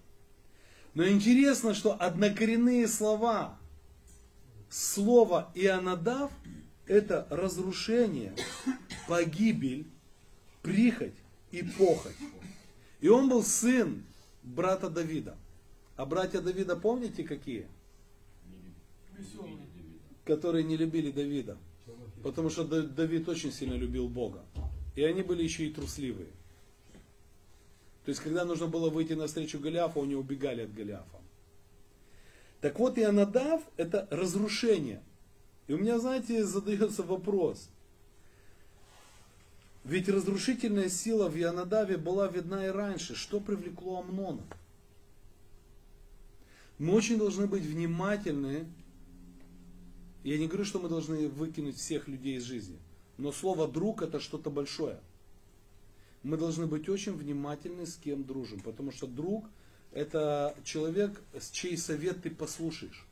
Но 0.94 1.06
интересно, 1.06 1.74
что 1.74 1.94
однокоренные 1.94 2.88
слова, 2.88 3.60
слово 4.76 5.52
Ионадав, 5.56 6.32
это 6.86 7.26
разрушение, 7.30 8.36
погибель, 9.08 9.88
прихоть 10.62 11.16
и 11.52 11.64
похоть. 11.64 12.16
И 13.00 13.08
он 13.08 13.30
был 13.30 13.44
сын 13.44 14.04
брата 14.44 14.90
Давида. 14.90 15.38
А 15.96 16.06
братья 16.06 16.42
Давида 16.42 16.76
помните 16.76 17.24
какие? 17.24 17.68
Которые 20.26 20.64
не 20.64 20.76
любили 20.76 21.12
Давида. 21.12 21.58
Потому 22.22 22.50
что 22.50 22.66
Да- 22.66 22.82
Давид 22.82 23.30
очень 23.30 23.52
сильно 23.54 23.76
любил 23.76 24.10
Бога. 24.10 24.44
И 24.96 25.04
они 25.04 25.22
были 25.22 25.44
еще 25.44 25.68
и 25.68 25.74
трусливые. 25.74 26.30
То 28.04 28.10
есть, 28.10 28.22
когда 28.22 28.46
нужно 28.46 28.68
было 28.68 28.90
выйти 28.90 29.14
навстречу 29.14 29.60
Голиафу, 29.60 30.04
они 30.04 30.16
убегали 30.16 30.62
от 30.62 30.74
Голиафа. 30.74 31.20
Так 32.66 32.80
вот, 32.80 32.98
Ионадав– 32.98 33.62
это 33.78 34.08
разрушение. 34.10 35.04
И 35.68 35.74
у 35.74 35.78
меня, 35.78 36.00
знаете, 36.00 36.44
задается 36.44 37.04
вопрос. 37.04 37.70
Ведь 39.84 40.10
разрушительная 40.10 40.90
сила 40.90 41.30
в 41.30 41.40
Ионадаве 41.40 41.98
была 41.98 42.28
видна 42.28 42.66
и 42.66 42.70
раньше. 42.70 43.14
Что 43.14 43.40
привлекло 43.40 44.00
Амнона? 44.00 44.42
Мы 46.80 46.94
очень 46.94 47.20
должны 47.20 47.46
быть 47.46 47.62
внимательны. 47.62 48.66
Я 50.24 50.40
не 50.40 50.48
говорю, 50.48 50.66
что 50.66 50.80
мы 50.80 50.90
должны 50.90 51.28
выкинуть 51.28 51.78
всех 51.78 52.08
людей 52.08 52.38
из 52.38 52.46
жизни. 52.46 52.80
Но 53.20 53.32
слово 53.32 53.68
друг 53.68 54.02
это 54.02 54.20
что-то 54.20 54.50
большое. 54.50 55.00
Мы 56.24 56.36
должны 56.36 56.66
быть 56.66 56.90
очень 56.90 57.14
внимательны, 57.14 57.86
с 57.86 57.96
кем 57.96 58.24
дружим. 58.24 58.60
Потому 58.62 58.92
что 58.92 59.06
друг 59.06 59.46
это 59.96 60.54
человек, 60.64 61.20
с 61.40 61.50
чей 61.50 61.78
совет 61.78 62.22
ты 62.22 62.30
послушаешь. 62.30 63.06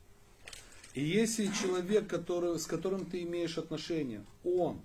И 0.92 1.02
если 1.02 1.46
человек, 1.46 2.06
который, 2.06 2.58
с 2.58 2.66
которым 2.66 3.06
ты 3.06 3.22
имеешь 3.22 3.58
отношения, 3.58 4.22
он, 4.44 4.80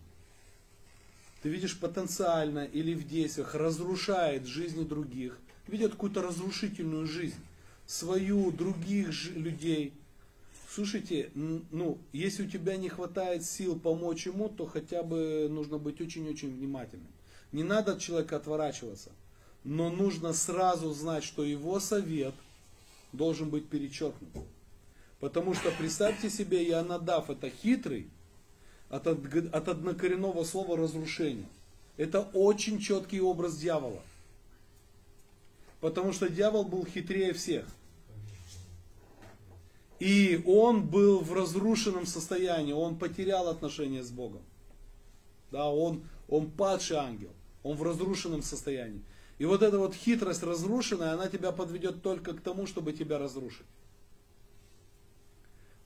ты 1.44 1.50
видишь 1.50 1.78
потенциально 1.78 2.64
или 2.64 2.94
в 2.96 3.08
действиях, 3.08 3.54
разрушает 3.54 4.48
жизни 4.48 4.84
других, 4.84 5.38
ведет 5.68 5.92
какую-то 5.92 6.22
разрушительную 6.22 7.06
жизнь, 7.06 7.36
свою, 7.86 8.52
других 8.52 9.12
людей. 9.36 9.94
Слушайте, 10.70 11.32
ну, 11.36 11.98
если 12.14 12.46
у 12.46 12.50
тебя 12.50 12.78
не 12.78 12.88
хватает 12.88 13.44
сил 13.44 13.78
помочь 13.78 14.26
ему, 14.26 14.48
то 14.48 14.66
хотя 14.66 15.04
бы 15.04 15.48
нужно 15.50 15.78
быть 15.78 16.00
очень-очень 16.00 16.56
внимательным. 16.56 17.12
Не 17.52 17.64
надо 17.64 17.94
от 17.94 18.00
человека 18.00 18.38
отворачиваться, 18.38 19.12
но 19.64 19.90
нужно 19.90 20.34
сразу 20.34 20.92
знать, 20.94 21.24
что 21.24 21.44
его 21.44 21.80
совет 21.80 22.34
должен 23.12 23.50
быть 23.50 23.68
перечеркнут. 23.68 24.30
Потому 25.20 25.54
что 25.54 25.72
представьте 25.72 26.30
себе, 26.30 26.68
Ионадав 26.70 27.30
это 27.30 27.50
хитрый, 27.50 28.10
от, 28.90 29.06
от 29.08 29.68
однокоренного 29.68 30.44
слова 30.44 30.78
разрушение. 30.78 31.48
Это 31.98 32.22
очень 32.34 32.80
четкий 32.80 33.22
образ 33.22 33.58
дьявола. 33.58 34.02
Потому 35.82 36.14
что 36.14 36.30
дьявол 36.30 36.64
был 36.64 36.86
хитрее 36.86 37.34
всех. 37.34 37.66
И 40.00 40.42
он 40.46 40.88
был 40.88 41.20
в 41.20 41.34
разрушенном 41.34 42.06
состоянии, 42.06 42.72
он 42.72 42.98
потерял 42.98 43.50
отношения 43.50 44.02
с 44.02 44.10
Богом. 44.10 44.42
Да, 45.52 45.70
он, 45.70 46.04
он 46.30 46.50
падший 46.50 46.98
ангел, 46.98 47.32
он 47.64 47.76
в 47.76 47.84
разрушенном 47.84 48.42
состоянии. 48.42 49.02
И 49.40 49.46
вот 49.46 49.64
эта 49.64 49.80
вот 49.80 49.96
хитрость 49.96 50.44
разрушенная, 50.44 51.14
она 51.14 51.28
тебя 51.28 51.52
подведет 51.52 52.04
только 52.04 52.34
к 52.34 52.42
тому, 52.42 52.68
чтобы 52.68 52.94
тебя 52.94 53.18
разрушить. 53.18 53.66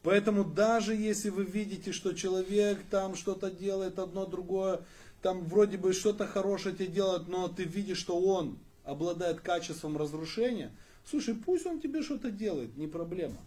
Поэтому 0.02 0.44
даже 0.44 0.94
если 0.94 1.30
вы 1.30 1.46
видите, 1.46 1.94
что 1.94 2.12
человек 2.14 2.80
там 2.90 3.16
что-то 3.16 3.50
делает, 3.50 4.00
одно 4.00 4.26
другое, 4.26 4.82
там 5.22 5.46
вроде 5.46 5.78
бы 5.78 5.94
что-то 5.94 6.28
хорошее 6.28 6.76
тебе 6.76 6.88
делает, 6.88 7.30
но 7.30 7.48
ты 7.48 7.64
видишь, 7.64 8.00
что 8.00 8.20
он 8.20 8.58
обладает 8.84 9.40
качеством 9.40 9.96
разрушения, 9.96 10.76
слушай, 11.10 11.34
пусть 11.34 11.66
он 11.66 11.80
тебе 11.80 12.04
что-то 12.04 12.32
делает, 12.32 12.76
не 12.76 12.88
проблема. 12.88 13.38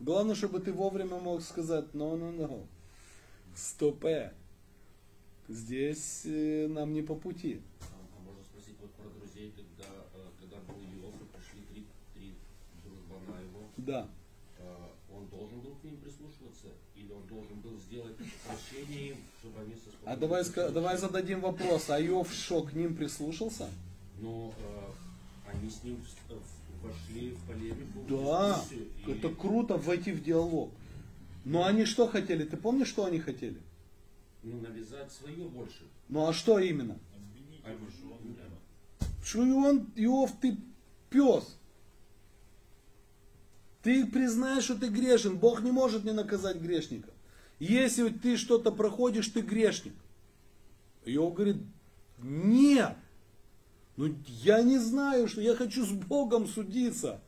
Главное, 0.00 0.34
чтобы 0.34 0.60
ты 0.60 0.72
вовремя 0.72 1.16
мог 1.18 1.42
сказать, 1.42 1.86
no, 1.92 2.16
no, 2.16 2.34
no, 2.34 2.66
стопе, 3.54 4.32
здесь 5.48 6.22
э, 6.24 6.68
нам 6.68 6.92
не 6.92 7.02
по 7.02 7.14
пути. 7.14 7.60
А, 7.80 7.98
а 8.16 8.22
можно 8.22 8.42
спросить 8.44 8.76
вот 8.80 8.90
про 8.92 9.08
друзей, 9.10 9.52
когда, 9.54 9.90
э, 10.14 10.18
когда 10.40 10.56
был 10.66 10.80
Иов, 10.80 11.14
и 11.20 11.36
пришли 11.36 11.62
три, 11.70 11.86
три 12.14 12.34
дружбана 12.84 13.42
его, 13.42 13.68
Да. 13.88 14.06
э, 14.58 14.76
он 15.16 15.26
должен 15.28 15.60
был 15.60 15.74
к 15.80 15.84
ним 15.84 15.96
прислушиваться, 15.96 16.68
или 16.94 17.10
он 17.10 17.26
должен 17.26 17.58
был 17.60 17.76
сделать 17.78 18.14
прощение 18.46 19.10
им, 19.12 19.16
чтобы 19.40 19.60
они 19.60 19.74
со 19.74 19.90
А 20.04 20.16
давай, 20.16 20.44
давай 20.72 20.96
зададим 20.98 21.40
вопрос, 21.40 21.88
а 21.90 22.00
Иов 22.00 22.32
что, 22.32 22.62
к 22.62 22.72
ним 22.74 22.94
прислушался? 22.96 23.68
Но 24.20 24.52
э, 24.58 25.50
они 25.52 25.70
с 25.70 25.82
ним 25.82 25.96
в- 25.96 26.32
в- 26.34 26.86
вошли 26.86 27.30
в 27.30 27.42
полемику, 27.46 28.00
в 28.00 28.08
Да, 28.08 28.54
дискуссию, 28.56 28.86
и 29.06 29.12
это 29.12 29.34
круто 29.34 29.76
войти 29.78 30.12
в 30.12 30.22
диалог. 30.22 30.70
Но 31.44 31.64
они 31.64 31.84
что 31.86 32.06
хотели? 32.08 32.44
Ты 32.44 32.56
помнишь, 32.56 32.88
что 32.88 33.04
они 33.06 33.18
хотели? 33.20 33.58
ну, 34.42 34.60
навязать 34.60 35.10
свое 35.12 35.48
больше. 35.48 35.82
Ну 36.08 36.26
а 36.28 36.32
что 36.32 36.58
именно? 36.58 36.96
А 37.64 37.70
его. 37.70 37.86
Что 39.24 39.40
он, 39.40 39.90
Иов, 39.96 40.32
ты 40.40 40.56
пес. 41.10 41.57
Ты 43.88 44.04
признаешь, 44.04 44.64
что 44.64 44.74
ты 44.74 44.88
грешен. 44.88 45.38
Бог 45.38 45.62
не 45.62 45.72
может 45.72 46.04
не 46.04 46.12
наказать 46.12 46.58
грешника. 46.58 47.08
Если 47.58 48.10
ты 48.10 48.36
что-то 48.36 48.70
проходишь, 48.70 49.28
ты 49.28 49.40
грешник. 49.40 49.94
Иов 51.06 51.32
говорит, 51.32 51.56
нет. 52.18 52.98
Ну 53.96 54.14
я 54.26 54.60
не 54.60 54.76
знаю, 54.76 55.26
что 55.26 55.40
я 55.40 55.54
хочу 55.54 55.86
с 55.86 55.88
Богом 55.88 56.46
судиться. 56.46 57.22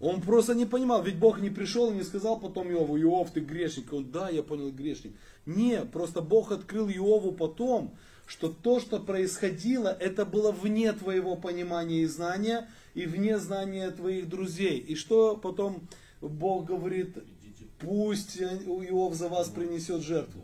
Он 0.00 0.22
просто 0.22 0.54
не 0.54 0.64
понимал, 0.64 1.02
ведь 1.02 1.18
Бог 1.18 1.38
не 1.42 1.50
пришел 1.50 1.92
и 1.92 1.96
не 1.96 2.02
сказал 2.02 2.40
потом 2.40 2.70
Иову, 2.70 2.98
Иов, 2.98 3.32
ты 3.32 3.40
грешник. 3.40 3.92
Он, 3.92 4.10
да, 4.10 4.30
я 4.30 4.42
понял, 4.42 4.72
грешник. 4.72 5.12
Не, 5.44 5.84
просто 5.84 6.22
Бог 6.22 6.50
открыл 6.50 6.88
Иову 6.88 7.32
потом, 7.32 7.94
что 8.26 8.48
то, 8.48 8.80
что 8.80 9.00
происходило, 9.00 9.88
это 9.88 10.24
было 10.24 10.52
вне 10.52 10.92
твоего 10.92 11.36
понимания 11.36 12.02
и 12.02 12.06
знания, 12.06 12.68
и 12.94 13.06
вне 13.06 13.38
знания 13.38 13.90
твоих 13.90 14.28
друзей. 14.28 14.78
И 14.78 14.94
что 14.94 15.36
потом 15.36 15.86
Бог 16.20 16.64
говорит, 16.64 17.16
пусть 17.78 18.40
Иов 18.40 19.14
за 19.14 19.28
вас 19.28 19.48
принесет 19.48 20.02
жертву. 20.02 20.42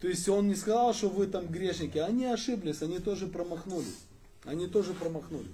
То 0.00 0.08
есть 0.08 0.28
он 0.28 0.48
не 0.48 0.54
сказал, 0.54 0.92
что 0.92 1.08
вы 1.08 1.26
там 1.26 1.46
грешники, 1.46 1.98
они 1.98 2.26
ошиблись, 2.26 2.82
они 2.82 2.98
тоже 2.98 3.26
промахнулись. 3.26 3.98
Они 4.44 4.66
тоже 4.66 4.92
промахнулись. 4.92 5.46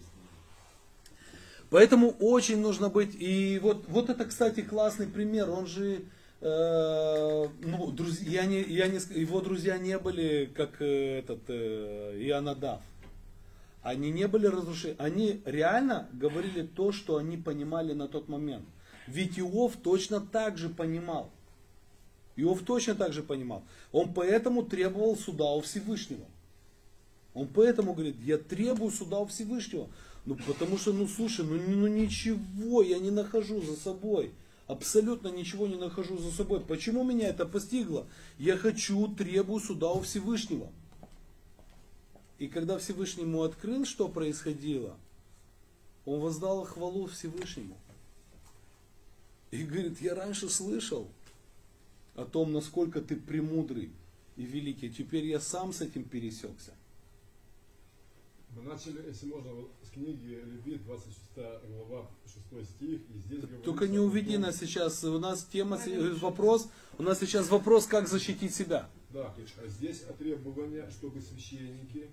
Поэтому 1.71 2.11
очень 2.19 2.61
нужно 2.61 2.89
быть, 2.89 3.15
и 3.15 3.61
вот, 3.63 3.85
вот 3.87 4.11
это, 4.11 4.25
кстати, 4.25 4.61
классный 4.61 5.07
пример, 5.07 5.49
он 5.51 5.69
же, 5.69 6.03
э, 6.41 7.49
ну, 7.61 7.91
друзья, 7.91 8.45
не, 8.47 8.63
я 8.63 8.89
не, 8.89 8.99
его 9.19 9.41
друзья 9.41 9.79
не 9.79 9.99
были, 9.99 10.51
как 10.55 10.81
э, 10.81 11.19
этот 11.19 11.41
э, 11.49 12.19
Ионадав. 12.21 12.81
Они 13.83 14.11
не 14.11 14.29
были 14.29 14.47
разрушены, 14.47 14.95
они 14.99 15.41
реально 15.47 16.09
говорили 16.13 16.63
то, 16.67 16.93
что 16.93 17.17
они 17.17 17.37
понимали 17.37 17.95
на 17.95 18.09
тот 18.09 18.29
момент. 18.29 18.65
Ведь 19.07 19.39
Иов 19.39 19.77
точно 19.83 20.21
так 20.21 20.59
же 20.59 20.69
понимал. 20.69 21.31
Иов 22.37 22.63
точно 22.63 22.95
так 22.95 23.13
же 23.13 23.23
понимал. 23.23 23.63
Он 23.93 24.13
поэтому 24.13 24.63
требовал 24.63 25.17
суда 25.17 25.47
у 25.53 25.61
Всевышнего. 25.61 26.25
Он 27.35 27.47
поэтому 27.47 27.95
говорит, 27.95 28.17
я 28.23 28.39
требую 28.39 28.91
суда 28.91 29.19
у 29.19 29.27
Всевышнего. 29.27 29.89
Ну, 30.27 30.37
потому 30.47 30.77
что, 30.77 30.93
ну, 30.93 31.09
слушай, 31.09 31.45
ну, 31.45 31.59
ну 31.59 31.87
ничего 31.87 32.83
я 32.83 32.99
не 32.99 33.11
нахожу 33.11 33.63
за 33.63 33.77
собой. 33.77 34.33
Абсолютно 34.71 35.27
ничего 35.27 35.67
не 35.67 35.75
нахожу 35.75 36.17
за 36.19 36.31
собой. 36.31 36.61
Почему 36.61 37.03
меня 37.03 37.27
это 37.27 37.45
постигло? 37.45 38.07
Я 38.39 38.57
хочу, 38.57 39.09
требую 39.09 39.59
суда 39.59 39.91
у 39.91 40.01
Всевышнего. 40.03 40.71
И 42.39 42.47
когда 42.47 42.79
Всевышний 42.79 43.25
ему 43.25 43.43
открыл, 43.43 43.85
что 43.85 44.09
происходило, 44.09 44.97
он 46.05 46.21
воздал 46.21 46.65
хвалу 46.65 47.09
Всевышнему. 47.09 47.77
И 49.51 49.65
говорит, 49.65 50.01
я 50.01 50.15
раньше 50.15 50.49
слышал 50.49 51.09
о 52.15 52.25
том, 52.25 52.53
насколько 52.53 53.01
ты 53.01 53.17
премудрый 53.17 53.91
и 54.37 54.45
великий. 54.45 54.89
Теперь 54.89 55.27
я 55.27 55.41
сам 55.41 55.73
с 55.73 55.81
этим 55.81 56.05
пересекся. 56.05 56.75
Мы 58.63 58.73
начали, 58.73 59.07
если 59.09 59.27
можно, 59.27 59.51
с 59.83 59.91
книги 59.91 60.39
Левит, 60.45 60.85
26 60.85 61.19
глава, 61.35 62.07
6 62.27 62.71
стих, 62.71 63.01
и 63.09 63.19
здесь 63.19 63.41
говорится 63.41 63.65
Только 63.65 63.89
не 63.89 63.99
уведи 63.99 64.37
нас 64.37 64.59
сейчас. 64.59 65.03
У 65.05 65.19
нас 65.19 65.45
тема, 65.51 65.79
вопрос, 66.21 66.69
у 66.99 67.03
нас 67.03 67.19
сейчас 67.21 67.49
вопрос, 67.49 67.87
как 67.87 68.07
защитить 68.09 68.55
себя. 68.55 68.89
Да, 69.13 69.35
а 69.63 69.69
здесь 69.69 70.05
требование, 70.19 70.89
чтобы 70.91 71.21
священники 71.21 72.11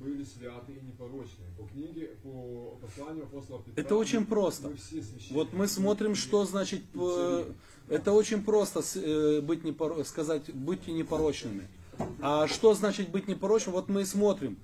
были 0.00 0.24
святы 0.24 0.72
и 0.72 0.86
непорочны. 0.86 1.44
По 1.58 1.64
книге, 1.66 2.16
по 2.22 2.78
посланию 2.80 3.24
апостола 3.24 3.62
Петра. 3.62 3.82
Это 3.82 3.96
очень 3.96 4.24
просто. 4.24 4.68
мы 4.68 4.76
все. 4.76 5.02
Вот 5.30 5.52
мы 5.52 5.68
смотрим, 5.68 6.14
что 6.14 6.44
значит, 6.46 6.82
э, 6.94 7.52
это 7.88 8.12
очень 8.12 8.42
просто 8.42 8.82
с- 8.82 8.96
э, 8.96 9.40
быть 9.42 9.62
непоро- 9.64 10.02
сказать, 10.04 10.52
будьте 10.54 10.92
непорочными. 10.92 11.68
А 12.20 12.46
что 12.48 12.74
значит 12.74 13.10
быть 13.10 13.28
непорочным? 13.28 13.74
Вот 13.74 13.88
мы 13.88 14.02
и 14.02 14.04
смотрим. 14.04 14.58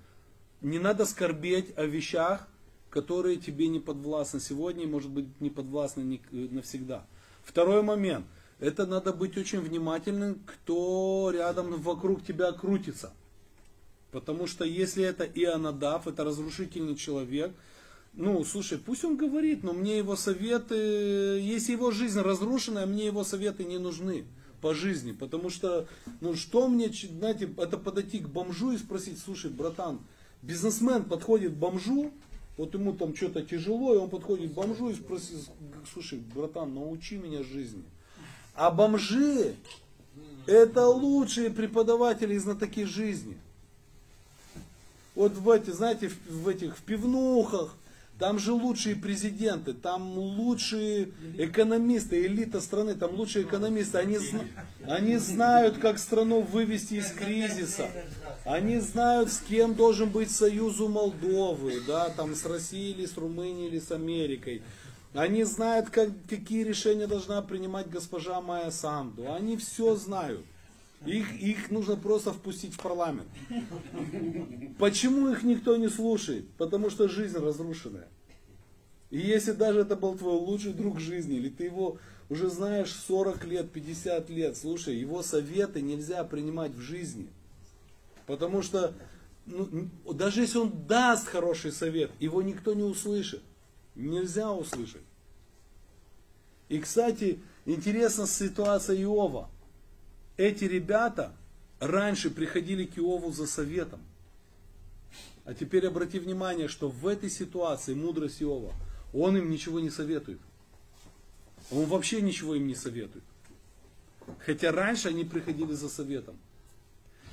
Не 0.63 0.79
надо 0.79 1.05
скорбеть 1.05 1.77
о 1.77 1.85
вещах, 1.85 2.49
которые 2.91 3.37
тебе 3.37 3.69
не 3.69 3.81
подвластны 3.81 4.41
сегодня 4.41 4.85
и, 4.85 4.89
может 4.89 5.11
быть, 5.11 5.27
не 5.41 5.51
подвластны 5.51 6.21
э, 6.33 6.49
навсегда. 6.51 7.07
Второй 7.45 7.83
момент. 7.83 8.27
Это 8.59 8.87
надо 8.87 9.13
быть 9.13 9.37
очень 9.37 9.61
внимательным, 9.61 10.41
кто 10.47 11.31
рядом 11.33 11.81
вокруг 11.83 12.25
тебя 12.25 12.51
крутится. 12.53 13.13
Потому 14.13 14.47
что 14.47 14.65
если 14.65 15.05
это 15.05 15.25
Ионадав, 15.25 16.07
это 16.07 16.25
разрушительный 16.25 16.97
человек, 16.97 17.53
ну, 18.15 18.43
слушай, 18.45 18.79
пусть 18.79 19.05
он 19.05 19.19
говорит, 19.19 19.63
но 19.63 19.75
мне 19.75 19.99
его 19.99 20.17
советы, 20.17 20.75
если 20.75 21.73
его 21.73 21.91
жизнь 21.91 22.19
разрушенная, 22.19 22.87
мне 22.87 23.05
его 23.05 23.25
советы 23.25 23.65
не 23.65 23.77
нужны 23.77 24.25
по 24.63 24.73
жизни. 24.75 25.13
Потому 25.13 25.51
что, 25.51 25.87
ну, 26.23 26.35
что 26.35 26.67
мне, 26.67 26.89
знаете, 26.89 27.53
это 27.59 27.77
подойти 27.77 28.21
к 28.21 28.29
бомжу 28.29 28.73
и 28.73 28.79
спросить, 28.79 29.19
слушай, 29.19 29.51
братан, 29.51 30.01
бизнесмен 30.47 31.05
подходит 31.05 31.53
к 31.53 31.57
бомжу, 31.57 32.11
вот 32.57 32.73
ему 32.75 32.93
там 32.93 33.15
что-то 33.15 33.43
тяжело, 33.43 33.95
и 33.95 33.99
он 33.99 34.09
подходит 34.09 34.53
к 34.53 34.55
бомжу 34.55 34.91
и 34.91 34.95
спросит, 34.95 35.51
слушай, 35.93 36.19
братан, 36.35 36.75
научи 36.75 37.17
меня 37.17 37.43
жизни. 37.43 37.83
А 38.55 38.71
бомжи, 38.71 39.55
это 40.47 40.87
лучшие 40.87 41.51
преподаватели 41.51 42.35
и 42.35 42.39
знатоки 42.39 42.85
жизни. 42.85 43.37
Вот 45.15 45.33
в 45.33 45.51
эти, 45.51 45.71
знаете, 45.71 46.09
в, 46.09 46.17
в 46.31 46.49
этих 46.49 46.77
в 46.77 46.83
пивнухах, 46.83 47.75
там 48.19 48.39
же 48.39 48.53
лучшие 48.53 48.97
президенты, 48.97 49.75
там 49.75 50.17
лучшие 50.17 51.11
экономисты, 51.37 52.25
элита 52.25 52.63
страны, 52.63 52.95
там 52.95 53.15
лучшие 53.15 53.45
экономисты. 53.45 53.99
Они, 53.99 54.19
они 54.87 55.19
знают, 55.19 55.79
как 55.79 55.99
страну 55.99 56.41
вывести 56.41 56.95
из 56.95 57.11
кризиса. 57.13 57.91
Они 58.47 58.79
знают, 58.79 59.33
с 59.33 59.41
кем 59.41 59.75
должен 59.75 60.09
быть 60.09 60.31
союз 60.31 60.79
у 60.79 60.87
Молдовы, 60.87 61.81
да, 61.85 62.11
там 62.11 62.37
с 62.37 62.47
Россией 62.47 62.93
или 62.93 63.05
с 63.05 63.17
Румынией 63.17 63.67
или 63.67 63.81
с 63.81 63.91
Америкой. 63.91 64.63
Они 65.15 65.43
знают, 65.43 65.91
как, 65.91 66.11
какие 66.29 66.63
решения 66.63 67.09
должна 67.09 67.43
принимать 67.43 67.91
госпожа 67.91 68.41
Майя 68.41 68.71
Санду. 68.71 69.33
Они 69.33 69.57
все 69.57 69.97
знают. 69.97 70.45
Их, 71.05 71.41
их 71.41 71.73
нужно 71.73 71.97
просто 71.97 72.33
впустить 72.33 72.75
в 72.75 72.81
парламент. 72.81 73.27
Почему 74.79 75.29
их 75.31 75.43
никто 75.43 75.77
не 75.77 75.89
слушает? 75.89 76.49
Потому 76.57 76.89
что 76.89 77.09
жизнь 77.09 77.37
разрушенная. 77.37 78.09
И 79.11 79.19
если 79.19 79.53
даже 79.53 79.81
это 79.81 79.97
был 79.97 80.17
твой 80.17 80.35
лучший 80.35 80.73
друг 80.73 81.01
жизни, 81.01 81.37
или 81.37 81.49
ты 81.49 81.65
его 81.65 81.99
уже 82.29 82.49
знаешь 82.49 82.93
40 82.93 83.45
лет, 83.47 83.73
50 83.73 84.31
лет, 84.31 84.57
слушай, 84.57 84.97
его 84.97 85.25
советы 85.25 85.81
нельзя 85.81 86.23
принимать 86.23 86.75
в 86.75 86.81
жизни. 86.81 87.29
Потому 88.27 88.63
что 88.63 88.95
ну, 89.47 89.89
даже 90.13 90.41
если 90.41 90.59
он 90.59 90.87
даст 90.87 91.29
хороший 91.29 91.73
совет, 91.73 92.11
его 92.19 92.43
никто 92.43 92.75
не 92.75 92.83
услышит. 92.83 93.43
Нельзя 93.95 94.53
услышать. 94.53 95.03
И, 96.69 96.81
кстати, 96.81 97.41
интересна 97.65 98.27
ситуация 98.27 99.01
Иова. 99.01 99.49
Эти 100.37 100.65
ребята 100.65 101.33
раньше 101.79 102.31
приходили 102.31 102.85
к 102.85 102.99
Иову 102.99 103.33
за 103.33 103.47
советом. 103.47 104.01
А 105.45 105.55
теперь 105.55 105.87
обрати 105.87 106.19
внимание, 106.19 106.67
что 106.67 106.89
в 106.89 107.07
этой 107.07 107.31
ситуации 107.31 107.95
мудрость 107.95 108.43
Иова, 108.43 108.75
он 109.15 109.37
им 109.37 109.49
ничего 109.49 109.79
не 109.79 109.91
советует. 109.91 110.41
Он 111.71 111.85
вообще 111.85 112.21
ничего 112.21 112.57
им 112.57 112.67
не 112.67 112.75
советует. 112.75 113.25
Хотя 114.45 114.73
раньше 114.73 115.09
они 115.09 115.25
приходили 115.25 115.73
за 115.73 115.89
советом. 115.89 116.37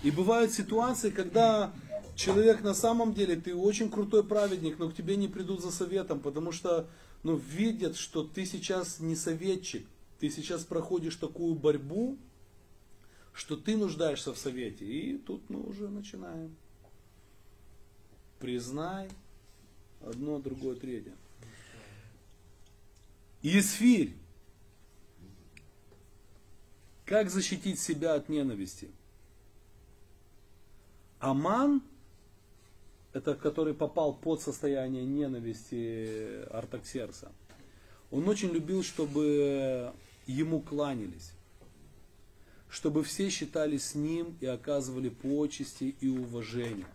И 0.03 0.11
бывают 0.11 0.51
ситуации, 0.51 1.09
когда 1.09 1.73
человек 2.15 2.61
на 2.61 2.73
самом 2.73 3.13
деле, 3.13 3.37
ты 3.37 3.55
очень 3.55 3.89
крутой 3.89 4.23
праведник, 4.23 4.77
но 4.77 4.89
к 4.89 4.95
тебе 4.95 5.15
не 5.15 5.29
придут 5.29 5.61
за 5.61 5.71
советом, 5.71 6.19
потому 6.19 6.51
что 6.51 6.89
ну, 7.23 7.37
видят, 7.37 7.95
что 7.95 8.23
ты 8.23 8.45
сейчас 8.45 8.99
не 8.99 9.15
советчик, 9.15 9.87
ты 10.19 10.29
сейчас 10.29 10.65
проходишь 10.65 11.15
такую 11.15 11.55
борьбу, 11.55 12.17
что 13.33 13.55
ты 13.55 13.77
нуждаешься 13.77 14.33
в 14.33 14.37
совете. 14.37 14.85
И 14.85 15.17
тут 15.17 15.49
мы 15.49 15.61
уже 15.61 15.87
начинаем. 15.87 16.55
Признай 18.39 19.09
одно, 20.01 20.39
другое, 20.39 20.75
третье. 20.75 21.15
Есфирь. 23.41 24.13
Как 27.05 27.29
защитить 27.29 27.79
себя 27.79 28.15
от 28.15 28.27
ненависти? 28.29 28.91
Аман, 31.23 31.81
это 33.13 33.33
который 33.33 33.73
попал 33.73 34.13
под 34.13 34.41
состояние 34.41 35.05
ненависти 35.05 36.43
Артаксерса, 36.51 37.31
он 38.11 38.27
очень 38.27 38.49
любил, 38.49 38.83
чтобы 38.83 39.93
ему 40.27 40.59
кланялись, 40.59 41.31
чтобы 42.69 43.05
все 43.05 43.29
считали 43.29 43.77
с 43.77 43.95
ним 43.95 44.35
и 44.41 44.45
оказывали 44.45 45.07
почести 45.07 45.95
и 46.01 46.09
уважение. 46.09 46.87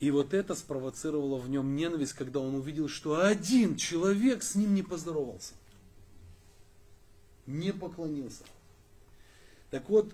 И 0.00 0.10
вот 0.10 0.34
это 0.34 0.54
спровоцировало 0.54 1.38
в 1.38 1.48
нем 1.48 1.74
ненависть, 1.74 2.12
когда 2.12 2.40
он 2.40 2.56
увидел, 2.56 2.88
что 2.88 3.24
один 3.24 3.76
человек 3.76 4.42
с 4.42 4.54
ним 4.54 4.74
не 4.74 4.82
поздоровался, 4.82 5.54
не 7.46 7.72
поклонился. 7.72 8.44
Так 9.70 9.88
вот, 9.88 10.12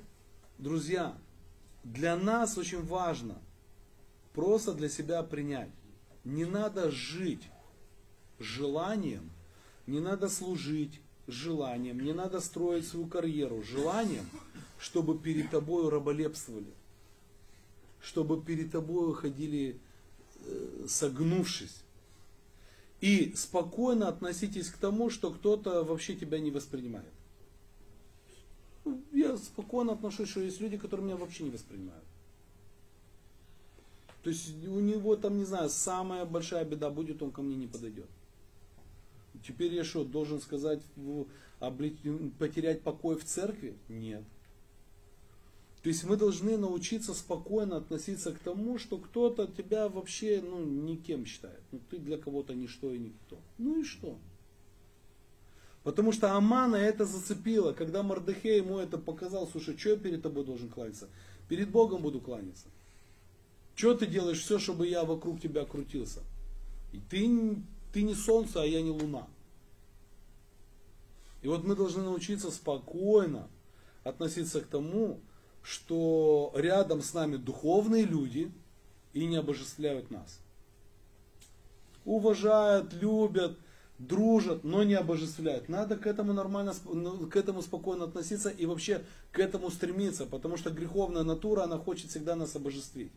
друзья, 0.59 1.19
для 1.85 2.17
нас 2.17 2.59
очень 2.59 2.85
важно 2.85 3.39
просто 4.33 4.75
для 4.75 4.89
себя 4.89 5.23
принять. 5.23 5.71
Не 6.25 6.45
надо 6.45 6.91
жить 6.91 7.43
желанием, 8.39 9.31
не 9.87 10.01
надо 10.01 10.29
служить 10.29 11.01
желанием, 11.27 12.01
не 12.01 12.13
надо 12.13 12.41
строить 12.41 12.87
свою 12.87 13.07
карьеру 13.07 13.63
желанием, 13.63 14.29
чтобы 14.79 15.19
перед 15.19 15.51
тобой 15.51 15.89
раболепствовали, 15.89 16.73
чтобы 18.01 18.43
перед 18.43 18.73
тобой 18.73 19.15
ходили 19.15 19.79
э, 20.45 20.87
согнувшись. 20.89 21.83
И 23.01 23.33
спокойно 23.35 24.09
относитесь 24.09 24.69
к 24.69 24.77
тому, 24.77 25.09
что 25.09 25.31
кто-то 25.31 25.85
вообще 25.85 26.15
тебя 26.15 26.39
не 26.39 26.51
воспринимает. 26.51 27.09
Я 29.13 29.37
спокойно 29.37 29.93
отношусь, 29.93 30.29
что 30.29 30.41
есть 30.41 30.61
люди, 30.61 30.77
которые 30.77 31.07
меня 31.07 31.17
вообще 31.17 31.45
не 31.45 31.51
воспринимают. 31.51 32.05
То 34.23 34.31
есть 34.31 34.55
у 34.67 34.81
него 34.81 35.17
там, 35.17 35.39
не 35.39 35.45
знаю, 35.45 35.71
самая 35.71 36.25
большая 36.25 36.65
беда 36.65 36.91
будет, 36.91 37.23
он 37.23 37.31
ко 37.31 37.43
мне 37.43 37.57
не 37.57 37.67
подойдет. 37.67 38.09
Теперь 39.47 39.75
я 39.75 39.85
что, 39.85 40.05
должен 40.05 40.41
сказать, 40.41 40.83
потерять 42.39 42.83
покой 42.83 43.17
в 43.17 43.25
церкви? 43.25 43.75
Нет. 43.89 44.25
То 45.83 45.89
есть 45.89 46.05
мы 46.05 46.17
должны 46.17 46.59
научиться 46.59 47.15
спокойно 47.15 47.79
относиться 47.79 48.33
к 48.33 48.39
тому, 48.41 48.79
что 48.79 48.99
кто-то 48.99 49.47
тебя 49.47 49.89
вообще 49.89 50.43
ну, 50.43 50.63
никем 50.63 51.25
считает. 51.25 51.63
Ну, 51.73 51.81
ты 51.89 51.97
для 51.97 52.19
кого-то 52.19 52.55
ничто 52.55 52.93
и 52.93 52.99
никто. 52.99 53.39
Ну 53.57 53.81
и 53.81 53.85
что? 53.85 54.19
Потому 55.83 56.13
что 56.13 56.37
Амана 56.37 56.77
это 56.77 57.07
зацепило, 57.07 57.73
когда 57.73 58.03
Мардахей 58.03 58.59
ему 58.59 58.79
это 58.79 58.99
показал, 58.99 59.49
слушай, 59.49 59.79
что 59.79 59.91
я 59.91 59.97
перед 59.97 60.23
тобой 60.23 60.45
должен 60.45 60.69
кланяться? 60.69 61.09
Перед 61.49 61.71
Богом 61.71 62.03
буду 62.03 62.21
кланяться. 62.21 62.67
Что 63.75 63.95
ты 63.95 64.07
делаешь 64.07 64.43
все, 64.43 64.59
чтобы 64.59 64.87
я 64.87 65.05
вокруг 65.05 65.41
тебя 65.41 65.65
крутился? 65.65 66.21
И 66.93 67.01
ты, 67.09 67.57
ты 67.93 68.03
не 68.03 68.15
солнце, 68.15 68.63
а 68.63 68.67
я 68.67 68.83
не 68.83 68.91
луна. 68.91 69.27
И 71.41 71.49
вот 71.49 71.65
мы 71.65 71.75
должны 71.75 72.03
научиться 72.03 72.51
спокойно 72.51 73.49
относиться 74.05 74.61
к 74.61 74.67
тому, 74.67 75.21
что 75.63 76.53
рядом 76.55 77.01
с 77.01 77.15
нами 77.15 77.37
духовные 77.37 78.05
люди 78.05 78.53
и 79.15 79.25
не 79.27 79.37
обожествляют 79.37 80.11
нас. 80.11 80.41
Уважают, 82.05 82.93
любят, 82.95 83.59
дружат, 84.01 84.65
но 84.65 84.83
не 84.83 84.95
обожествляют. 84.95 85.69
Надо 85.69 85.97
к 85.97 86.07
этому 86.07 86.33
нормально, 86.33 86.75
ну, 86.85 87.27
к 87.29 87.37
этому 87.37 87.63
спокойно 87.63 88.05
относиться 88.05 88.49
и 88.49 88.67
вообще 88.67 89.05
к 89.31 89.39
этому 89.39 89.71
стремиться, 89.71 90.27
потому 90.27 90.57
что 90.57 90.71
греховная 90.71 91.23
натура, 91.23 91.65
она 91.65 91.79
хочет 91.79 92.11
всегда 92.11 92.35
нас 92.35 92.57
обожествить. 92.57 93.13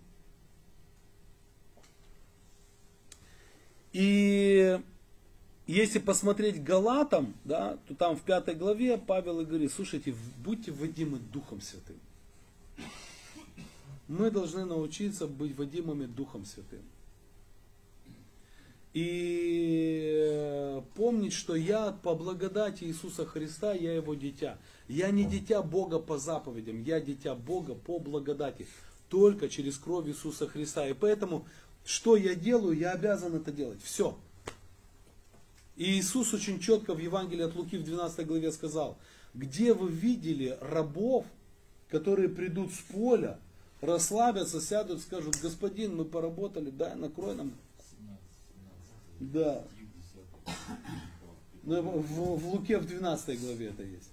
И 3.94 4.80
если 5.68 6.00
посмотреть 6.00 6.64
Галатам, 6.64 7.34
да, 7.46 7.78
то 7.88 7.96
там 7.96 8.18
в 8.18 8.22
пятой 8.22 8.56
главе 8.56 8.98
Павел 8.98 9.40
и 9.40 9.46
говорит, 9.46 9.72
слушайте, 9.72 10.14
будьте 10.44 10.72
водимы 10.72 11.20
Духом 11.32 11.62
Святым. 11.62 11.96
Мы 14.10 14.32
должны 14.32 14.66
научиться 14.66 15.28
быть 15.28 15.56
водимыми 15.56 16.06
Духом 16.06 16.44
Святым. 16.44 16.82
И 18.94 20.14
э, 20.24 20.82
помнить, 20.94 21.34
что 21.34 21.56
я 21.56 21.92
по 21.92 22.14
благодати 22.14 22.84
Иисуса 22.84 23.26
Христа, 23.26 23.74
я 23.74 23.94
его 23.94 24.14
дитя. 24.14 24.60
Я 24.88 25.10
не 25.10 25.26
дитя 25.26 25.64
Бога 25.64 25.98
по 25.98 26.20
заповедям, 26.20 26.84
я 26.84 27.00
дитя 27.00 27.34
Бога 27.34 27.74
по 27.74 28.00
благодати. 28.00 28.68
Только 29.10 29.50
через 29.50 29.78
кровь 29.78 30.08
Иисуса 30.08 30.48
Христа. 30.48 30.88
И 30.88 30.94
поэтому, 30.94 31.48
что 31.86 32.16
я 32.16 32.36
делаю, 32.36 32.78
я 32.78 32.92
обязан 32.92 33.36
это 33.36 33.52
делать. 33.52 33.82
Все. 33.82 34.16
И 35.76 36.00
Иисус 36.00 36.34
очень 36.34 36.60
четко 36.60 36.94
в 36.94 37.00
Евангелии 37.00 37.44
от 37.44 37.56
Луки 37.56 37.78
в 37.78 37.84
12 37.84 38.28
главе 38.28 38.52
сказал, 38.52 38.98
где 39.34 39.74
вы 39.74 39.90
видели 39.90 40.56
рабов, 40.62 41.26
которые 41.90 42.30
придут 42.30 42.72
с 42.72 42.78
поля, 42.94 43.40
расслабятся, 43.82 44.62
сядут, 44.62 45.02
скажут, 45.02 45.40
господин, 45.42 45.96
мы 45.96 46.06
поработали, 46.06 46.70
дай 46.70 46.96
накрой 46.96 47.36
нам. 47.36 47.54
Да. 49.20 49.64
Ну, 51.64 51.82
В, 51.82 52.40
в 52.40 52.48
Луке 52.54 52.78
в 52.78 52.86
12 52.86 53.40
главе 53.40 53.68
это 53.68 53.84
есть. 53.84 54.10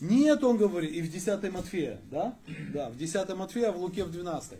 Нет, 0.00 0.44
он 0.44 0.56
говорит, 0.56 0.92
и 0.92 1.02
в 1.02 1.10
10 1.10 1.52
Матфея, 1.52 2.00
да? 2.10 2.38
Да, 2.72 2.88
в 2.90 2.96
10 2.96 3.28
Матфея, 3.34 3.70
а 3.70 3.72
в 3.72 3.78
Луке 3.78 4.04
в 4.04 4.12
12. 4.12 4.58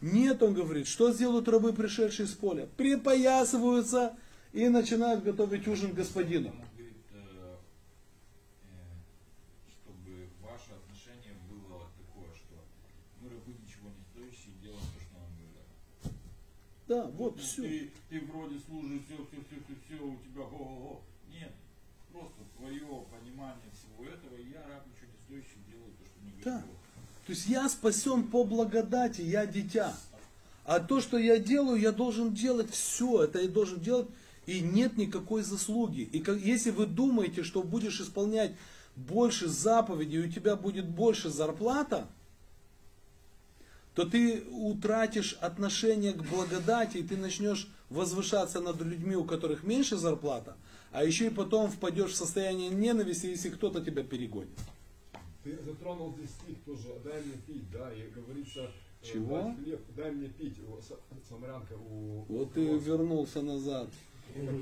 Нет, 0.00 0.42
он 0.42 0.54
говорит, 0.54 0.86
что 0.86 1.12
сделают 1.12 1.46
рабы, 1.48 1.74
пришедшие 1.74 2.26
с 2.26 2.32
поля? 2.32 2.66
Припоясываются 2.78 4.16
и 4.54 4.68
начинают 4.68 5.22
готовить 5.22 5.68
ужин 5.68 5.92
господину. 5.92 6.54
Э, 6.78 6.82
э. 7.12 7.56
Да, 16.88 17.04
вот 17.08 17.36
Ну, 17.36 17.42
все. 17.42 17.62
Ты, 17.62 17.90
ты 18.10 18.20
вроде 18.22 18.58
служишь, 18.68 19.02
все, 19.06 19.14
все, 19.14 19.40
все, 19.46 19.56
все, 19.64 19.74
все, 19.86 20.04
у 20.04 20.16
тебя 20.16 20.42
го-го-го. 20.42 21.00
Нет, 21.32 21.52
просто 22.12 22.42
твое 22.58 23.04
понимание 23.08 23.70
всего 23.72 24.04
этого, 24.04 24.36
и 24.36 24.50
я 24.50 24.66
раб 24.66 24.84
ничего 24.86 25.06
не 25.12 25.18
стоящий, 25.24 25.62
делаю 25.70 25.92
то, 25.96 26.04
что 26.04 26.20
мне 26.20 26.32
Да. 26.44 26.64
То 27.26 27.32
есть 27.32 27.46
я 27.46 27.68
спасен 27.68 28.24
по 28.24 28.42
благодати, 28.42 29.22
я 29.22 29.46
дитя. 29.46 29.94
А 30.64 30.80
то, 30.80 31.00
что 31.00 31.18
я 31.18 31.38
делаю, 31.38 31.80
я 31.80 31.92
должен 31.92 32.34
делать 32.34 32.70
все. 32.70 33.22
Это 33.24 33.40
я 33.40 33.48
должен 33.48 33.80
делать, 33.80 34.08
и 34.46 34.60
нет 34.60 34.96
никакой 34.96 35.42
заслуги. 35.42 36.00
И 36.00 36.18
как, 36.18 36.38
если 36.40 36.70
вы 36.70 36.86
думаете, 36.86 37.44
что 37.44 37.62
будешь 37.62 38.00
исполнять 38.00 38.52
больше 38.96 39.48
заповедей, 39.48 40.22
и 40.22 40.26
у 40.26 40.30
тебя 40.30 40.56
будет 40.56 40.88
больше 40.88 41.30
зарплата, 41.30 42.08
то 43.94 44.04
ты 44.04 44.42
утратишь 44.50 45.34
отношение 45.40 46.12
к 46.12 46.22
благодати, 46.22 46.98
и 46.98 47.02
ты 47.02 47.16
начнешь 47.16 47.68
возвышаться 47.88 48.60
над 48.60 48.80
людьми, 48.80 49.16
у 49.16 49.24
которых 49.24 49.64
меньше 49.64 49.96
зарплата, 49.96 50.56
а 50.92 51.04
еще 51.04 51.26
и 51.26 51.30
потом 51.30 51.70
впадешь 51.70 52.12
в 52.12 52.16
состояние 52.16 52.70
ненависти, 52.70 53.26
если 53.26 53.50
кто-то 53.50 53.84
тебя 53.84 54.02
перегонит. 54.02 54.58
Ты 55.42 55.58
затронул 55.64 56.14
здесь 56.16 56.30
стих 56.30 56.58
тоже, 56.64 57.00
дай 57.02 57.22
мне 57.22 57.34
пить, 57.46 57.70
да, 57.72 57.92
и 57.92 58.08
говорится, 58.10 58.70
э, 59.02 59.06
Чего? 59.06 59.54
хлеб, 59.64 59.80
дай 59.96 60.10
мне 60.12 60.28
пить, 60.28 60.56
самарянка 61.28 61.74
у... 61.74 62.24
Вот 62.28 62.52
ты 62.52 62.78
вернулся 62.78 63.42
назад. 63.42 63.88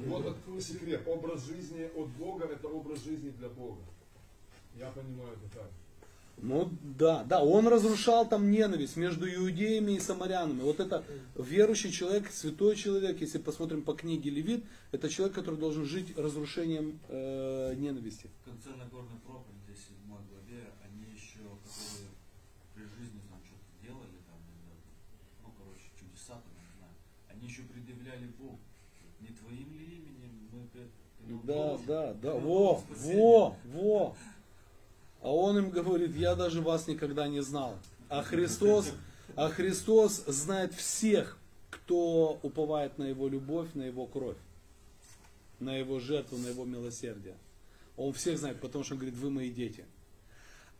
Вот 0.07 0.25
это 0.25 0.61
секрет, 0.61 1.03
образ 1.07 1.47
жизни 1.47 1.91
от 1.95 2.09
Бога, 2.11 2.47
это 2.47 2.69
образ 2.69 3.05
жизни 3.05 3.31
для 3.31 3.49
Бога. 3.49 3.83
Я 4.77 4.89
понимаю 4.91 5.31
это 5.33 5.59
так. 5.59 5.71
Ну 6.41 6.71
да, 6.83 7.25
да, 7.25 7.43
он 7.43 7.67
разрушал 7.67 8.29
там 8.29 8.51
ненависть 8.51 8.97
между 8.97 9.33
иудеями 9.33 9.93
и 9.93 10.01
самарянами. 10.01 10.61
Вот 10.61 10.79
это 10.81 11.05
верующий 11.37 11.91
человек, 11.91 12.31
святой 12.31 12.77
человек, 12.77 13.21
если 13.21 13.39
посмотрим 13.39 13.83
по 13.83 13.95
книге 13.95 14.31
Левит, 14.31 14.65
это 14.93 15.09
человек, 15.09 15.35
который 15.35 15.59
должен 15.59 15.85
жить 15.85 16.17
разрушением 16.17 17.01
э, 17.09 17.75
ненависти. 17.77 18.31
В 18.43 18.51
конце 18.51 18.71
Нагорной 18.71 19.19
проповеди, 19.27 19.75
7 19.75 19.97
главе, 20.07 20.73
они 20.85 21.13
еще, 21.13 21.43
которые 21.43 22.09
при 22.75 22.83
жизни 22.83 23.21
там 23.29 23.41
что-то 23.45 23.67
делали, 23.83 24.19
там, 24.27 24.39
ну, 25.43 25.53
короче, 25.59 25.91
чудеса 25.99 26.39
там, 26.39 26.55
не 26.55 26.71
знаю, 26.79 26.95
они 27.31 27.47
еще 27.49 27.63
предъявляли 27.63 28.27
Богу. 28.39 28.59
Не 29.21 29.35
твоим 29.35 29.75
ли 29.75 29.85
именем 29.85 30.39
мы 30.53 31.43
Да, 31.43 31.79
да, 31.87 32.15
да, 32.15 32.35
во, 32.35 32.39
должен 32.39 32.97
спасение». 32.97 33.17
во, 33.17 33.57
во. 33.65 34.17
А 35.23 35.31
он 35.31 35.59
им 35.59 35.71
говорит, 35.71 36.15
я 36.17 36.35
даже 36.35 36.61
вас 36.61 36.87
никогда 36.87 37.29
не 37.29 37.43
знал. 37.43 37.77
А 38.09 38.23
Христос, 38.23 38.93
а 39.37 39.49
Христос 39.49 40.25
знает 40.27 40.75
всех, 40.75 41.37
кто 41.71 42.39
уповает 42.43 42.99
на 42.99 43.05
Его 43.05 43.29
любовь, 43.29 43.69
на 43.75 43.83
Его 43.83 44.07
кровь, 44.07 44.37
на 45.61 45.77
Его 45.77 45.99
жертву, 46.01 46.39
на 46.39 46.49
Его 46.49 46.65
милосердие. 46.65 47.35
Он 47.97 48.13
всех 48.13 48.39
знает, 48.39 48.61
потому 48.61 48.85
что 48.85 48.95
он 48.95 49.01
говорит, 49.01 49.19
вы 49.19 49.31
мои 49.31 49.51
дети. 49.51 49.85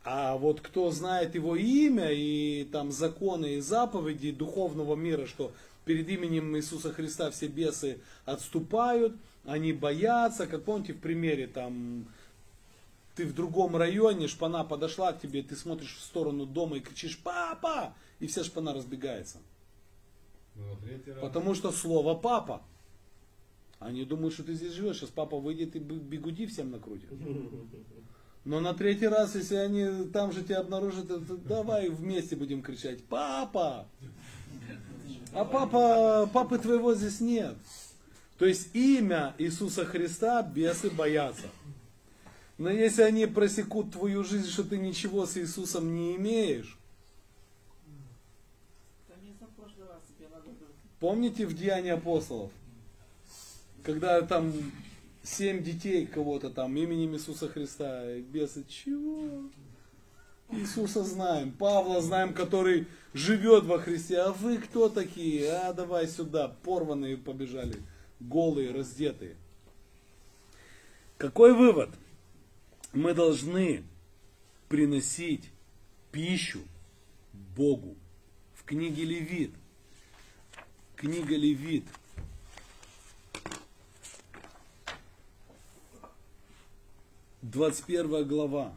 А 0.03 0.37
вот 0.37 0.61
кто 0.61 0.89
знает 0.91 1.35
Его 1.35 1.55
имя 1.55 2.09
и 2.11 2.63
там 2.71 2.91
законы 2.91 3.55
и 3.55 3.59
заповеди 3.59 4.31
духовного 4.31 4.95
мира, 4.95 5.25
что 5.25 5.51
перед 5.85 6.07
именем 6.09 6.55
Иисуса 6.55 6.93
Христа 6.93 7.29
все 7.31 7.47
бесы 7.47 7.99
отступают, 8.25 9.13
они 9.45 9.73
боятся, 9.73 10.47
как 10.47 10.63
помните 10.63 10.93
в 10.93 10.99
примере 10.99 11.47
там 11.47 12.05
ты 13.19 13.25
в 13.25 13.33
другом 13.33 13.75
районе, 13.75 14.29
шпана 14.29 14.63
подошла 14.63 15.11
к 15.11 15.19
тебе, 15.19 15.43
ты 15.43 15.57
смотришь 15.57 15.97
в 15.97 16.03
сторону 16.03 16.45
дома 16.45 16.77
и 16.77 16.79
кричишь 16.79 17.19
«Папа!» 17.21 17.93
и 18.21 18.27
вся 18.27 18.45
шпана 18.45 18.73
разбегается. 18.73 19.39
Ну. 20.55 20.77
Потому 21.21 21.53
что 21.53 21.73
слово 21.73 22.15
«папа». 22.15 22.61
Они 23.79 24.05
думают, 24.05 24.33
что 24.33 24.45
ты 24.45 24.53
здесь 24.53 24.71
живешь, 24.71 24.99
сейчас 24.99 25.09
папа 25.09 25.37
выйдет 25.37 25.75
и 25.75 25.79
бегуди 25.79 26.47
всем 26.47 26.71
накрутит. 26.71 27.09
Но 28.45 28.61
на 28.61 28.73
третий 28.73 29.07
раз, 29.07 29.35
если 29.35 29.55
они 29.55 30.09
там 30.11 30.31
же 30.31 30.41
тебя 30.41 30.59
обнаружат, 30.59 31.09
то 31.09 31.19
давай 31.35 31.89
вместе 31.89 32.37
будем 32.37 32.61
кричать 32.61 33.03
«Папа!» 33.03 33.85
А 35.33 35.43
папа, 35.43 36.29
папы 36.33 36.57
твоего 36.57 36.95
здесь 36.95 37.19
нет. 37.19 37.57
То 38.37 38.45
есть 38.45 38.73
имя 38.73 39.35
Иисуса 39.37 39.83
Христа 39.83 40.41
бесы 40.41 40.89
боятся. 40.89 41.47
Но 42.59 42.69
если 42.69 43.03
они 43.03 43.25
просекут 43.25 43.93
твою 43.93 44.25
жизнь, 44.25 44.49
что 44.49 44.65
ты 44.65 44.77
ничего 44.77 45.25
с 45.25 45.37
Иисусом 45.37 45.95
не 45.95 46.17
имеешь. 46.17 46.77
Помните 50.99 51.45
в 51.45 51.55
Деянии 51.55 51.91
апостолов? 51.91 52.51
Когда 53.81 54.21
там 54.23 54.51
семь 55.23 55.63
детей 55.63 56.05
кого-то 56.05 56.49
там 56.49 56.75
именем 56.75 57.15
Иисуса 57.15 57.47
Христа, 57.47 58.17
и 58.17 58.21
бесы, 58.21 58.65
чего? 58.67 59.49
Иисуса 60.51 61.05
знаем, 61.05 61.53
Павла 61.53 62.01
знаем, 62.01 62.33
который 62.33 62.87
живет 63.13 63.63
во 63.63 63.77
Христе, 63.79 64.17
а 64.17 64.33
вы 64.33 64.57
кто 64.57 64.89
такие? 64.89 65.49
А 65.49 65.71
давай 65.71 66.09
сюда, 66.09 66.53
порванные 66.63 67.15
побежали, 67.15 67.77
голые, 68.19 68.73
раздетые. 68.73 69.37
Какой 71.17 71.53
вывод? 71.53 71.91
Мы 72.93 73.13
должны 73.13 73.83
приносить 74.67 75.49
пищу 76.11 76.61
Богу. 77.55 77.95
В 78.55 78.63
книге 78.63 79.03
Левит 79.03 79.51
Книга 80.99 81.37
Левит. 81.37 81.85
Двадцать 87.41 87.85
первая 87.85 88.25
глава. 88.25 88.75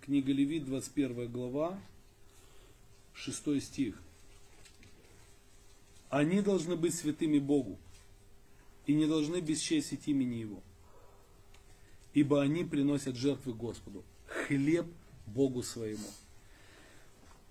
Книга 0.00 0.32
Левит, 0.32 0.64
21 0.64 1.30
глава, 1.30 1.80
6 3.14 3.62
стих. 3.62 4.02
Они 6.08 6.40
должны 6.40 6.74
быть 6.74 6.96
святыми 6.96 7.38
Богу 7.38 7.78
и 8.86 8.94
не 8.94 9.06
должны 9.06 9.40
бесчестить 9.40 10.08
имени 10.08 10.34
Его, 10.34 10.62
ибо 12.16 12.40
они 12.40 12.64
приносят 12.64 13.14
жертвы 13.14 13.52
Господу, 13.52 14.02
хлеб 14.26 14.86
Богу 15.26 15.62
своему. 15.62 16.08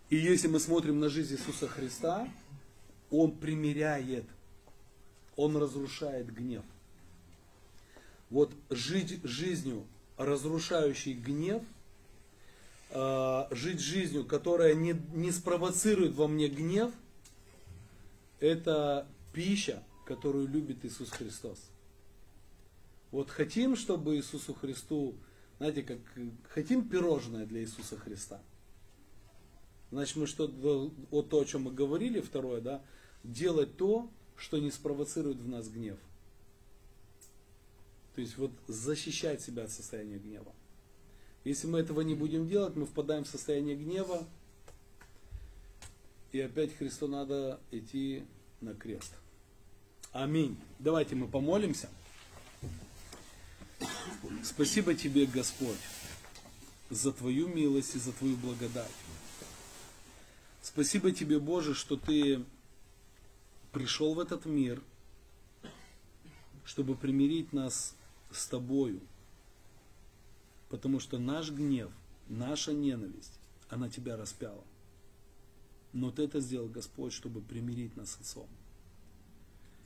И 0.10 0.16
если 0.16 0.48
мы 0.48 0.60
смотрим 0.60 1.00
на 1.00 1.08
жизнь 1.08 1.36
Иисуса 1.36 1.68
Христа, 1.68 2.28
Он 3.12 3.32
примеряет, 3.32 4.26
он 5.36 5.56
разрушает 5.56 6.34
гнев. 6.34 6.64
Вот 8.32 8.52
жить 8.72 9.20
жизнью, 9.24 9.86
разрушающей 10.18 11.14
гнев, 11.14 11.62
э, 12.90 13.44
жить 13.52 13.80
жизнью, 13.80 14.26
которая 14.26 14.74
не, 14.74 15.00
не 15.14 15.32
спровоцирует 15.32 16.16
во 16.16 16.28
мне 16.28 16.48
гнев, 16.48 16.92
это 18.40 19.06
пища, 19.32 19.84
которую 20.08 20.48
любит 20.48 20.84
Иисус 20.86 21.12
Христос. 21.12 21.60
Вот 23.12 23.30
хотим, 23.30 23.76
чтобы 23.76 24.16
Иисусу 24.16 24.54
Христу, 24.54 25.16
знаете, 25.58 25.84
как 25.84 26.00
хотим 26.50 26.88
пирожное 26.88 27.46
для 27.46 27.62
Иисуса 27.62 27.98
Христа. 27.98 28.42
Значит, 29.92 30.18
мы 30.18 30.28
что-то, 30.28 30.92
вот 31.12 31.30
то, 31.30 31.40
о 31.40 31.46
чем 31.46 31.64
мы 31.64 31.72
говорили, 31.72 32.20
второе, 32.20 32.60
да, 32.60 32.82
делать 33.24 33.78
то, 33.78 34.10
что 34.36 34.58
не 34.58 34.72
спровоцирует 34.72 35.38
в 35.38 35.48
нас 35.48 35.70
гнев. 35.70 35.98
То 38.16 38.22
есть 38.22 38.38
вот 38.38 38.52
защищать 38.68 39.42
себя 39.42 39.64
от 39.64 39.72
состояния 39.72 40.18
гнева. 40.18 40.54
Если 41.44 41.68
мы 41.68 41.80
этого 41.80 42.02
не 42.02 42.16
будем 42.16 42.48
делать, 42.48 42.76
мы 42.76 42.86
впадаем 42.86 43.24
в 43.24 43.28
состояние 43.28 43.76
гнева, 43.76 44.26
и 46.32 46.40
опять 46.42 46.76
Христу 46.76 47.08
надо 47.08 47.60
идти 47.72 48.26
на 48.62 48.74
крест. 48.74 49.14
Аминь. 50.12 50.58
Давайте 50.80 51.16
мы 51.16 51.28
помолимся. 51.28 51.90
Спасибо 54.44 54.94
тебе, 54.94 55.26
Господь, 55.26 55.78
за 56.90 57.12
Твою 57.12 57.48
милость 57.48 57.96
и 57.96 58.00
за 58.00 58.12
Твою 58.12 58.36
благодать. 58.38 58.92
Спасибо 60.62 61.12
тебе, 61.12 61.40
Боже, 61.40 61.74
что 61.74 61.96
Ты 61.98 62.44
пришел 63.72 64.14
в 64.14 64.20
этот 64.20 64.46
мир, 64.46 64.82
чтобы 66.64 66.96
примирить 66.96 67.54
нас 67.54 67.96
с 68.32 68.48
Тобою. 68.48 69.00
Потому 70.70 71.00
что 71.00 71.20
наш 71.20 71.52
гнев, 71.52 71.92
наша 72.28 72.74
ненависть, 72.74 73.34
она 73.70 73.90
Тебя 73.90 74.18
распяла. 74.18 74.64
Но 75.94 76.12
Ты 76.12 76.24
это 76.24 76.40
сделал, 76.40 76.68
Господь, 76.68 77.14
чтобы 77.14 77.42
примирить 77.42 77.96
нас 77.96 78.12
с 78.12 78.20
Отцом. 78.20 78.48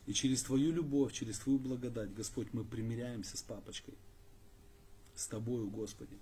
И 0.09 0.13
через 0.13 0.43
Твою 0.43 0.73
любовь, 0.73 1.13
через 1.13 1.39
Твою 1.39 1.59
благодать, 1.59 2.13
Господь, 2.13 2.51
мы 2.51 2.65
примиряемся 2.65 3.37
с 3.37 3.41
Папочкой– 3.43 3.93
с 5.19 5.27
Тобою, 5.27 5.69
Господи. 5.69 6.17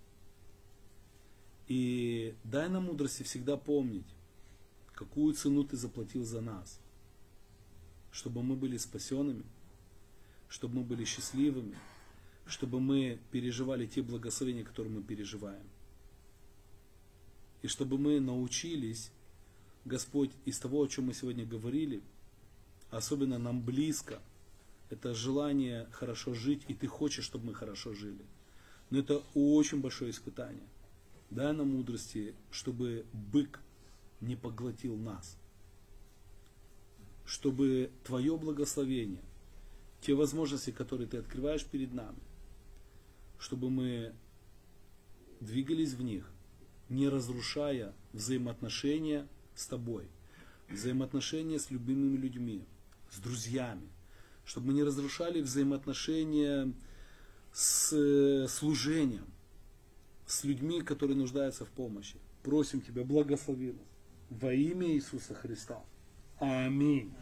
И 1.68 2.36
дай 2.44 2.68
нам 2.68 2.86
мудрости 2.86 3.24
всегда 3.24 3.58
помнить, 3.58 4.08
какую 4.94 5.34
цену 5.36 5.64
Ты 5.64 5.78
заплатил 5.78 6.24
за 6.26 6.42
нас, 6.42 6.80
чтобы 8.12 8.42
мы 8.42 8.56
были 8.56 8.78
спасенными, 8.78 9.46
чтобы 10.50 10.78
мы 10.78 10.84
были 10.84 11.06
счастливыми, 11.06 11.78
чтобы 12.46 12.80
мы 12.80 13.20
переживали 13.32 13.86
те 13.86 14.02
благословения, 14.02 14.64
которые 14.64 14.94
мы 14.94 15.04
переживаем. 15.04 15.64
И 17.62 17.68
чтобы 17.68 17.98
мы 17.98 18.20
научились, 18.20 19.12
Господь, 19.86 20.32
из 20.46 20.58
того, 20.60 20.82
о 20.82 20.88
чем 20.88 21.06
мы 21.06 21.14
сегодня 21.14 21.46
говорили, 21.46 22.02
особенно 22.90 23.38
нам 23.38 23.62
близко, 23.62 24.22
это 24.90 25.14
желание 25.14 25.88
хорошо 25.92 26.34
жить, 26.34 26.64
и 26.68 26.74
Ты 26.74 26.88
хочешь, 26.88 27.26
чтобы 27.26 27.48
мы 27.48 27.54
хорошо 27.54 27.94
жили– 27.94 28.26
но 28.90 29.00
это 29.00 29.22
очень 29.34 29.82
большое 29.82 30.12
испытание. 30.12 30.68
Дай 31.30 31.54
нам 31.54 31.72
мудрости, 31.72 32.34
чтобы 32.52 33.06
бык 33.12 33.60
не 34.22 34.36
поглотил 34.36 34.96
нас. 34.96 35.38
Чтобы 37.26 37.92
Твое 38.06 38.38
благословение, 38.38 39.24
те 40.00 40.14
возможности, 40.14 40.72
которые 40.72 41.08
Ты 41.08 41.18
открываешь 41.18 41.66
перед 41.66 41.94
нами, 41.94 42.20
чтобы 43.40 43.70
мы 43.70 44.16
двигались 45.42 45.94
в 45.94 46.02
них, 46.02 46.30
не 46.88 47.10
разрушая 47.10 47.94
взаимоотношения 48.14 49.28
с 49.54 49.68
Тобой, 49.68 50.08
взаимоотношения 50.70 51.60
с 51.60 51.70
любимыми 51.70 52.16
людьми, 52.16 52.66
с 53.12 53.20
друзьями, 53.20 53.90
чтобы 54.46 54.68
мы 54.68 54.74
не 54.74 54.84
разрушали 54.84 55.42
взаимоотношения 55.42 56.74
с 57.54 57.92
э, 57.94 58.48
служением, 58.48 59.26
с 60.26 60.44
людьми, 60.44 60.82
которые 60.82 61.18
нуждаются 61.18 61.66
в 61.66 61.70
помощи. 61.70 62.18
Просим 62.44 62.82
Тебя, 62.82 63.04
благослови 63.04 63.74
нас. 63.74 63.88
Во 64.30 64.54
имя 64.54 64.88
Иисуса 64.88 65.34
Христа. 65.34 65.82
Аминь. 66.40 67.14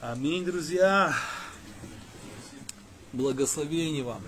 Аминь, 0.00 0.44
друзья. 0.44 1.14
Благословение 3.12 4.02
вам. 4.04 4.22